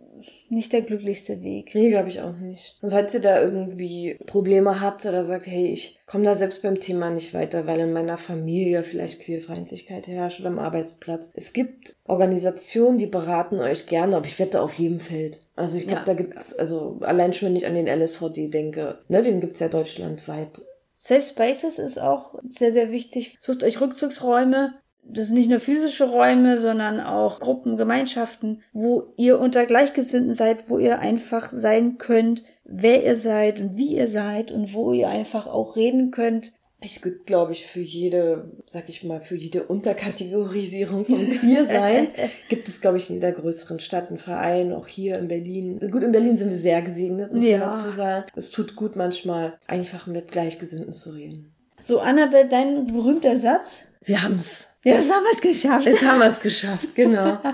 nicht 0.50 0.74
der 0.74 0.82
glücklichste 0.82 1.42
Weg. 1.42 1.74
Nee, 1.74 1.90
glaube 1.90 2.10
ich 2.10 2.22
auch 2.22 2.36
nicht. 2.36 2.78
Und 2.82 2.92
falls 2.92 3.14
ihr 3.14 3.22
da 3.22 3.42
irgendwie 3.42 4.18
Probleme 4.26 4.82
habt 4.82 5.06
oder 5.06 5.24
sagt, 5.24 5.48
hey, 5.48 5.68
ich 5.68 6.00
komme 6.06 6.26
da 6.26 6.36
selbst 6.36 6.62
beim 6.62 6.80
Thema 6.80 7.10
nicht 7.10 7.34
weiter, 7.34 7.68
weil 7.68 7.80
in 7.80 7.94
meiner 7.94 8.18
Familie 8.18 8.84
vielleicht 8.84 9.22
Queerfeindlichkeit 9.22 10.08
herrscht 10.08 10.40
oder 10.40 10.50
am 10.50 10.60
Arbeitsplatz. 10.60 11.32
Es 11.34 11.54
gibt 11.54 11.96
Organisationen, 12.06 12.98
die 12.98 13.08
beraten 13.08 13.60
euch 13.60 13.86
gerne, 13.86 14.18
aber 14.18 14.26
ich 14.26 14.40
wette 14.40 14.62
auf 14.62 14.74
jedem 14.74 15.00
Feld. 15.00 15.40
Also 15.56 15.78
ich 15.78 15.84
glaube, 15.84 16.02
ja. 16.02 16.06
da 16.06 16.14
gibt's, 16.14 16.56
also 16.56 16.98
allein 17.02 17.34
schon, 17.34 17.50
wenn 17.50 17.56
ich 17.56 17.68
an 17.68 17.76
den 17.76 17.88
LSVD 17.88 18.50
denke, 18.50 19.00
ne, 19.08 19.22
den 19.22 19.40
gibt's 19.40 19.60
ja 19.60 19.68
deutschlandweit. 19.68 20.62
Safe 20.96 21.22
Spaces 21.22 21.80
ist 21.80 22.00
auch 22.00 22.36
sehr, 22.48 22.72
sehr 22.72 22.92
wichtig. 22.92 23.38
Sucht 23.42 23.64
euch 23.64 23.82
Rückzugsräume, 23.82 24.76
das 25.06 25.28
sind 25.28 25.38
nicht 25.38 25.50
nur 25.50 25.60
physische 25.60 26.10
Räume, 26.10 26.60
sondern 26.60 27.00
auch 27.00 27.40
Gruppen, 27.40 27.78
Gemeinschaften, 27.78 28.62
wo 28.72 29.14
ihr 29.18 29.40
unter 29.40 29.66
Gleichgesinnten 29.66 30.34
seid, 30.34 30.70
wo 30.70 30.78
ihr 30.78 31.00
einfach 31.00 31.50
sein 31.50 31.98
könnt, 31.98 32.44
wer 32.64 33.04
ihr 33.04 33.16
seid 33.16 33.60
und 33.60 33.78
wie 33.78 33.96
ihr 33.96 34.08
seid 34.08 34.52
und 34.52 34.74
wo 34.74 34.94
ihr 34.94 35.10
einfach 35.10 35.48
auch 35.48 35.76
reden 35.76 36.12
könnt. 36.12 36.54
Ich 36.86 37.02
glaube 37.26 37.54
ich, 37.54 37.66
für 37.66 37.80
jede, 37.80 38.52
sag 38.66 38.90
ich 38.90 39.06
mal, 39.06 39.22
für 39.22 39.38
jede 39.38 39.64
Unterkategorisierung 39.64 41.06
von 41.06 41.32
Queersein 41.32 42.10
gibt 42.50 42.68
es, 42.68 42.82
glaube 42.82 42.98
ich, 42.98 43.10
in 43.10 43.16
jeder 43.16 43.32
größeren 43.32 43.80
Stadt 43.80 44.10
einen 44.10 44.18
Verein, 44.18 44.74
auch 44.74 44.88
hier 44.88 45.18
in 45.18 45.30
Berlin. 45.30 45.80
Gut, 45.92 46.04
in 46.04 46.12
Berlin 46.12 46.38
sind 46.38 46.50
wir 46.50 46.58
sehr 46.58 46.82
gesegnet, 46.82 47.32
muss 47.32 47.46
ja. 47.46 47.60
man 47.60 47.72
dazu 47.72 47.90
sagen. 47.90 48.26
Es 48.36 48.52
tut 48.52 48.76
gut 48.76 48.98
manchmal, 48.98 49.58
einfach 49.66 50.08
mit 50.08 50.32
Gleichgesinnten 50.32 50.94
zu 50.94 51.12
reden. 51.12 51.54
So, 51.80 52.00
Annabelle, 52.00 52.50
dein 52.50 52.88
berühmter 52.88 53.38
Satz? 53.38 53.86
Wir 54.04 54.22
haben's. 54.22 54.68
Ja, 54.84 54.96
jetzt 54.96 55.12
haben 55.12 55.24
wir 55.24 55.32
es 55.32 55.42
geschafft. 55.42 55.86
Jetzt 55.86 56.04
haben 56.04 56.20
wir 56.20 56.28
es 56.28 56.40
geschafft, 56.40 56.96
genau. 56.96 57.40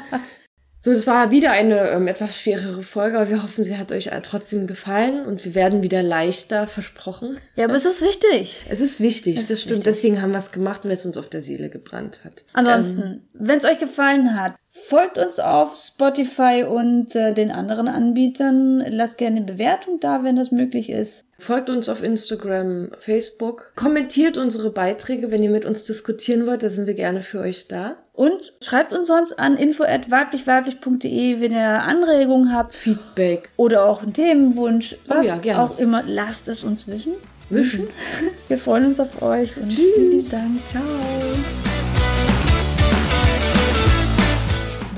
So, 0.82 0.94
das 0.94 1.06
war 1.08 1.30
wieder 1.30 1.52
eine 1.52 1.90
ähm, 1.90 2.08
etwas 2.08 2.40
schwerere 2.40 2.84
Folge, 2.84 3.20
aber 3.20 3.30
wir 3.30 3.44
hoffen, 3.44 3.66
sie 3.66 3.78
hat 3.78 3.92
euch 3.92 4.08
äh, 4.08 4.22
trotzdem 4.22 4.66
gefallen 4.66 5.26
und 5.26 5.44
wir 5.44 5.54
werden 5.54 5.84
wieder 5.84 6.02
leichter, 6.02 6.68
versprochen. 6.68 7.38
Ja, 7.58 7.66
aber 7.66 7.76
es 7.76 7.84
ist 7.84 8.02
wichtig. 8.02 8.66
Es 8.70 8.80
ist 8.80 9.02
wichtig, 9.02 9.36
es 9.36 9.42
das 9.44 9.52
ist 9.52 9.62
stimmt. 9.64 9.80
Wichtig. 9.80 9.94
Deswegen 9.94 10.22
haben 10.22 10.32
wir 10.32 10.40
es 10.40 10.54
gemacht, 10.54 10.86
weil 10.86 10.92
es 10.92 11.06
uns 11.06 11.18
auf 11.18 11.28
der 11.28 11.42
Seele 11.42 11.70
gebrannt 11.70 12.22
hat. 12.24 12.46
Ansonsten, 12.54 13.02
ähm, 13.02 13.22
wenn 13.34 13.58
es 13.58 13.66
euch 13.66 13.78
gefallen 13.78 14.42
hat, 14.42 14.56
folgt 14.86 15.18
uns 15.18 15.40
auf 15.40 15.76
Spotify 15.76 16.66
und 16.68 17.16
äh, 17.16 17.34
den 17.34 17.52
anderen 17.52 17.88
Anbietern. 17.88 18.84
Lasst 18.90 19.18
gerne 19.18 19.38
eine 19.38 19.46
Bewertung 19.46 20.00
da, 20.00 20.24
wenn 20.24 20.36
das 20.36 20.52
möglich 20.52 20.90
ist. 20.90 21.26
Folgt 21.38 21.70
uns 21.70 21.88
auf 21.88 22.04
Instagram, 22.04 22.90
Facebook. 23.00 23.72
Kommentiert 23.76 24.38
unsere 24.38 24.72
Beiträge, 24.72 25.32
wenn 25.32 25.42
ihr 25.42 25.50
mit 25.50 25.66
uns 25.66 25.86
diskutieren 25.86 26.46
wollt. 26.46 26.64
Da 26.64 26.70
sind 26.70 26.86
wir 26.86 26.96
gerne 26.96 27.22
für 27.22 27.40
euch 27.40 27.68
da. 27.68 27.96
Und 28.14 28.54
schreibt 28.62 28.92
uns 28.92 29.08
sonst 29.08 29.40
an 29.40 29.56
info@weiblichweiblich.de, 29.56 31.40
wenn 31.40 31.54
ihr 31.54 31.82
Anregungen 31.82 32.54
habt, 32.54 32.76
Feedback 32.76 33.50
oder 33.56 33.86
auch 33.86 34.04
einen 34.04 34.14
Themenwunsch, 34.14 34.98
oh 35.08 35.16
was 35.16 35.28
oh 35.28 35.40
ja, 35.44 35.64
auch 35.64 35.78
immer. 35.78 36.04
Lasst 36.06 36.50
es 36.50 36.64
uns 36.66 36.88
wissen. 36.88 37.14
Wischen. 37.50 37.88
Wir 38.48 38.58
freuen 38.58 38.88
uns 38.88 39.00
auf 39.00 39.22
euch 39.22 39.56
und 39.58 39.70
Tschüss. 39.70 39.96
vielen 39.96 40.30
Dank. 40.30 40.68
Ciao. 40.68 40.84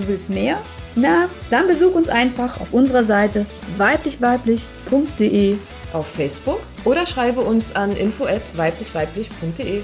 Du 0.02 0.08
willst 0.08 0.30
mehr? 0.32 0.58
Na, 0.96 1.30
dann 1.50 1.68
besuch 1.68 1.94
uns 1.94 2.10
einfach 2.10 2.60
auf 2.60 2.74
unserer 2.74 3.04
Seite 3.04 3.46
weiblichweiblich.de 3.78 5.58
auf 5.94 6.08
Facebook 6.08 6.60
oder 6.86 7.06
schreibe 7.06 7.42
uns 7.42 7.76
an 7.76 7.96
info@weiblichweiblich.de. 7.96 9.82